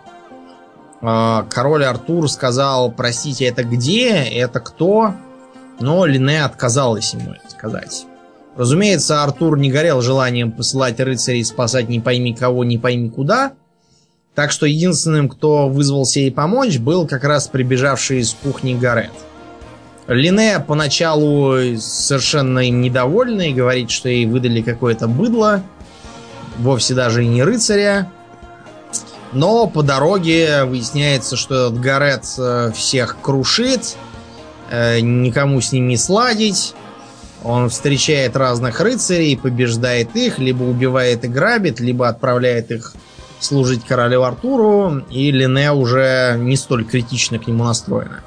э, 1.02 1.44
король 1.50 1.84
Артур 1.84 2.30
сказал, 2.30 2.92
простите, 2.92 3.46
это 3.46 3.64
где, 3.64 4.24
это 4.24 4.62
кто? 4.62 5.14
Но 5.80 6.06
Лине 6.06 6.44
отказалась 6.46 7.14
ему 7.14 7.34
сказать. 7.50 8.06
Разумеется, 8.56 9.24
Артур 9.24 9.58
не 9.58 9.72
горел 9.72 10.02
желанием 10.02 10.52
посылать 10.52 11.00
рыцарей 11.00 11.44
спасать 11.44 11.90
не 11.90 12.00
пойми 12.00 12.34
кого, 12.34 12.64
не 12.64 12.78
пойми 12.78 13.10
куда. 13.10 13.54
Так 14.36 14.52
что 14.52 14.66
единственным, 14.66 15.30
кто 15.30 15.70
вызвался 15.70 16.20
ей 16.20 16.32
помочь, 16.32 16.80
был 16.80 17.08
как 17.08 17.24
раз 17.24 17.48
прибежавший 17.48 18.20
из 18.20 18.34
кухни 18.34 18.74
Гарет. 18.74 19.12
Лине 20.08 20.60
поначалу 20.60 21.78
совершенно 21.80 22.60
им 22.60 22.82
недовольна 22.82 23.50
и 23.50 23.54
говорит, 23.54 23.92
что 23.92 24.10
ей 24.10 24.26
выдали 24.26 24.62
какое-то 24.62 25.08
быдло, 25.08 25.64
вовсе 26.58 26.94
даже 26.94 27.24
и 27.24 27.28
не 27.28 27.44
рыцаря. 27.44 28.12
Но 29.32 29.68
по 29.68 29.82
дороге 29.82 30.66
выясняется, 30.66 31.36
что 31.38 31.68
этот 31.68 31.80
Гарет 31.80 32.26
э, 32.38 32.72
всех 32.76 33.18
крушит, 33.22 33.96
э, 34.70 35.00
никому 35.00 35.62
с 35.62 35.72
ними 35.72 35.96
сладить, 35.96 36.76
он 37.44 37.70
встречает 37.70 38.36
разных 38.36 38.80
рыцарей, 38.80 39.38
побеждает 39.38 40.16
их, 40.16 40.40
либо 40.40 40.64
убивает 40.64 41.26
и 41.26 41.28
грабит, 41.28 41.80
либо 41.80 42.08
отправляет 42.08 42.72
их 42.72 42.94
служить 43.44 43.86
королю 43.86 44.24
Артуру, 44.24 45.04
и 45.10 45.32
Лене 45.32 45.72
уже 45.72 46.36
не 46.40 46.56
столь 46.56 46.86
критично 46.86 47.40
к 47.40 47.48
нему 47.48 47.64
настроена. 47.64 48.22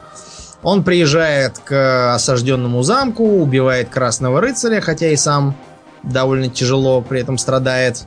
Он 0.63 0.83
приезжает 0.83 1.59
к 1.59 2.15
осажденному 2.15 2.83
замку, 2.83 3.25
убивает 3.25 3.89
красного 3.89 4.41
рыцаря, 4.41 4.81
хотя 4.81 5.09
и 5.09 5.17
сам 5.17 5.57
довольно 6.03 6.49
тяжело 6.49 7.01
при 7.03 7.21
этом 7.21 7.39
страдает. 7.39 8.05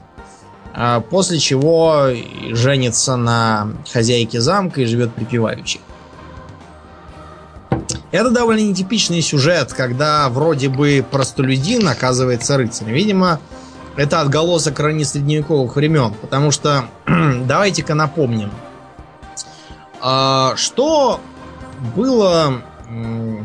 А 0.74 1.00
после 1.00 1.40
чего 1.40 2.08
женится 2.52 3.16
на 3.16 3.70
хозяйке 3.92 4.42
замка 4.42 4.82
и 4.82 4.86
живет 4.86 5.14
припеваючи. 5.14 5.80
Это 8.12 8.32
довольно 8.32 8.62
нетипичный 8.62 9.22
сюжет, 9.22 9.74
когда 9.74 10.28
вроде 10.30 10.68
бы 10.70 11.06
простолюдин 11.10 11.88
оказывается 11.88 12.58
рыцарем. 12.58 12.94
Видимо, 12.94 13.40
это 14.00 14.22
отголосок 14.22 14.80
ранее 14.80 15.06
средневековых 15.06 15.76
времен, 15.76 16.14
потому 16.22 16.52
что 16.52 16.86
давайте-ка 17.06 17.96
напомним, 17.96 18.50
а, 20.00 20.54
что 20.56 21.20
было 21.98 22.62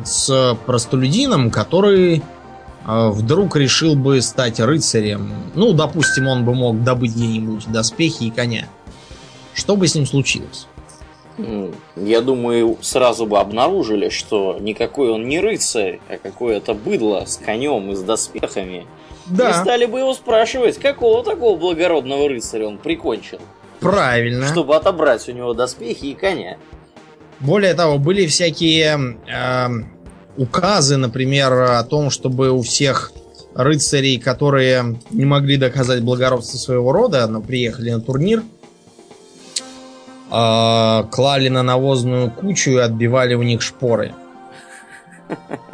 с 0.05 0.57
простолюдином, 0.64 1.50
который 1.50 2.22
а, 2.84 3.11
вдруг 3.11 3.57
решил 3.57 3.96
бы 3.96 4.22
стать 4.22 4.61
рыцарем. 4.61 5.32
Ну, 5.57 5.72
допустим, 5.72 6.28
он 6.28 6.44
бы 6.44 6.55
мог 6.55 6.84
добыть 6.84 7.16
где-нибудь 7.16 7.66
доспехи 7.72 8.24
и 8.24 8.30
коня. 8.30 8.68
Что 9.55 9.74
бы 9.74 9.88
с 9.88 9.96
ним 9.96 10.07
случилось? 10.07 10.68
Я 11.96 12.20
думаю, 12.20 12.78
сразу 12.80 13.26
бы 13.26 13.40
обнаружили, 13.40 14.09
что 14.09 14.57
никакой 14.61 15.11
он 15.11 15.26
не 15.26 15.40
рыцарь, 15.40 15.98
а 16.09 16.16
какое-то 16.16 16.74
быдло 16.74 17.24
с 17.26 17.38
конем 17.38 17.90
и 17.90 17.96
с 17.96 18.02
доспехами. 18.02 18.86
Да. 19.27 19.51
И 19.51 19.53
стали 19.55 19.87
бы 19.87 20.01
его 20.01 20.14
спрашивать, 20.14 20.79
какого 20.79 21.25
такого 21.25 21.57
благородного 21.57 22.29
рыцаря 22.29 22.66
он 22.66 22.79
прикончил. 22.79 23.39
Правильно. 23.81 24.47
Чтобы 24.49 24.77
отобрать 24.77 25.29
у 25.29 25.33
него 25.33 25.55
доспехи 25.55 26.07
и 26.07 26.14
коня. 26.14 26.57
Более 27.41 27.75
того, 27.75 27.99
были 27.99 28.27
всякие 28.27 29.18
э, 29.27 29.68
указы, 30.37 30.97
например, 30.97 31.53
о 31.53 31.83
том, 31.85 32.11
чтобы 32.11 32.51
у 32.51 32.62
всех 32.62 33.12
рыцарей, 33.55 34.18
которые 34.18 34.97
не 35.11 35.25
могли 35.25 35.57
доказать 35.57 36.03
благородство 36.03 36.57
своего 36.59 36.93
рода, 36.93 37.27
но 37.27 37.41
приехали 37.41 37.91
на 37.91 38.01
турнир, 38.01 38.43
э, 40.31 41.05
клали 41.11 41.49
на 41.49 41.62
навозную 41.62 42.31
кучу 42.31 42.70
и 42.72 42.79
отбивали 42.79 43.35
у 43.35 43.43
них 43.43 43.62
шпоры. 43.62 44.14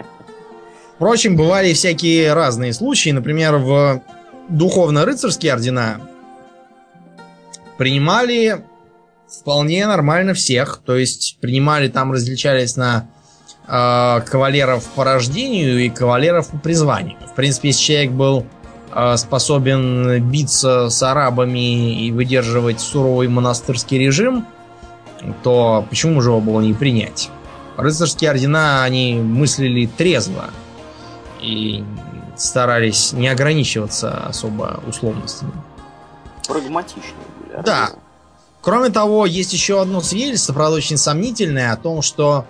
Впрочем, 1.00 1.34
бывали 1.34 1.72
всякие 1.72 2.34
разные 2.34 2.74
случаи. 2.74 3.08
Например, 3.08 3.56
в 3.56 4.02
духовно-рыцарские 4.50 5.54
ордена 5.54 5.98
принимали 7.78 8.62
вполне 9.26 9.86
нормально 9.86 10.34
всех. 10.34 10.82
То 10.84 10.98
есть 10.98 11.38
принимали 11.40 11.88
там, 11.88 12.12
различались 12.12 12.76
на 12.76 13.08
э, 13.66 14.20
кавалеров 14.26 14.84
по 14.94 15.04
рождению 15.04 15.82
и 15.82 15.88
кавалеров 15.88 16.48
по 16.48 16.58
призванию. 16.58 17.16
В 17.32 17.34
принципе, 17.34 17.68
если 17.68 17.82
человек 17.82 18.10
был 18.10 18.46
э, 18.94 19.16
способен 19.16 20.30
биться 20.30 20.90
с 20.90 21.02
арабами 21.02 22.04
и 22.04 22.12
выдерживать 22.12 22.78
суровый 22.78 23.28
монастырский 23.28 23.96
режим, 23.96 24.46
то 25.44 25.86
почему 25.88 26.20
же 26.20 26.28
его 26.28 26.42
было 26.42 26.60
не 26.60 26.74
принять? 26.74 27.30
Рыцарские 27.78 28.28
ордена, 28.32 28.84
они 28.84 29.14
мыслили 29.14 29.86
трезво 29.86 30.50
и 31.40 31.84
старались 32.36 33.12
не 33.12 33.28
ограничиваться 33.28 34.26
особо 34.26 34.80
условностями. 34.86 35.52
Прагматичные 36.46 37.14
были. 37.38 37.62
Да. 37.64 37.90
Кроме 38.62 38.90
того, 38.90 39.26
есть 39.26 39.52
еще 39.52 39.80
одно 39.80 40.00
свидетельство, 40.00 40.52
правда, 40.52 40.76
очень 40.76 40.96
сомнительное, 40.96 41.72
о 41.72 41.76
том, 41.76 42.02
что 42.02 42.44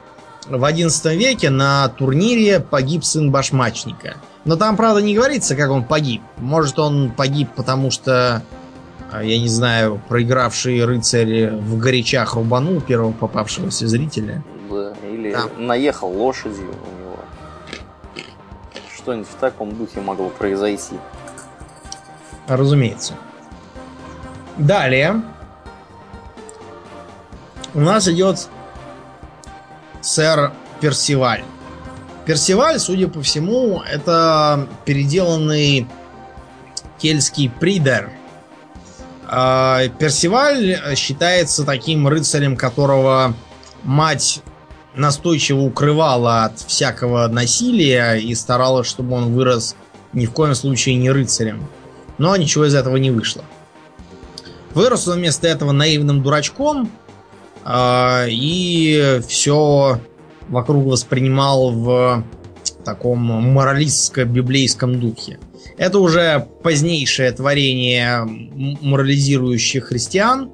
в 0.47 0.63
XI 0.65 1.17
веке 1.17 1.51
на 1.51 1.89
турнире 1.89 2.61
погиб 2.61 3.05
сын 3.05 3.31
башмачника. 3.31 4.17
Но 4.45 4.57
там, 4.57 4.77
правда, 4.77 5.03
не 5.03 5.15
говорится, 5.15 5.55
как 5.55 5.71
он 5.71 5.85
погиб. 5.85 6.23
Может, 6.39 6.79
он 6.79 7.13
погиб, 7.17 7.51
потому 7.55 7.91
что, 7.91 8.43
а, 9.13 9.23
я 9.23 9.39
не 9.39 9.49
знаю, 9.49 10.01
проигравший 10.09 10.85
рыцарь 10.85 11.51
в 11.51 11.79
горячах 11.79 12.35
рубанул 12.35 12.81
первого 12.81 13.13
попавшегося 13.13 13.87
зрителя. 13.87 14.43
Да, 14.71 14.95
или 15.09 15.33
там. 15.33 15.51
наехал 15.59 16.11
лошадью. 16.11 16.75
Что-нибудь 19.11 19.29
в 19.29 19.41
таком 19.41 19.77
духе 19.77 20.01
могло 20.01 20.29
произойти. 20.29 20.95
Разумеется. 22.47 23.15
Далее 24.57 25.21
у 27.75 27.81
нас 27.81 28.07
идет 28.07 28.49
сэр 30.01 30.53
Персиваль. 30.81 31.43
Персиваль, 32.25 32.79
судя 32.79 33.09
по 33.09 33.21
всему, 33.21 33.83
это 33.83 34.69
переделанный 34.85 35.89
кельтский 36.99 37.51
придер. 37.51 38.13
А, 39.27 39.89
Персиваль 39.99 40.95
считается 40.95 41.65
таким 41.65 42.07
рыцарем, 42.07 42.57
которого 42.57 43.35
мать 43.83 44.41
настойчиво 44.95 45.61
укрывала 45.61 46.45
от 46.45 46.59
всякого 46.61 47.29
насилия 47.29 48.15
и 48.15 48.35
старалась, 48.35 48.89
чтобы 48.89 49.15
он 49.17 49.33
вырос 49.33 49.77
ни 50.13 50.27
в 50.27 50.33
коем 50.33 50.55
случае 50.55 50.97
не 50.97 51.11
рыцарем. 51.11 51.69
Но 52.19 52.37
ничего 52.37 52.67
из 52.67 52.75
этого 52.75 52.97
не 52.97 53.11
вышло. 53.11 53.45
Вырос 54.75 55.09
он 55.09 55.19
вместо 55.19 55.49
этого 55.49 55.73
наивным 55.73 56.23
дурачком, 56.23 56.91
а, 57.65 58.27
и 58.29 59.21
все 59.27 60.01
вокруг 60.49 60.87
воспринимал 60.87 61.71
в 61.73 62.25
таком 62.85 63.19
моралистско-библейском 63.57 64.99
духе. 64.99 65.39
Это 65.77 65.99
уже 65.99 66.47
позднейшее 66.63 67.33
творение 67.33 68.25
морализирующих 68.81 69.87
христиан, 69.87 70.51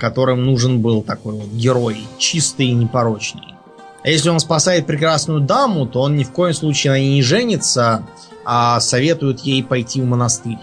которым 0.00 0.44
нужен 0.44 0.80
был 0.80 1.02
такой 1.02 1.34
вот 1.34 1.50
герой, 1.50 1.98
чистый 2.18 2.66
и 2.68 2.72
непорочный. 2.72 3.54
А 4.02 4.08
если 4.08 4.30
он 4.30 4.40
спасает 4.40 4.86
прекрасную 4.86 5.40
даму, 5.40 5.86
то 5.86 6.00
он 6.00 6.16
ни 6.16 6.24
в 6.24 6.32
коем 6.32 6.54
случае 6.54 6.92
на 6.92 6.98
ней 6.98 7.14
не 7.16 7.22
женится, 7.22 8.06
а 8.44 8.80
советует 8.80 9.40
ей 9.40 9.62
пойти 9.62 10.00
в 10.00 10.06
монастырь. 10.06 10.58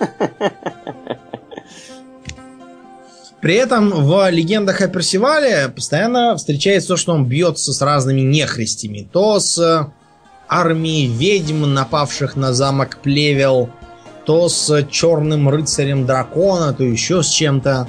При 3.40 3.54
этом 3.54 3.90
в 3.90 4.28
легендах 4.30 4.80
о 4.80 4.88
Персивале 4.88 5.68
постоянно 5.68 6.36
встречается 6.36 6.88
то, 6.88 6.96
что 6.96 7.12
он 7.12 7.26
бьется 7.26 7.72
с 7.72 7.80
разными 7.80 8.22
нехристями. 8.22 9.08
То 9.12 9.38
с 9.38 9.92
армией 10.48 11.06
ведьм, 11.06 11.72
напавших 11.72 12.34
на 12.34 12.52
замок 12.52 12.98
Плевел, 13.00 13.70
то 14.26 14.48
с 14.48 14.84
черным 14.90 15.48
рыцарем 15.48 16.04
дракона, 16.04 16.72
то 16.72 16.82
еще 16.82 17.22
с 17.22 17.28
чем-то. 17.28 17.88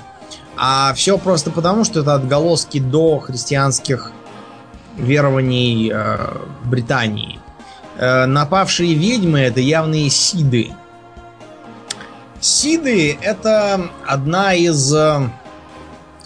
А 0.62 0.94
все 0.94 1.18
просто 1.18 1.52
потому, 1.52 1.86
что 1.86 2.02
это 2.02 2.16
отголоски 2.16 2.82
дохристианских 2.82 4.12
верований 4.98 5.90
э, 5.90 6.18
Британии. 6.66 7.40
Э, 7.98 8.26
напавшие 8.26 8.94
ведьмы 8.94 9.40
это 9.40 9.62
явные 9.62 10.10
сиды. 10.10 10.74
Сиды 12.42 13.18
это 13.22 13.90
одна 14.06 14.54
из, 14.54 14.94
э, 14.94 15.30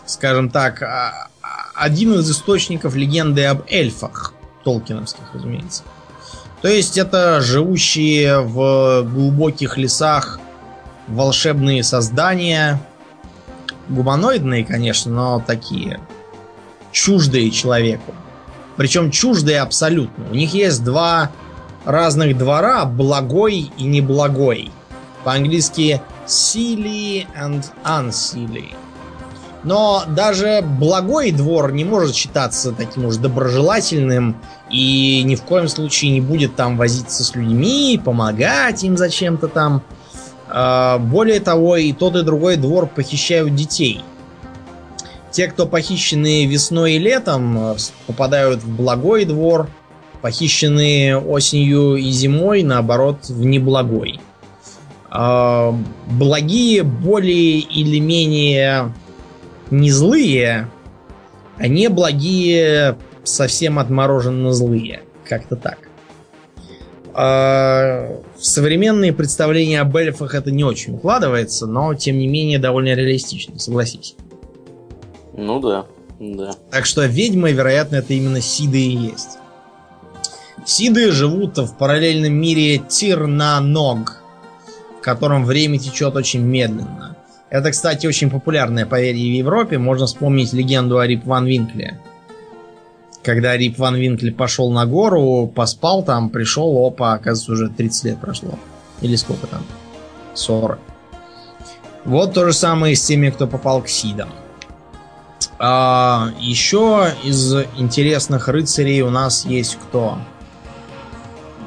скажем 0.07 0.49
так, 0.49 0.81
а, 0.81 1.27
один 1.75 2.15
из 2.15 2.31
источников 2.31 2.95
легенды 2.95 3.45
об 3.45 3.61
эльфах. 3.69 4.33
Толкиновских, 4.63 5.25
разумеется. 5.31 5.83
То 6.63 6.69
есть 6.69 6.97
это 6.97 7.39
живущие 7.39 8.39
в 8.39 9.03
глубоких 9.03 9.77
лесах 9.77 10.39
волшебные 11.07 11.83
создания. 11.83 12.79
Гуманоидные, 13.89 14.65
конечно, 14.65 15.11
но 15.11 15.43
такие 15.45 15.99
чуждые 16.91 17.51
человеку. 17.51 18.13
Причем 18.77 19.11
чуждые 19.11 19.61
абсолютно. 19.61 20.25
У 20.31 20.35
них 20.35 20.53
есть 20.53 20.83
два 20.83 21.31
разных 21.85 22.37
двора, 22.37 22.85
благой 22.85 23.71
и 23.77 23.83
неблагой. 23.83 24.71
По-английски 25.23 26.01
silly 26.25 27.27
and 27.39 27.65
unsilly. 27.83 28.73
Но 29.63 30.03
даже 30.07 30.61
благой 30.61 31.31
двор 31.31 31.71
не 31.71 31.85
может 31.85 32.15
считаться 32.15 32.73
таким 32.73 33.05
уж 33.05 33.15
доброжелательным 33.15 34.35
и 34.69 35.23
ни 35.23 35.35
в 35.35 35.43
коем 35.43 35.69
случае 35.69 36.11
не 36.11 36.21
будет 36.21 36.55
там 36.55 36.75
возиться 36.75 37.23
с 37.23 37.33
людьми, 37.35 37.99
помогать 38.03 38.83
им 38.83 38.97
зачем-то 38.97 39.47
там. 39.47 39.81
А, 40.55 40.99
более 40.99 41.39
того, 41.39 41.77
и 41.77 41.91
тот, 41.93 42.15
и 42.15 42.21
другой 42.21 42.57
двор 42.57 42.85
похищают 42.85 43.55
детей. 43.55 44.01
Те, 45.31 45.47
кто 45.47 45.65
похищены 45.65 46.45
весной 46.45 46.93
и 46.93 46.99
летом, 46.99 47.75
попадают 48.05 48.61
в 48.61 48.69
благой 48.69 49.25
двор, 49.25 49.67
похищенные 50.21 51.17
осенью 51.17 51.95
и 51.95 52.11
зимой, 52.11 52.61
наоборот, 52.61 53.25
в 53.29 53.43
неблагой. 53.43 54.21
А, 55.09 55.75
благие 56.05 56.83
более 56.83 57.57
или 57.57 57.97
менее 57.97 58.93
не 59.71 59.89
злые, 59.89 60.69
а 61.57 61.67
не 61.67 61.89
благие 61.89 62.95
совсем 63.23 63.79
отмороженно 63.79 64.53
злые. 64.53 65.01
Как-то 65.25 65.55
так. 65.55 65.79
А, 67.15 68.21
в 68.37 68.45
современные 68.45 69.13
представления 69.13 69.81
об 69.81 69.95
эльфах 69.95 70.33
это 70.33 70.51
не 70.51 70.63
очень 70.63 70.95
укладывается, 70.95 71.67
но 71.67 71.93
тем 71.93 72.17
не 72.17 72.27
менее 72.27 72.59
довольно 72.59 72.95
реалистично, 72.95 73.59
согласись. 73.59 74.15
Ну 75.35 75.59
да, 75.59 75.85
да. 76.19 76.51
Так 76.71 76.85
что 76.85 77.05
ведьмы, 77.05 77.51
вероятно, 77.51 77.97
это 77.97 78.13
именно 78.13 78.41
Сиды 78.41 78.81
и 78.81 78.95
есть. 78.95 79.37
Сиды 80.65 81.11
живут 81.11 81.57
в 81.57 81.77
параллельном 81.77 82.33
мире 82.33 82.77
Тирнаног, 82.79 84.23
в 84.97 85.01
котором 85.01 85.45
время 85.45 85.77
течет 85.77 86.15
очень 86.15 86.41
медленно. 86.41 87.17
Это, 87.49 87.69
кстати, 87.69 88.07
очень 88.07 88.31
популярное 88.31 88.87
поверье 88.87 89.31
в 89.31 89.37
Европе. 89.37 89.77
Можно 89.77 90.07
вспомнить 90.07 90.53
легенду 90.53 90.97
о 90.97 91.05
Рип 91.05 91.25
Ван 91.25 91.45
Винкле. 91.45 91.99
Когда 93.23 93.55
Рип 93.55 93.79
Ван 93.79 93.95
Винкле 93.95 94.31
пошел 94.31 94.69
на 94.71 94.85
гору, 94.85 95.47
поспал 95.47 96.03
там, 96.03 96.29
пришел, 96.29 96.85
опа, 96.85 97.13
оказывается, 97.13 97.51
уже 97.53 97.69
30 97.69 98.03
лет 98.03 98.19
прошло. 98.19 98.59
Или 99.01 99.15
сколько 99.15 99.47
там? 99.47 99.63
40. 100.33 100.79
Вот 102.05 102.33
то 102.33 102.45
же 102.45 102.53
самое 102.53 102.95
с 102.95 103.03
теми, 103.03 103.29
кто 103.29 103.47
попал 103.47 103.81
к 103.81 103.87
Сидам. 103.87 104.29
А, 105.57 106.31
еще 106.39 107.13
из 107.23 107.53
интересных 107.77 108.49
рыцарей 108.49 109.01
у 109.01 109.09
нас 109.09 109.45
есть 109.45 109.77
кто? 109.77 110.17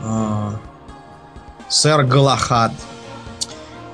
А, 0.04 0.57
сэр 1.70 2.04
Галахад. 2.04 2.72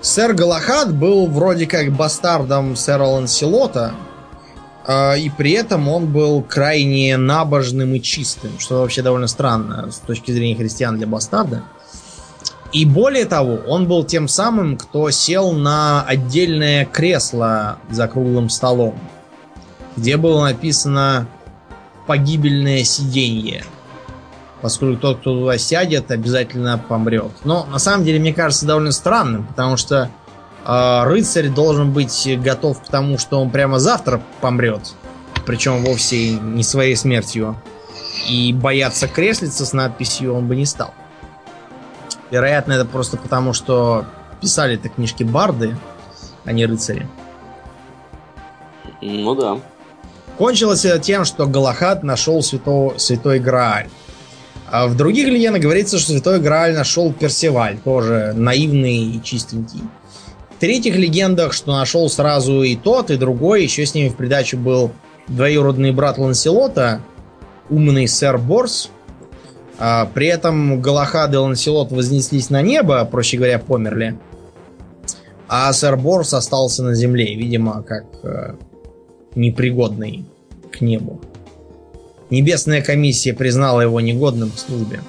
Сэр 0.01 0.33
Галахад 0.35 0.93
был 0.93 1.29
вроде 1.29 1.67
как 1.67 1.93
бастардом 1.93 2.75
сэра 2.75 3.05
Ланселота, 3.05 3.95
и 4.89 5.31
при 5.37 5.53
этом 5.53 5.89
он 5.89 6.07
был 6.07 6.43
крайне 6.43 7.17
набожным 7.17 7.95
и 7.95 8.01
чистым, 8.01 8.59
что 8.59 8.81
вообще 8.81 9.03
довольно 9.03 9.29
странно 9.29 9.91
с 9.91 9.99
точки 9.99 10.33
зрения 10.33 10.57
христиан 10.57 10.97
для 10.97 11.07
бастарда. 11.07 11.63
И 12.73 12.87
более 12.87 13.27
того, 13.27 13.61
он 13.69 13.87
был 13.87 14.03
тем 14.05 14.29
самым, 14.29 14.77
кто 14.79 15.11
сел 15.11 15.53
на 15.53 16.03
отдельное 16.03 16.87
кресло 16.87 17.79
за 17.91 18.09
круглым 18.09 18.49
столом, 18.49 18.99
где 19.97 20.17
было 20.17 20.45
написано 20.45 21.29
«погибельное 22.07 22.83
сиденье» 22.83 23.65
поскольку 24.63 25.01
тот, 25.01 25.19
кто 25.19 25.35
туда 25.35 25.59
сядет, 25.59 26.11
обязательно 26.11 26.79
помрет. 26.79 27.33
Но 27.45 27.67
на 27.67 27.79
самом 27.79 28.05
деле, 28.05 28.21
мне 28.21 28.33
кажется, 28.33 28.65
довольно 28.65 28.93
странным, 28.93 29.45
потому 29.45 29.77
что 29.77 30.09
э, 30.65 31.05
рыцарь 31.05 31.49
должен 31.49 31.93
быть 31.93 32.29
готов 32.41 32.83
к 32.83 32.89
тому, 32.89 33.19
что 33.19 33.41
он 33.41 33.51
прямо 33.51 33.79
завтра 33.79 34.23
помрет, 34.41 34.95
причем 35.47 35.85
вовсе 35.85 36.33
не 36.33 36.63
своей 36.63 36.97
смертью. 36.97 37.57
И 38.29 38.53
бояться 38.53 39.09
креслица 39.09 39.67
с 39.67 39.73
надписью 39.73 40.35
он 40.35 40.47
бы 40.47 40.57
не 40.57 40.67
стал. 40.67 40.93
Вероятно, 42.31 42.73
это 42.73 42.85
просто 42.85 43.17
потому, 43.17 43.53
что 43.53 44.05
писали 44.41 44.77
это 44.77 44.89
книжки 44.89 45.23
барды, 45.23 45.77
а 46.45 46.53
не 46.53 46.67
рыцари. 46.67 47.09
Ну 49.01 49.35
да. 49.35 49.59
Кончилось 50.39 50.85
это 50.85 50.99
тем, 50.99 51.25
что 51.25 51.47
Галахад 51.47 52.03
нашел 52.03 52.43
святого, 52.43 52.97
святой 52.99 53.39
Грааль. 53.39 53.89
А 54.71 54.87
в 54.87 54.97
других 54.97 55.29
легендах 55.29 55.61
говорится, 55.61 55.99
что 55.99 56.13
Святой 56.13 56.41
Грааль 56.41 56.75
нашел 56.75 57.13
Персиваль, 57.13 57.77
тоже 57.85 58.33
наивный 58.35 59.05
и 59.05 59.23
чистенький. 59.23 59.83
В 60.63 60.65
третьих 60.65 60.95
легендах, 60.95 61.55
что 61.55 61.73
нашел 61.73 62.09
сразу 62.09 62.63
и 62.63 62.77
тот, 62.77 63.11
и 63.11 63.17
другой, 63.17 63.65
еще 63.65 63.85
с 63.85 63.95
ними 63.95 64.11
в 64.11 64.15
придачу 64.15 64.57
был 64.57 64.93
двоюродный 65.27 65.91
брат 65.91 66.19
Ланселота, 66.19 67.01
умный 67.69 68.07
сэр 68.07 68.39
Борс. 68.39 68.89
А, 69.81 70.09
при 70.15 70.29
этом 70.29 70.81
Галахад 70.81 71.35
и 71.35 71.37
Ланселот 71.37 71.91
вознеслись 71.91 72.49
на 72.49 72.63
небо, 72.63 73.05
проще 73.05 73.39
говоря, 73.39 73.59
померли. 73.59 74.17
А 75.49 75.73
сэр 75.73 75.97
Борс 75.97 76.33
остался 76.33 76.85
на 76.85 76.95
земле, 76.95 77.35
видимо, 77.35 77.83
как 77.83 78.05
э, 78.23 78.55
непригодный 79.35 80.27
к 80.71 80.81
небу. 80.81 81.21
Небесная 82.31 82.83
комиссия 82.83 83.35
признала 83.35 83.81
его 83.81 84.01
негодным 84.01 84.53
к 84.53 84.59
службе. 84.61 85.01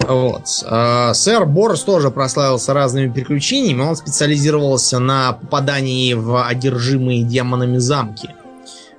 Вот. 0.00 0.46
А, 0.66 1.14
сэр 1.14 1.46
Борс 1.46 1.82
тоже 1.82 2.10
прославился 2.10 2.74
разными 2.74 3.10
приключениями. 3.10 3.82
Он 3.82 3.96
специализировался 3.96 4.98
на 4.98 5.32
попадании 5.32 6.14
в 6.14 6.46
одержимые 6.46 7.22
демонами 7.22 7.78
замки, 7.78 8.30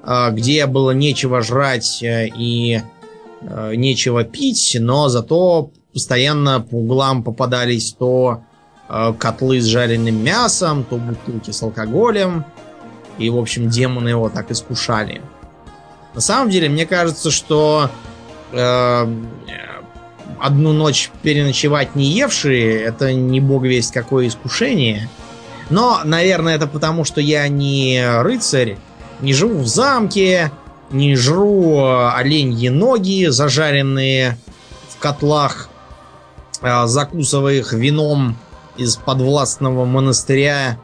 а, 0.02 0.32
где 0.32 0.66
было 0.66 0.92
нечего 0.92 1.42
жрать 1.42 2.02
э, 2.02 2.28
и 2.28 2.82
э, 3.42 3.76
нечего 3.76 4.24
пить, 4.24 4.78
но 4.80 5.10
зато 5.10 5.72
постоянно 5.94 6.62
по 6.62 6.76
углам 6.76 7.24
попадались 7.24 7.94
то 7.94 8.42
э, 8.90 9.14
котлы 9.18 9.62
с 9.62 9.66
жареным 9.66 10.24
мясом, 10.24 10.84
то 10.84 10.98
бутылки 10.98 11.52
с 11.52 11.62
алкоголем. 11.62 12.46
И, 13.20 13.30
в 13.30 13.38
общем, 13.38 13.70
демоны 13.70 14.10
его 14.10 14.30
так 14.30 14.50
искушали. 14.50 15.22
На 16.16 16.22
самом 16.22 16.50
деле, 16.50 16.68
мне 16.70 16.86
кажется, 16.86 17.30
что 17.32 17.90
одну 20.44 20.74
ночь 20.74 21.10
переночевать 21.22 21.96
не 21.96 22.04
евшие, 22.04 22.82
это 22.82 23.14
не 23.14 23.40
бог 23.40 23.64
весть 23.64 23.94
какое 23.94 24.28
искушение. 24.28 25.10
Но, 25.70 26.02
наверное, 26.04 26.56
это 26.56 26.68
потому, 26.68 27.06
что 27.06 27.22
я 27.22 27.48
не 27.48 28.04
рыцарь, 28.22 28.78
не 29.22 29.34
живу 29.34 29.60
в 29.60 29.68
замке, 29.68 30.52
не 30.92 31.16
жру 31.16 31.78
э, 31.78 32.10
оленьи 32.10 32.68
ноги, 32.68 33.28
зажаренные 33.28 34.38
в 34.90 35.00
котлах, 35.00 35.70
э, 36.62 36.88
закусывая 36.88 37.54
их 37.54 37.72
вином 37.72 38.36
из 38.76 38.98
подвластного 38.98 39.86
монастыря 39.86 40.78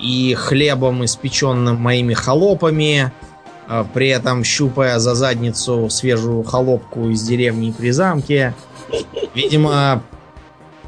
и 0.00 0.36
хлебом, 0.38 1.04
испеченным 1.04 1.80
моими 1.80 2.14
холопами, 2.14 3.12
э, 3.68 3.84
при 3.92 4.06
этом 4.06 4.44
щупая 4.44 5.00
за 5.00 5.16
задницу 5.16 5.90
свежую 5.90 6.44
холопку 6.44 7.08
из 7.08 7.22
деревни 7.24 7.74
при 7.76 7.90
замке. 7.90 8.54
Видимо, 9.34 10.02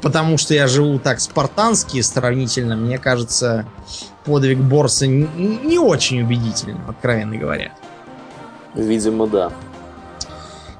потому 0.01 0.37
что 0.37 0.53
я 0.53 0.67
живу 0.67 0.99
так 0.99 1.19
спартански 1.19 2.01
сравнительно, 2.01 2.75
мне 2.75 2.97
кажется, 2.97 3.65
подвиг 4.25 4.59
Борса 4.59 5.07
не, 5.07 5.27
не 5.35 5.79
очень 5.79 6.21
убедительным, 6.21 6.81
откровенно 6.89 7.37
говоря. 7.37 7.71
Видимо, 8.75 9.27
да. 9.27 9.51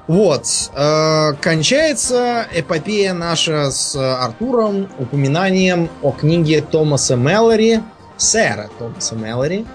Вот. 0.06 0.46
Э, 0.74 1.34
кончается 1.40 2.46
эпопея 2.52 3.12
наша 3.12 3.70
с 3.70 3.94
Артуром 3.96 4.88
упоминанием 4.98 5.90
о 6.02 6.12
книге 6.12 6.62
Томаса 6.62 7.16
Меллори, 7.16 7.82
сэра 8.16 8.70
Томаса 8.78 9.14
Меллори, 9.16 9.66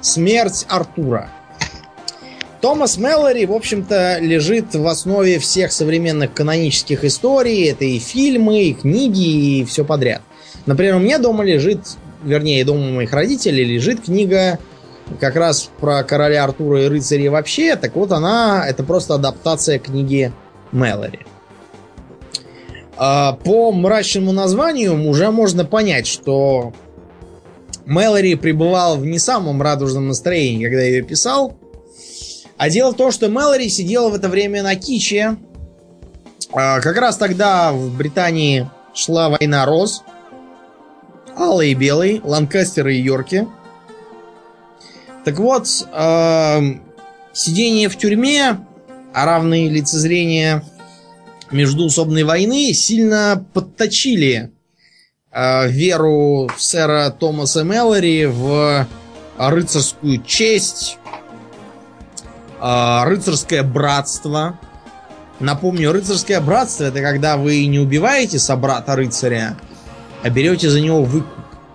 «Смерть 0.00 0.66
Артура». 0.68 1.30
Томас 2.60 2.98
Меллори, 2.98 3.46
в 3.46 3.52
общем-то, 3.52 4.18
лежит 4.20 4.74
в 4.74 4.86
основе 4.86 5.38
всех 5.38 5.72
современных 5.72 6.32
канонических 6.32 7.04
историй. 7.04 7.70
Это 7.70 7.84
и 7.84 7.98
фильмы, 7.98 8.64
и 8.64 8.74
книги, 8.74 9.60
и 9.60 9.64
все 9.64 9.84
подряд. 9.84 10.22
Например, 10.66 10.96
у 10.96 10.98
меня 10.98 11.18
дома 11.18 11.44
лежит, 11.44 11.80
вернее, 12.22 12.64
дома 12.64 12.90
моих 12.90 13.12
родителей 13.12 13.64
лежит 13.64 14.02
книга 14.02 14.58
как 15.20 15.36
раз 15.36 15.70
про 15.80 16.02
короля 16.02 16.44
Артура 16.44 16.82
и 16.82 16.88
рыцарей 16.88 17.28
вообще. 17.28 17.76
Так 17.76 17.94
вот, 17.94 18.12
она, 18.12 18.64
это 18.68 18.82
просто 18.82 19.14
адаптация 19.14 19.78
книги 19.78 20.32
Меллори. 20.72 21.20
А, 22.96 23.32
по 23.32 23.70
мрачному 23.70 24.32
названию 24.32 25.08
уже 25.08 25.30
можно 25.30 25.64
понять, 25.64 26.08
что 26.08 26.72
Мэлори 27.86 28.34
пребывал 28.34 28.96
в 28.96 29.06
не 29.06 29.20
самом 29.20 29.62
радужном 29.62 30.08
настроении, 30.08 30.64
когда 30.64 30.82
ее 30.82 31.02
писал. 31.02 31.56
А 32.58 32.70
дело 32.70 32.90
в 32.90 32.96
том, 32.96 33.12
что 33.12 33.28
Мэлори 33.28 33.68
сидела 33.68 34.10
в 34.10 34.14
это 34.14 34.28
время 34.28 34.64
на 34.64 34.74
Киче. 34.74 35.36
А, 36.52 36.80
как 36.80 36.96
раз 36.96 37.16
тогда 37.16 37.72
в 37.72 37.96
Британии 37.96 38.68
шла 38.94 39.28
война 39.28 39.64
роз. 39.64 40.02
Алый 41.36 41.70
и 41.70 41.74
белый, 41.74 42.20
Ланкастеры 42.24 42.96
и 42.96 43.00
Йорки. 43.00 43.46
Так 45.24 45.38
вот, 45.38 45.68
э, 45.92 46.60
сидение 47.32 47.88
в 47.88 47.96
тюрьме, 47.96 48.58
а 49.14 49.24
равные 49.24 49.68
лицезрения 49.68 50.64
междуусобной 51.52 52.24
войны 52.24 52.72
сильно 52.72 53.46
подточили 53.54 54.50
э, 55.30 55.68
веру 55.68 56.50
сэра 56.58 57.10
Томаса 57.10 57.62
Меллори 57.62 58.26
в 58.26 58.88
рыцарскую 59.36 60.22
честь, 60.24 60.98
э, 62.60 63.04
рыцарское 63.04 63.62
братство. 63.62 64.58
Напомню, 65.40 65.92
рыцарское 65.92 66.40
братство 66.40 66.84
это 66.84 67.00
когда 67.00 67.36
вы 67.36 67.66
не 67.66 67.78
убиваете 67.78 68.38
собрата 68.38 68.96
рыцаря, 68.96 69.56
а 70.22 70.30
берете 70.30 70.68
за 70.68 70.80
него 70.80 71.02
выкуп. 71.02 71.28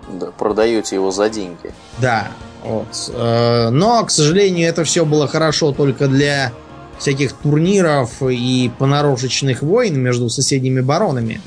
Да, 0.08 0.26
продаете 0.26 0.96
его 0.96 1.10
за 1.10 1.30
деньги. 1.30 1.72
Да. 1.98 2.28
Вот. 2.62 3.10
Э, 3.12 3.70
но, 3.70 4.04
к 4.04 4.10
сожалению, 4.10 4.68
это 4.68 4.84
все 4.84 5.04
было 5.04 5.28
хорошо 5.28 5.72
только 5.72 6.08
для 6.08 6.52
всяких 6.98 7.32
турниров 7.32 8.22
и 8.22 8.70
понарошечных 8.78 9.62
войн 9.62 9.98
между 9.98 10.28
соседними 10.28 10.80
баронами. 10.80 11.40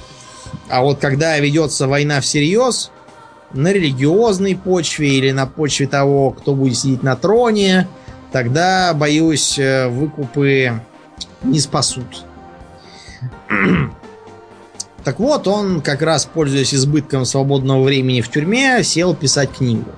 А 0.69 0.81
вот 0.81 0.99
когда 0.99 1.37
ведется 1.39 1.87
война 1.87 2.21
всерьез, 2.21 2.91
на 3.53 3.71
религиозной 3.71 4.55
почве 4.55 5.09
или 5.09 5.31
на 5.31 5.45
почве 5.47 5.87
того, 5.87 6.31
кто 6.31 6.53
будет 6.53 6.77
сидеть 6.77 7.03
на 7.03 7.15
троне, 7.15 7.87
тогда, 8.31 8.93
боюсь, 8.93 9.57
э, 9.59 9.87
выкупы 9.87 10.81
не 11.43 11.59
спасут. 11.59 12.23
Так 15.03 15.19
вот, 15.19 15.47
он 15.47 15.79
как 15.79 16.01
раз, 16.01 16.25
пользуясь 16.25 16.73
избытком 16.73 17.23
свободного 17.23 17.81
времени 17.81 18.19
в 18.19 18.29
тюрьме, 18.29 18.83
сел 18.83 19.15
писать 19.15 19.53
книгу. 19.53 19.89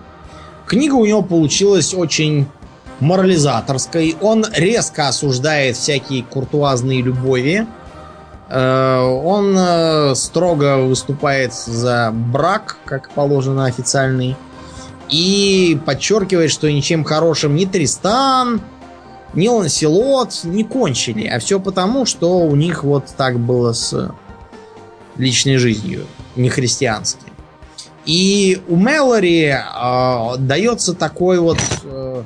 Книга 0.68 0.94
у 0.94 1.04
него 1.04 1.24
получилась 1.24 1.96
очень 1.96 2.48
морализаторской. 3.00 4.16
Он 4.22 4.46
резко 4.54 5.08
осуждает 5.08 5.78
всякие 5.78 6.22
куртуазные 6.24 7.02
любови. 7.02 7.66
Э, 8.50 9.00
он 9.00 9.56
э, 9.58 10.14
строго 10.14 10.78
выступает 10.78 11.56
за 11.56 12.12
брак, 12.14 12.78
как 12.86 13.10
положено 13.10 13.66
официальный. 13.66 14.36
И 15.10 15.80
подчеркивает, 15.86 16.52
что 16.52 16.72
ничем 16.72 17.04
хорошим 17.04 17.56
ни 17.56 17.66
Тристан, 17.66 18.62
ни 19.34 19.48
Ланселот 19.48 20.42
не 20.44 20.64
кончили. 20.64 21.28
А 21.28 21.40
все 21.40 21.60
потому, 21.60 22.06
что 22.06 22.40
у 22.40 22.56
них 22.56 22.84
вот 22.84 23.06
так 23.18 23.40
было 23.40 23.74
с 23.74 24.12
личной 25.18 25.58
жизнью, 25.58 26.06
не 26.36 26.50
христианской. 26.50 27.30
И 28.06 28.62
у 28.68 28.76
Мэлори 28.76 29.50
э, 29.50 30.38
дается 30.38 30.94
такой 30.94 31.40
вот 31.40 31.60
э, 31.84 32.24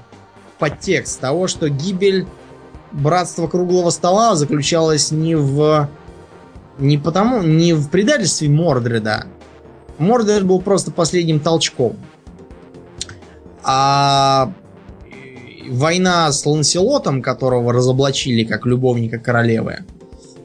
подтекст 0.59 1.19
того, 1.19 1.47
что 1.47 1.69
гибель 1.69 2.27
братства 2.91 3.47
круглого 3.47 3.89
стола 3.89 4.35
заключалась 4.35 5.11
не 5.11 5.35
в 5.35 5.89
не 6.77 6.97
потому, 6.97 7.41
не 7.41 7.73
в 7.73 7.89
предательстве 7.89 8.49
Мордреда. 8.49 9.25
Мордред 9.97 10.43
был 10.43 10.59
просто 10.61 10.91
последним 10.91 11.39
толчком. 11.39 11.97
А 13.63 14.51
война 15.69 16.31
с 16.31 16.45
Ланселотом, 16.45 17.21
которого 17.21 17.73
разоблачили 17.73 18.43
как 18.43 18.65
любовника 18.65 19.17
королевы, 19.17 19.79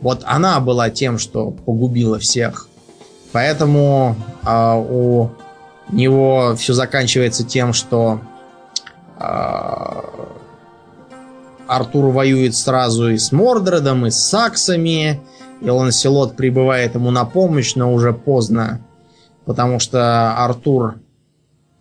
вот 0.01 0.23
она 0.25 0.61
была 0.61 0.91
тем, 0.91 1.19
что 1.19 1.51
погубила 1.51 2.19
всех. 2.19 2.69
Поэтому 3.33 4.17
а, 4.45 4.77
у 4.77 5.31
него 5.91 6.55
все 6.57 6.73
заканчивается 6.73 7.45
тем, 7.45 7.73
что 7.73 8.21
а, 9.19 10.05
Артур 11.67 12.07
воюет 12.07 12.55
сразу 12.55 13.11
и 13.11 13.19
с 13.19 13.33
Мордредом, 13.33 14.07
и 14.07 14.11
с 14.11 14.17
Саксами, 14.17 15.21
и 15.61 15.69
Ланселот 15.69 16.37
прибывает 16.37 16.95
ему 16.95 17.11
на 17.11 17.25
помощь, 17.25 17.75
но 17.75 17.93
уже 17.93 18.13
поздно, 18.13 18.81
потому 19.45 19.81
что 19.81 20.37
Артур 20.37 21.01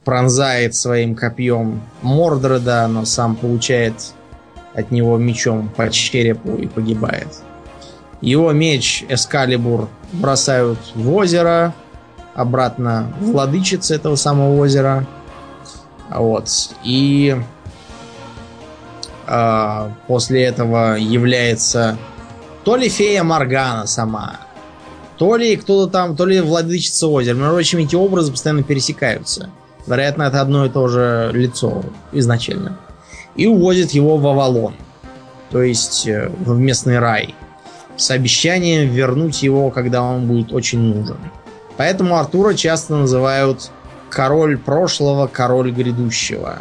пронзает 0.07 0.73
своим 0.73 1.15
копьем 1.15 1.81
Мордреда, 2.01 2.87
но 2.87 3.03
сам 3.03 3.35
получает 3.35 4.13
от 4.73 4.89
него 4.89 5.17
мечом 5.17 5.67
по 5.67 5.89
черепу 5.89 6.55
и 6.55 6.65
погибает. 6.65 7.27
Его 8.21 8.53
меч 8.53 9.03
Эскалибур 9.09 9.89
бросают 10.13 10.79
в 10.95 11.13
озеро, 11.13 11.73
обратно 12.35 13.13
владычица 13.19 13.95
этого 13.95 14.15
самого 14.15 14.57
озера. 14.57 15.05
Вот. 16.09 16.49
И 16.85 17.35
э, 19.27 19.89
после 20.07 20.43
этого 20.45 20.95
является 20.95 21.97
то 22.63 22.77
ли 22.77 22.87
фея 22.87 23.23
Моргана 23.23 23.85
сама, 23.87 24.37
то 25.17 25.35
ли 25.35 25.57
кто-то 25.57 25.91
там, 25.91 26.15
то 26.15 26.25
ли 26.25 26.39
владычица 26.39 27.07
озера. 27.07 27.35
Между 27.35 27.51
прочим, 27.55 27.79
эти 27.79 27.95
образы 27.97 28.31
постоянно 28.31 28.63
пересекаются. 28.63 29.49
Вероятно, 29.87 30.23
это 30.23 30.41
одно 30.41 30.65
и 30.65 30.69
то 30.69 30.87
же 30.87 31.31
лицо 31.33 31.83
изначально. 32.11 32.77
И 33.35 33.47
увозит 33.47 33.91
его 33.91 34.17
в 34.17 34.27
Авалон. 34.27 34.75
То 35.49 35.61
есть 35.61 36.07
э, 36.07 36.29
в 36.39 36.59
местный 36.59 36.99
рай 36.99 37.33
с 37.95 38.11
обещанием 38.11 38.89
вернуть 38.89 39.41
его, 39.41 39.71
когда 39.71 40.03
он 40.03 40.27
будет 40.27 40.51
очень 40.51 40.79
нужен. 40.79 41.17
Поэтому 41.77 42.17
Артура 42.17 42.53
часто 42.53 42.95
называют 42.95 43.71
король 44.09 44.57
прошлого, 44.57 45.27
король 45.27 45.71
грядущего. 45.71 46.57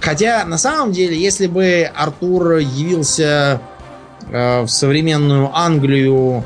Хотя, 0.00 0.44
на 0.44 0.58
самом 0.58 0.92
деле, 0.92 1.18
если 1.18 1.46
бы 1.46 1.90
Артур 1.94 2.56
явился 2.56 3.60
э, 4.30 4.62
в 4.62 4.68
современную 4.68 5.50
Англию, 5.56 6.44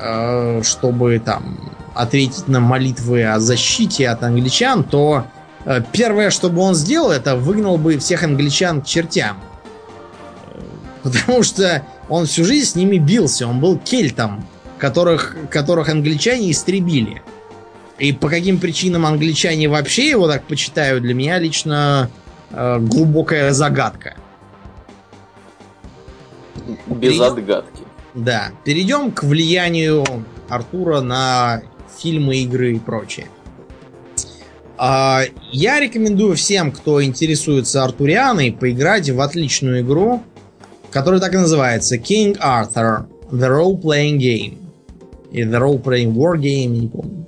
э, 0.00 0.62
чтобы 0.62 1.18
там 1.18 1.58
ответить 1.94 2.48
на 2.48 2.60
молитвы 2.60 3.24
о 3.24 3.40
защите 3.40 4.08
от 4.08 4.22
англичан, 4.22 4.84
то 4.84 5.26
э, 5.64 5.82
первое, 5.92 6.30
что 6.30 6.50
бы 6.50 6.62
он 6.62 6.74
сделал, 6.74 7.10
это 7.10 7.36
выгнал 7.36 7.78
бы 7.78 7.98
всех 7.98 8.22
англичан 8.22 8.82
к 8.82 8.86
чертям. 8.86 9.38
Потому 11.02 11.42
что 11.42 11.82
он 12.08 12.26
всю 12.26 12.44
жизнь 12.44 12.70
с 12.70 12.74
ними 12.74 12.98
бился. 12.98 13.46
Он 13.46 13.60
был 13.60 13.78
кельтом, 13.78 14.46
которых, 14.78 15.36
которых 15.50 15.88
англичане 15.88 16.50
истребили. 16.50 17.22
И 17.98 18.12
по 18.12 18.28
каким 18.28 18.58
причинам 18.58 19.06
англичане 19.06 19.68
вообще 19.68 20.08
его 20.08 20.26
так 20.26 20.44
почитают, 20.44 21.02
для 21.02 21.14
меня 21.14 21.38
лично 21.38 22.10
э, 22.50 22.78
глубокая 22.78 23.52
загадка. 23.52 24.14
Без 26.86 27.00
Перейдем... 27.00 27.22
отгадки. 27.24 27.82
Да. 28.14 28.50
Перейдем 28.64 29.12
к 29.12 29.22
влиянию 29.22 30.04
Артура 30.48 31.00
на 31.00 31.62
фильмы, 32.00 32.38
игры 32.38 32.74
и 32.74 32.78
прочее. 32.78 33.26
А, 34.78 35.22
я 35.52 35.78
рекомендую 35.78 36.36
всем, 36.36 36.72
кто 36.72 37.04
интересуется 37.04 37.84
Артурианой, 37.84 38.52
поиграть 38.52 39.10
в 39.10 39.20
отличную 39.20 39.82
игру, 39.82 40.22
которая 40.90 41.20
так 41.20 41.34
и 41.34 41.38
называется 41.38 41.96
King 41.96 42.38
Arthur 42.38 43.04
The 43.30 43.48
Role 43.48 43.80
Playing 43.80 44.16
Game. 44.16 44.58
Или 45.32 45.48
The 45.48 45.60
Role 45.60 45.82
Playing 45.82 46.14
War 46.14 46.36
Game, 46.36 46.66
не 46.66 46.88
помню. 46.88 47.26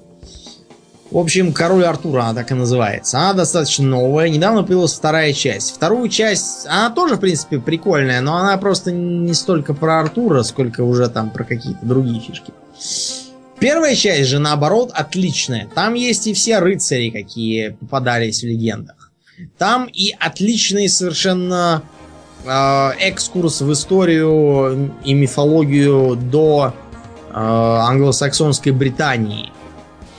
В 1.11 1.19
общем, 1.19 1.53
Король 1.53 1.85
Артура 1.85 2.23
она 2.23 2.35
так 2.35 2.51
и 2.53 2.55
называется. 2.55 3.19
Она 3.19 3.35
достаточно 3.35 3.87
новая. 3.87 4.31
Недавно 4.31 4.63
появилась 4.63 4.95
вторая 4.95 5.35
часть. 5.35 5.75
Вторую 5.75 6.09
часть, 6.09 6.67
она 6.67 6.89
тоже, 6.89 7.17
в 7.17 7.21
принципе, 7.21 7.59
прикольная, 7.59 8.23
но 8.23 8.39
она 8.39 8.57
просто 8.57 8.93
не 8.93 9.35
столько 9.35 9.75
про 9.75 10.01
Артура, 10.01 10.43
сколько 10.43 10.81
уже 10.81 11.11
там 11.11 11.29
про 11.29 11.45
какие-то 11.45 11.85
другие 11.85 12.19
фишки. 12.19 12.55
Первая 13.63 13.95
часть 13.95 14.29
же, 14.29 14.41
наоборот, 14.41 14.91
отличная. 14.93 15.69
Там 15.73 15.95
есть 15.95 16.27
и 16.27 16.35
все 16.35 16.59
рыцари, 16.59 17.11
какие 17.11 17.69
попадались 17.69 18.41
в 18.41 18.47
легендах. 18.47 19.13
Там 19.57 19.85
и 19.87 20.13
отличный 20.19 20.89
совершенно 20.89 21.85
э, 22.45 22.91
экскурс 22.99 23.61
в 23.61 23.73
историю 23.73 24.93
и 25.05 25.15
мифологию 25.15 26.17
до 26.17 26.75
э, 26.75 27.35
англосаксонской 27.35 28.73
Британии. 28.73 29.53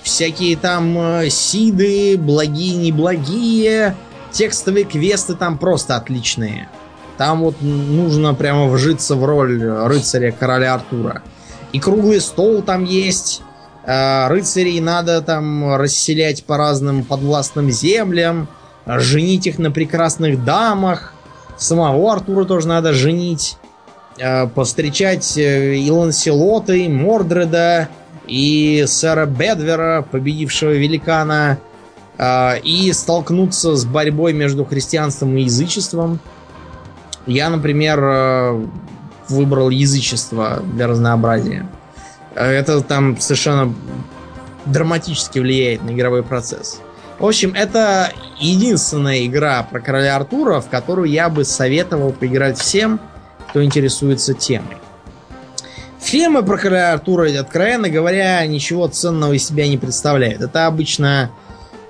Всякие 0.04 0.56
там 0.56 0.98
э, 0.98 1.30
сиды, 1.30 2.18
благие, 2.18 2.78
неблагие. 2.78 3.98
Текстовые 4.32 4.86
квесты 4.86 5.36
там 5.36 5.58
просто 5.58 5.98
отличные. 5.98 6.70
Там 7.18 7.42
вот 7.42 7.62
нужно 7.62 8.36
прямо 8.36 8.70
вжиться 8.70 9.16
в 9.18 9.26
роль 9.26 9.62
рыцаря 9.62 10.32
короля 10.32 10.76
Артура. 10.76 11.22
И 11.74 11.80
круглый 11.80 12.22
стол 12.22 12.62
там 12.62 12.86
есть. 12.86 13.42
Э, 13.86 14.28
рыцарей 14.30 14.80
надо 14.80 15.22
там 15.22 15.76
расселять 15.76 16.46
по 16.46 16.56
разным 16.56 17.04
подвластным 17.04 17.72
землям. 17.72 18.48
Женить 18.86 19.48
их 19.48 19.60
на 19.60 19.72
прекрасных 19.72 20.44
дамах. 20.46 21.14
Самого 21.58 22.14
Артура 22.14 22.46
тоже 22.46 22.68
надо 22.68 22.94
женить. 22.94 23.58
Э, 24.20 24.48
повстречать 24.48 25.36
э, 25.38 25.76
и 25.76 25.90
Ланселота, 25.90 26.74
и 26.74 26.88
Мордреда, 26.88 27.90
и 28.28 28.86
сэра 28.88 29.26
Бедвера, 29.26 30.06
победившего 30.10 30.72
великана. 30.72 31.60
И 32.64 32.92
столкнуться 32.94 33.76
с 33.76 33.86
борьбой 33.86 34.34
между 34.34 34.66
христианством 34.66 35.36
и 35.36 35.42
язычеством. 35.42 36.20
Я, 37.26 37.50
например, 37.50 38.70
выбрал 39.30 39.70
язычество 39.70 40.62
для 40.74 40.88
разнообразия. 40.88 41.68
Это 42.36 42.82
там 42.82 43.20
совершенно 43.20 43.74
драматически 44.66 45.40
влияет 45.40 45.84
на 45.84 45.92
игровой 45.92 46.24
процесс. 46.24 46.80
В 47.20 47.26
общем, 47.26 47.54
это 47.56 48.12
единственная 48.40 49.26
игра 49.26 49.64
про 49.64 49.80
короля 49.80 50.16
Артура, 50.16 50.60
в 50.62 50.70
которую 50.70 51.10
я 51.10 51.30
бы 51.30 51.46
советовал 51.46 52.12
поиграть 52.12 52.58
всем, 52.58 53.00
кто 53.50 53.64
интересуется 53.64 54.34
темой. 54.34 54.78
Фильмы 56.02 56.44
про 56.44 56.58
короля 56.58 56.94
Артура, 56.94 57.30
откровенно 57.40 57.90
говоря, 57.90 58.46
ничего 58.46 58.88
ценного 58.88 59.34
из 59.34 59.48
себя 59.48 59.68
не 59.68 59.78
представляют. 59.78 60.42
Это 60.42 60.66
обычно 60.66 61.32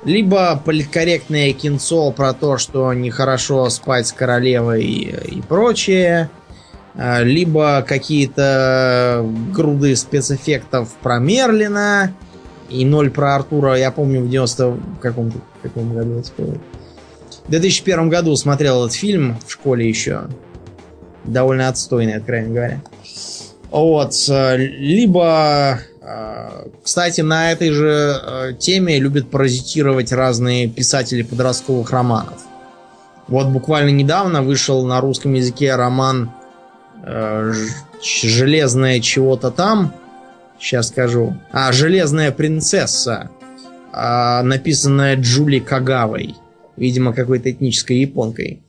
либо 0.04 0.62
политкорректное 0.64 1.54
кинцо 1.54 2.12
про 2.12 2.34
то, 2.34 2.58
что 2.58 2.94
нехорошо 2.94 3.70
спать 3.70 4.08
с 4.08 4.14
королевой 4.14 4.84
и, 4.84 5.38
и 5.38 5.42
прочее, 5.42 6.30
либо 6.96 7.84
какие-то 7.88 9.26
груды 9.52 9.96
спецэффектов 9.96 10.94
про 11.02 11.20
Мерлина 11.20 12.14
и 12.70 12.86
ноль 12.86 13.10
про 13.10 13.36
Артура. 13.36 13.76
Я 13.78 13.92
помню 13.92 14.22
в 14.22 14.30
90 14.30 14.78
каком, 15.02 15.32
каком 15.62 15.94
году 15.94 16.20
это 16.20 16.30
было. 16.38 16.58
В 17.46 17.50
2001 17.50 18.10
году 18.10 18.36
смотрел 18.36 18.86
этот 18.86 18.96
фильм 18.96 19.38
в 19.46 19.52
школе 19.52 19.88
еще. 19.88 20.28
Довольно 21.24 21.68
отстойный, 21.68 22.16
откровенно 22.16 22.54
говоря. 22.54 22.82
Вот. 23.72 24.14
Либо, 24.28 25.80
а, 26.02 26.68
кстати, 26.84 27.22
на 27.22 27.52
этой 27.52 27.72
же 27.72 28.22
а, 28.22 28.54
теме 28.54 29.00
любят 29.00 29.32
паразитировать 29.32 30.12
разные 30.12 30.68
писатели 30.68 31.24
подростковых 31.24 31.90
романов. 31.92 32.40
Вот 33.28 33.48
буквально 33.48 33.90
недавно 33.90 34.44
вышел 34.44 34.86
на 34.86 35.02
русском 35.02 35.34
языке 35.34 35.76
роман 35.76 36.30
Э, 36.30 36.43
железная 38.02 39.00
чего-то 39.00 39.52
там. 39.52 39.94
Сейчас 40.60 40.88
скажу. 40.90 41.36
А, 41.52 41.72
железная 41.72 42.32
принцесса. 42.32 43.30
А, 43.92 44.42
написанная 44.44 45.18
Джули 45.18 45.60
Кагавой. 45.60 46.36
Видимо, 46.78 47.14
какой-то 47.14 47.52
этнической 47.52 47.98
японкой. 47.98 48.62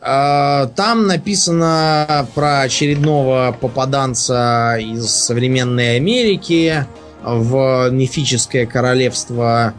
А, 0.00 0.66
там 0.74 1.06
написано 1.06 2.26
про 2.34 2.62
очередного 2.62 3.56
попаданца 3.58 4.76
из 4.78 5.08
современной 5.08 5.96
Америки 5.96 6.86
в 7.22 7.90
мифическое 7.90 8.66
королевство 8.66 9.74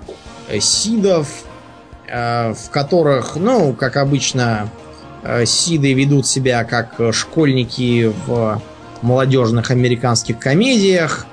Сидов, 0.60 1.44
э, 2.08 2.54
в 2.54 2.70
которых, 2.70 3.36
ну, 3.36 3.74
как 3.74 3.98
обычно, 3.98 4.70
Э, 4.89 4.89
Сиды 5.46 5.94
ведут 5.94 6.26
себя 6.26 6.64
как 6.64 7.00
школьники 7.14 8.14
в 8.26 8.62
молодежных 9.02 9.72
американских 9.72 10.40
комедиях. 10.40 11.26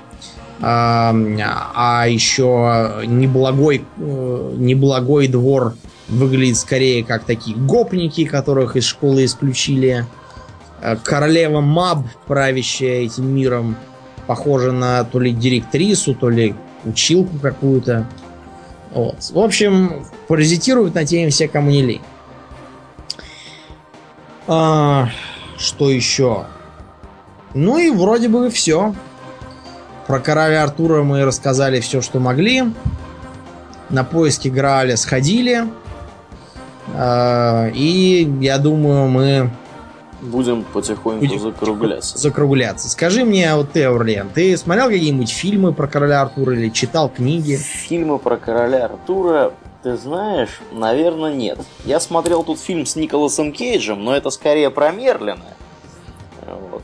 А, 0.59 2.05
еще 2.07 3.03
неблагой, 3.05 3.85
э, 3.97 4.53
неблагой 4.57 5.27
двор 5.27 5.75
выглядит 6.07 6.57
скорее 6.57 7.03
как 7.03 7.25
такие 7.25 7.55
гопники, 7.55 8.25
которых 8.25 8.75
из 8.75 8.85
школы 8.85 9.25
исключили. 9.25 10.05
Э, 10.81 10.95
королева 11.03 11.61
Маб, 11.61 12.07
правящая 12.25 13.01
этим 13.01 13.35
миром, 13.35 13.75
похожа 14.25 14.71
на 14.71 15.03
то 15.03 15.19
ли 15.19 15.31
директрису, 15.31 16.15
то 16.15 16.29
ли 16.29 16.55
училку 16.85 17.37
какую-то. 17.37 18.07
Вот. 18.91 19.17
В 19.31 19.39
общем, 19.39 20.05
паразитируют 20.27 20.95
на 20.95 21.05
теме 21.05 21.29
все, 21.29 21.47
кому 21.47 21.69
не 21.69 21.83
лень. 21.83 22.01
А, 24.47 25.09
что 25.57 25.89
еще? 25.89 26.45
Ну 27.53 27.77
и 27.77 27.89
вроде 27.89 28.29
бы 28.29 28.49
все. 28.49 28.93
Про 30.07 30.19
короля 30.19 30.63
Артура 30.63 31.03
мы 31.03 31.25
рассказали 31.25 31.79
все, 31.79 32.01
что 32.01 32.19
могли. 32.19 32.63
На 33.89 34.03
поиски 34.03 34.47
Грааля 34.47 34.95
сходили. 34.95 35.65
А, 36.95 37.67
и 37.73 38.29
я 38.39 38.57
думаю, 38.57 39.07
мы 39.07 39.51
Будем 40.21 40.63
потихоньку 40.63 41.19
Будем 41.19 41.39
закругляться. 41.39 42.17
Закругляться. 42.17 42.89
Скажи 42.89 43.23
мне, 43.23 43.53
вот 43.55 43.71
ты, 43.71 43.83
Аурлиан, 43.83 44.29
ты 44.33 44.57
смотрел 44.57 44.87
какие-нибудь 44.87 45.29
фильмы 45.29 45.73
про 45.73 45.87
короля 45.87 46.21
Артура 46.21 46.53
или 46.53 46.69
читал 46.69 47.09
книги? 47.09 47.55
Фильмы 47.55 48.17
про 48.17 48.37
короля 48.37 48.85
Артура 48.85 49.53
ты 49.87 49.95
знаешь, 49.95 50.59
наверное, 50.73 51.33
нет. 51.33 51.59
Я 51.85 52.01
смотрел 52.01 52.43
тут 52.43 52.59
фильм 52.59 52.85
с 52.85 52.97
Николасом 52.97 53.53
Кейджем, 53.53 54.03
но 54.03 54.13
это 54.13 54.31
скорее 54.31 54.69
про 54.69 54.91
Мерлина. 54.91 55.45
Вот. 56.45 56.83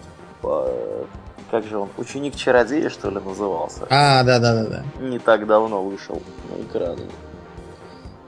Как 1.51 1.65
же 1.65 1.79
он? 1.79 1.89
Ученик 1.97 2.35
чародея, 2.35 2.89
что 2.89 3.09
ли, 3.09 3.19
назывался? 3.19 3.87
А, 3.89 4.23
да, 4.23 4.39
да, 4.39 4.63
да, 4.63 4.69
да. 4.69 4.83
Не 5.01 5.19
так 5.19 5.45
давно 5.45 5.83
вышел 5.83 6.21
на 6.49 6.61
экраны. 6.63 7.09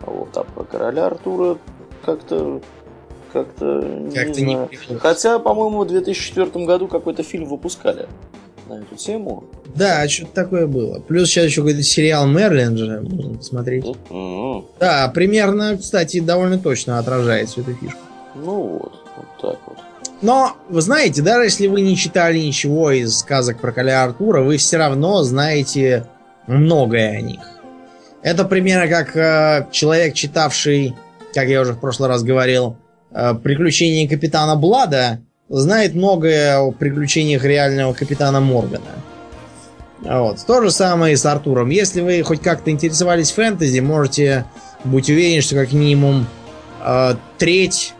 Вот, 0.01 0.35
а 0.35 0.43
про 0.43 0.65
короля 0.65 1.05
Артура 1.05 1.57
как-то 2.05 2.59
как-то 3.31 3.81
как 4.13 4.27
не 4.27 4.33
знаю. 4.33 4.69
Не 4.89 4.97
Хотя, 4.97 5.39
по-моему, 5.39 5.85
в 5.85 5.87
2004 5.87 6.65
году 6.65 6.89
какой-то 6.89 7.23
фильм 7.23 7.45
выпускали 7.45 8.09
на 8.67 8.81
эту 8.81 8.95
тему. 8.95 9.43
Да, 9.75 10.07
что-то 10.07 10.31
такое 10.33 10.67
было. 10.67 10.99
Плюс 10.99 11.29
сейчас 11.29 11.45
еще 11.45 11.61
какой-то 11.61 11.83
сериал 11.83 12.27
Мерлин 12.27 12.77
же 12.77 13.01
можно 13.01 13.37
посмотреть. 13.37 13.85
Mm-hmm. 13.85 14.65
Да, 14.79 15.11
примерно, 15.13 15.77
кстати, 15.77 16.19
довольно 16.19 16.57
точно 16.57 16.99
отражает 16.99 17.49
всю 17.49 17.61
эту 17.61 17.73
фишку. 17.73 17.99
Ну 18.35 18.79
вот, 18.79 18.93
вот 19.17 19.27
так 19.41 19.59
вот. 19.67 19.77
Но, 20.21 20.55
вы 20.69 20.81
знаете, 20.81 21.21
даже 21.21 21.43
если 21.43 21.67
вы 21.67 21.81
не 21.81 21.95
читали 21.95 22.39
ничего 22.39 22.91
из 22.91 23.17
сказок 23.19 23.59
про 23.59 23.71
Коля 23.71 24.03
Артура, 24.03 24.41
вы 24.41 24.57
все 24.57 24.77
равно 24.77 25.23
знаете 25.23 26.07
многое 26.47 27.17
о 27.17 27.21
них. 27.21 27.41
Это 28.21 28.45
примерно 28.45 28.87
как 28.87 29.15
э, 29.15 29.67
человек, 29.71 30.15
читавший, 30.15 30.95
как 31.33 31.47
я 31.47 31.61
уже 31.61 31.73
в 31.73 31.79
прошлый 31.79 32.09
раз 32.09 32.23
говорил, 32.23 32.77
э, 33.11 33.35
приключения 33.35 34.09
капитана 34.09 34.55
Блада, 34.55 35.19
знает 35.49 35.95
многое 35.95 36.59
о 36.59 36.71
приключениях 36.71 37.43
реального 37.43 37.93
капитана 37.93 38.39
Моргана. 38.39 38.81
Вот. 40.01 40.45
То 40.45 40.61
же 40.61 40.71
самое 40.71 41.13
и 41.13 41.17
с 41.17 41.25
Артуром. 41.25 41.69
Если 41.69 42.01
вы 42.01 42.21
хоть 42.23 42.41
как-то 42.41 42.69
интересовались 42.69 43.31
фэнтези, 43.31 43.79
можете 43.79 44.45
быть 44.83 45.09
уверены, 45.09 45.41
что 45.41 45.55
как 45.55 45.71
минимум 45.73 46.27
э, 46.83 47.15
треть 47.37 47.93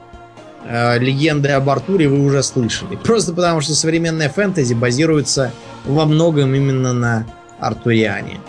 э, 0.68 1.00
легенды 1.00 1.50
об 1.50 1.70
Артуре 1.70 2.08
вы 2.08 2.24
уже 2.24 2.44
слышали. 2.44 2.96
Просто 3.04 3.34
потому, 3.34 3.62
что 3.62 3.74
современная 3.74 4.30
фэнтези 4.30 4.74
базируется 4.74 5.52
во 5.86 6.06
многом 6.06 6.54
именно 6.54 6.94
на 6.94 7.26
Артуриане. 7.60 8.40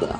Да. 0.00 0.16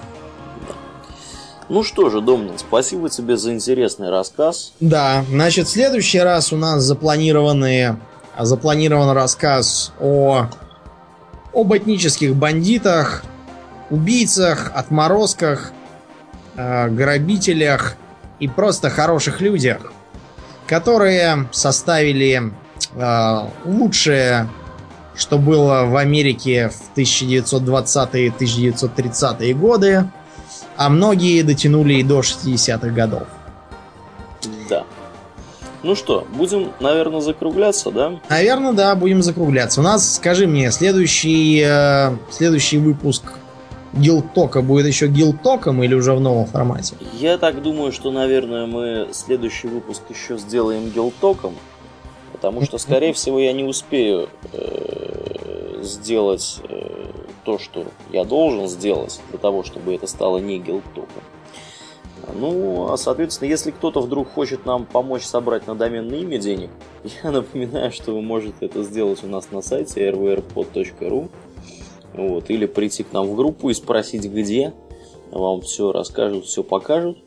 Ну 1.71 1.83
что 1.85 2.11
же, 2.11 2.21
Домнин, 2.21 2.59
спасибо 2.59 3.09
тебе 3.09 3.37
за 3.37 3.55
интересный 3.55 4.11
рассказ. 4.11 4.73
Да, 4.81 5.25
значит, 5.31 5.69
в 5.69 5.71
следующий 5.71 6.19
раз 6.19 6.53
у 6.53 6.57
нас 6.57 6.83
запланированы, 6.83 7.97
запланирован 8.37 9.11
рассказ 9.11 9.93
о 10.01 10.47
об 11.55 11.73
этнических 11.73 12.35
бандитах, 12.35 13.23
убийцах, 13.89 14.73
отморозках, 14.75 15.71
э, 16.57 16.89
грабителях 16.89 17.95
и 18.41 18.49
просто 18.49 18.91
хороших 18.91 19.41
людях, 19.41 19.93
которые 20.67 21.49
составили 21.53 22.53
э, 22.97 23.39
лучшее, 23.65 24.49
что 25.15 25.39
было 25.39 25.85
в 25.85 25.95
Америке 25.95 26.71
в 26.71 26.99
1920-1930-е 26.99 29.55
годы, 29.55 30.11
а 30.81 30.89
многие 30.89 31.43
дотянули 31.43 31.93
и 31.93 32.03
до 32.03 32.21
60-х 32.21 32.89
годов. 32.89 33.25
Да. 34.71 34.85
Ну 35.83 35.95
что, 35.95 36.27
будем, 36.35 36.73
наверное, 36.81 37.21
закругляться, 37.21 37.91
да? 37.91 38.19
Наверное, 38.31 38.73
да, 38.73 38.95
будем 38.95 39.23
закругляться. 39.23 39.83
У 39.83 39.85
нас, 39.85 40.15
скажи 40.15 40.47
мне, 40.47 40.71
следующий, 40.71 41.63
э, 41.63 42.17
следующий 42.31 42.79
выпуск 42.79 43.25
Гилтока 43.93 44.63
будет 44.63 44.87
еще 44.87 45.09
Гилтоком 45.09 45.83
или 45.83 45.93
уже 45.93 46.15
в 46.15 46.21
новом 46.21 46.47
формате? 46.47 46.95
Я 47.19 47.37
так 47.37 47.61
думаю, 47.61 47.93
что, 47.93 48.11
наверное, 48.11 48.65
мы 48.65 49.09
следующий 49.13 49.69
выпуск 49.69 50.05
еще 50.09 50.39
сделаем 50.39 50.89
Гилтоком, 50.89 51.57
потому 52.33 52.65
что, 52.65 52.79
скорее 52.79 53.13
всего, 53.13 53.39
я 53.39 53.53
не 53.53 53.65
успею 53.65 54.31
э, 54.55 55.83
сделать 55.83 56.61
э, 56.71 57.11
то, 57.45 57.59
что 57.59 57.87
я 58.13 58.25
должен 58.25 58.69
сделать 58.69 59.21
для 59.31 59.39
того, 59.39 59.63
чтобы 59.63 59.95
это 59.95 60.07
стало 60.07 60.39
не 60.39 60.59
гилтоком. 60.59 61.23
Ну, 62.35 62.93
а 62.93 62.97
соответственно, 62.97 63.49
если 63.49 63.71
кто-то 63.71 64.01
вдруг 64.01 64.31
хочет 64.31 64.67
нам 64.67 64.85
помочь 64.85 65.25
собрать 65.25 65.67
на 65.67 65.75
доменное 65.75 66.19
имя 66.19 66.39
денег, 66.39 66.71
я 67.23 67.31
напоминаю, 67.31 67.93
что 67.93 68.13
вы 68.13 68.23
можете 68.23 68.67
это 68.67 68.83
сделать 68.83 69.25
у 69.25 69.27
нас 69.27 69.51
на 69.51 69.63
сайте 69.63 70.09
rvrpod.ru 70.11 71.29
вот, 72.15 72.51
или 72.51 72.67
прийти 72.67 73.03
к 73.03 73.13
нам 73.13 73.27
в 73.27 73.37
группу 73.37 73.71
и 73.71 73.75
спросить, 73.75 74.25
где. 74.25 74.73
Вам 75.31 75.61
все 75.61 75.93
расскажут, 75.93 76.45
все 76.47 76.65
покажут. 76.65 77.19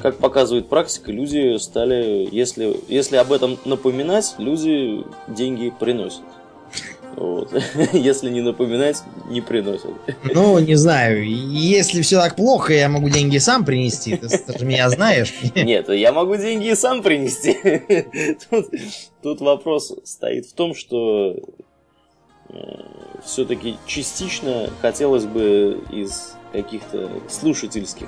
Как 0.00 0.18
показывает 0.18 0.68
практика, 0.68 1.12
люди 1.12 1.56
стали, 1.58 2.28
если, 2.30 2.76
если 2.88 3.16
об 3.16 3.32
этом 3.32 3.58
напоминать, 3.64 4.34
люди 4.38 5.04
деньги 5.28 5.72
приносят. 5.78 6.24
Вот. 7.18 7.52
Если 7.92 8.30
не 8.30 8.40
напоминать, 8.40 9.02
не 9.28 9.40
приносят. 9.40 9.90
Ну, 10.22 10.58
не 10.60 10.76
знаю. 10.76 11.28
Если 11.28 12.02
все 12.02 12.20
так 12.20 12.36
плохо, 12.36 12.72
я 12.72 12.88
могу 12.88 13.08
деньги 13.08 13.38
сам 13.38 13.64
принести. 13.64 14.16
Ты, 14.16 14.28
ты 14.28 14.58
же 14.58 14.64
меня 14.64 14.88
знаешь. 14.88 15.34
Нет, 15.56 15.88
я 15.88 16.12
могу 16.12 16.36
деньги 16.36 16.68
и 16.68 16.74
сам 16.76 17.02
принести. 17.02 17.56
Тут, 18.50 18.66
тут 19.22 19.40
вопрос 19.40 19.92
стоит 20.04 20.46
в 20.46 20.52
том, 20.52 20.76
что 20.76 21.36
э, 22.50 22.54
все-таки 23.24 23.78
частично 23.86 24.70
хотелось 24.80 25.24
бы 25.24 25.80
из 25.90 26.34
каких-то 26.52 27.10
слушательских, 27.28 28.06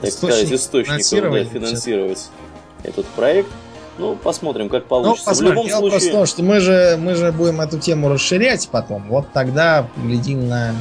так 0.00 0.12
сказать, 0.12 0.50
источников 0.50 1.32
да, 1.32 1.44
финансировать 1.44 2.30
этот 2.84 3.04
проект. 3.08 3.50
Ну, 4.00 4.16
посмотрим, 4.16 4.68
как 4.68 4.86
получится. 4.86 5.24
Ну, 5.26 5.30
посмотрим. 5.30 5.46
В 5.46 5.50
любом 5.50 5.66
Дело 5.66 5.78
случае... 5.80 5.90
просто 5.90 6.12
то, 6.12 6.26
что 6.26 6.42
мы 6.42 6.60
же, 6.60 6.96
мы 6.98 7.14
же 7.14 7.32
будем 7.32 7.60
эту 7.60 7.78
тему 7.78 8.08
расширять 8.08 8.68
потом. 8.70 9.04
Вот 9.08 9.26
тогда 9.32 9.86
глядим 9.96 10.48
на... 10.48 10.74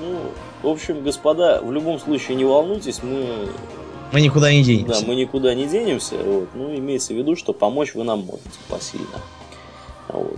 Ну, 0.00 0.18
в 0.62 0.68
общем, 0.68 1.02
господа, 1.02 1.60
в 1.62 1.72
любом 1.72 1.98
случае 1.98 2.36
не 2.36 2.44
волнуйтесь, 2.44 3.02
мы... 3.02 3.48
Мы 4.12 4.20
никуда 4.20 4.52
не 4.52 4.62
денемся. 4.62 5.00
Да, 5.00 5.06
мы 5.06 5.14
никуда 5.14 5.54
не 5.54 5.66
денемся. 5.66 6.16
Вот. 6.16 6.48
Ну, 6.54 6.74
имеется 6.74 7.14
в 7.14 7.16
виду, 7.16 7.34
что 7.34 7.54
помочь 7.54 7.94
вы 7.94 8.04
нам 8.04 8.20
можете 8.20 8.50
посильно. 8.68 9.06
Вот. 10.08 10.36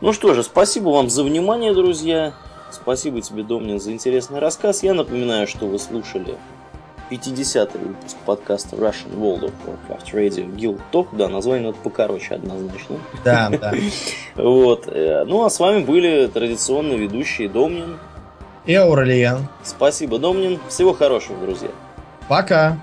Ну 0.00 0.12
что 0.12 0.32
же, 0.32 0.42
спасибо 0.42 0.88
вам 0.88 1.10
за 1.10 1.22
внимание, 1.22 1.74
друзья. 1.74 2.32
Спасибо 2.70 3.20
тебе, 3.20 3.42
Домнин, 3.42 3.80
за 3.80 3.92
интересный 3.92 4.38
рассказ. 4.38 4.82
Я 4.82 4.94
напоминаю, 4.94 5.46
что 5.46 5.66
вы 5.66 5.78
слушали 5.78 6.36
50-й 7.10 7.78
выпуск 7.78 8.16
подкаста 8.26 8.76
Russian 8.76 9.16
World 9.16 9.44
of 9.44 9.52
Warcraft 9.66 10.12
Radio 10.12 10.54
Guild 10.54 10.80
Talk. 10.92 11.08
Да, 11.12 11.28
название 11.28 11.68
надо 11.68 11.78
покороче 11.82 12.34
однозначно. 12.34 12.96
Да, 13.24 13.50
да. 13.60 13.74
Вот. 14.36 14.86
Э, 14.88 15.24
ну, 15.24 15.44
а 15.44 15.50
с 15.50 15.58
вами 15.58 15.82
были 15.84 16.26
традиционно 16.26 16.94
ведущие 16.94 17.48
Домнин 17.48 17.98
и 18.66 18.74
Ауралиен. 18.74 19.48
Спасибо, 19.64 20.18
Домнин. 20.18 20.60
Всего 20.68 20.92
хорошего, 20.92 21.40
друзья. 21.40 21.70
Пока. 22.28 22.78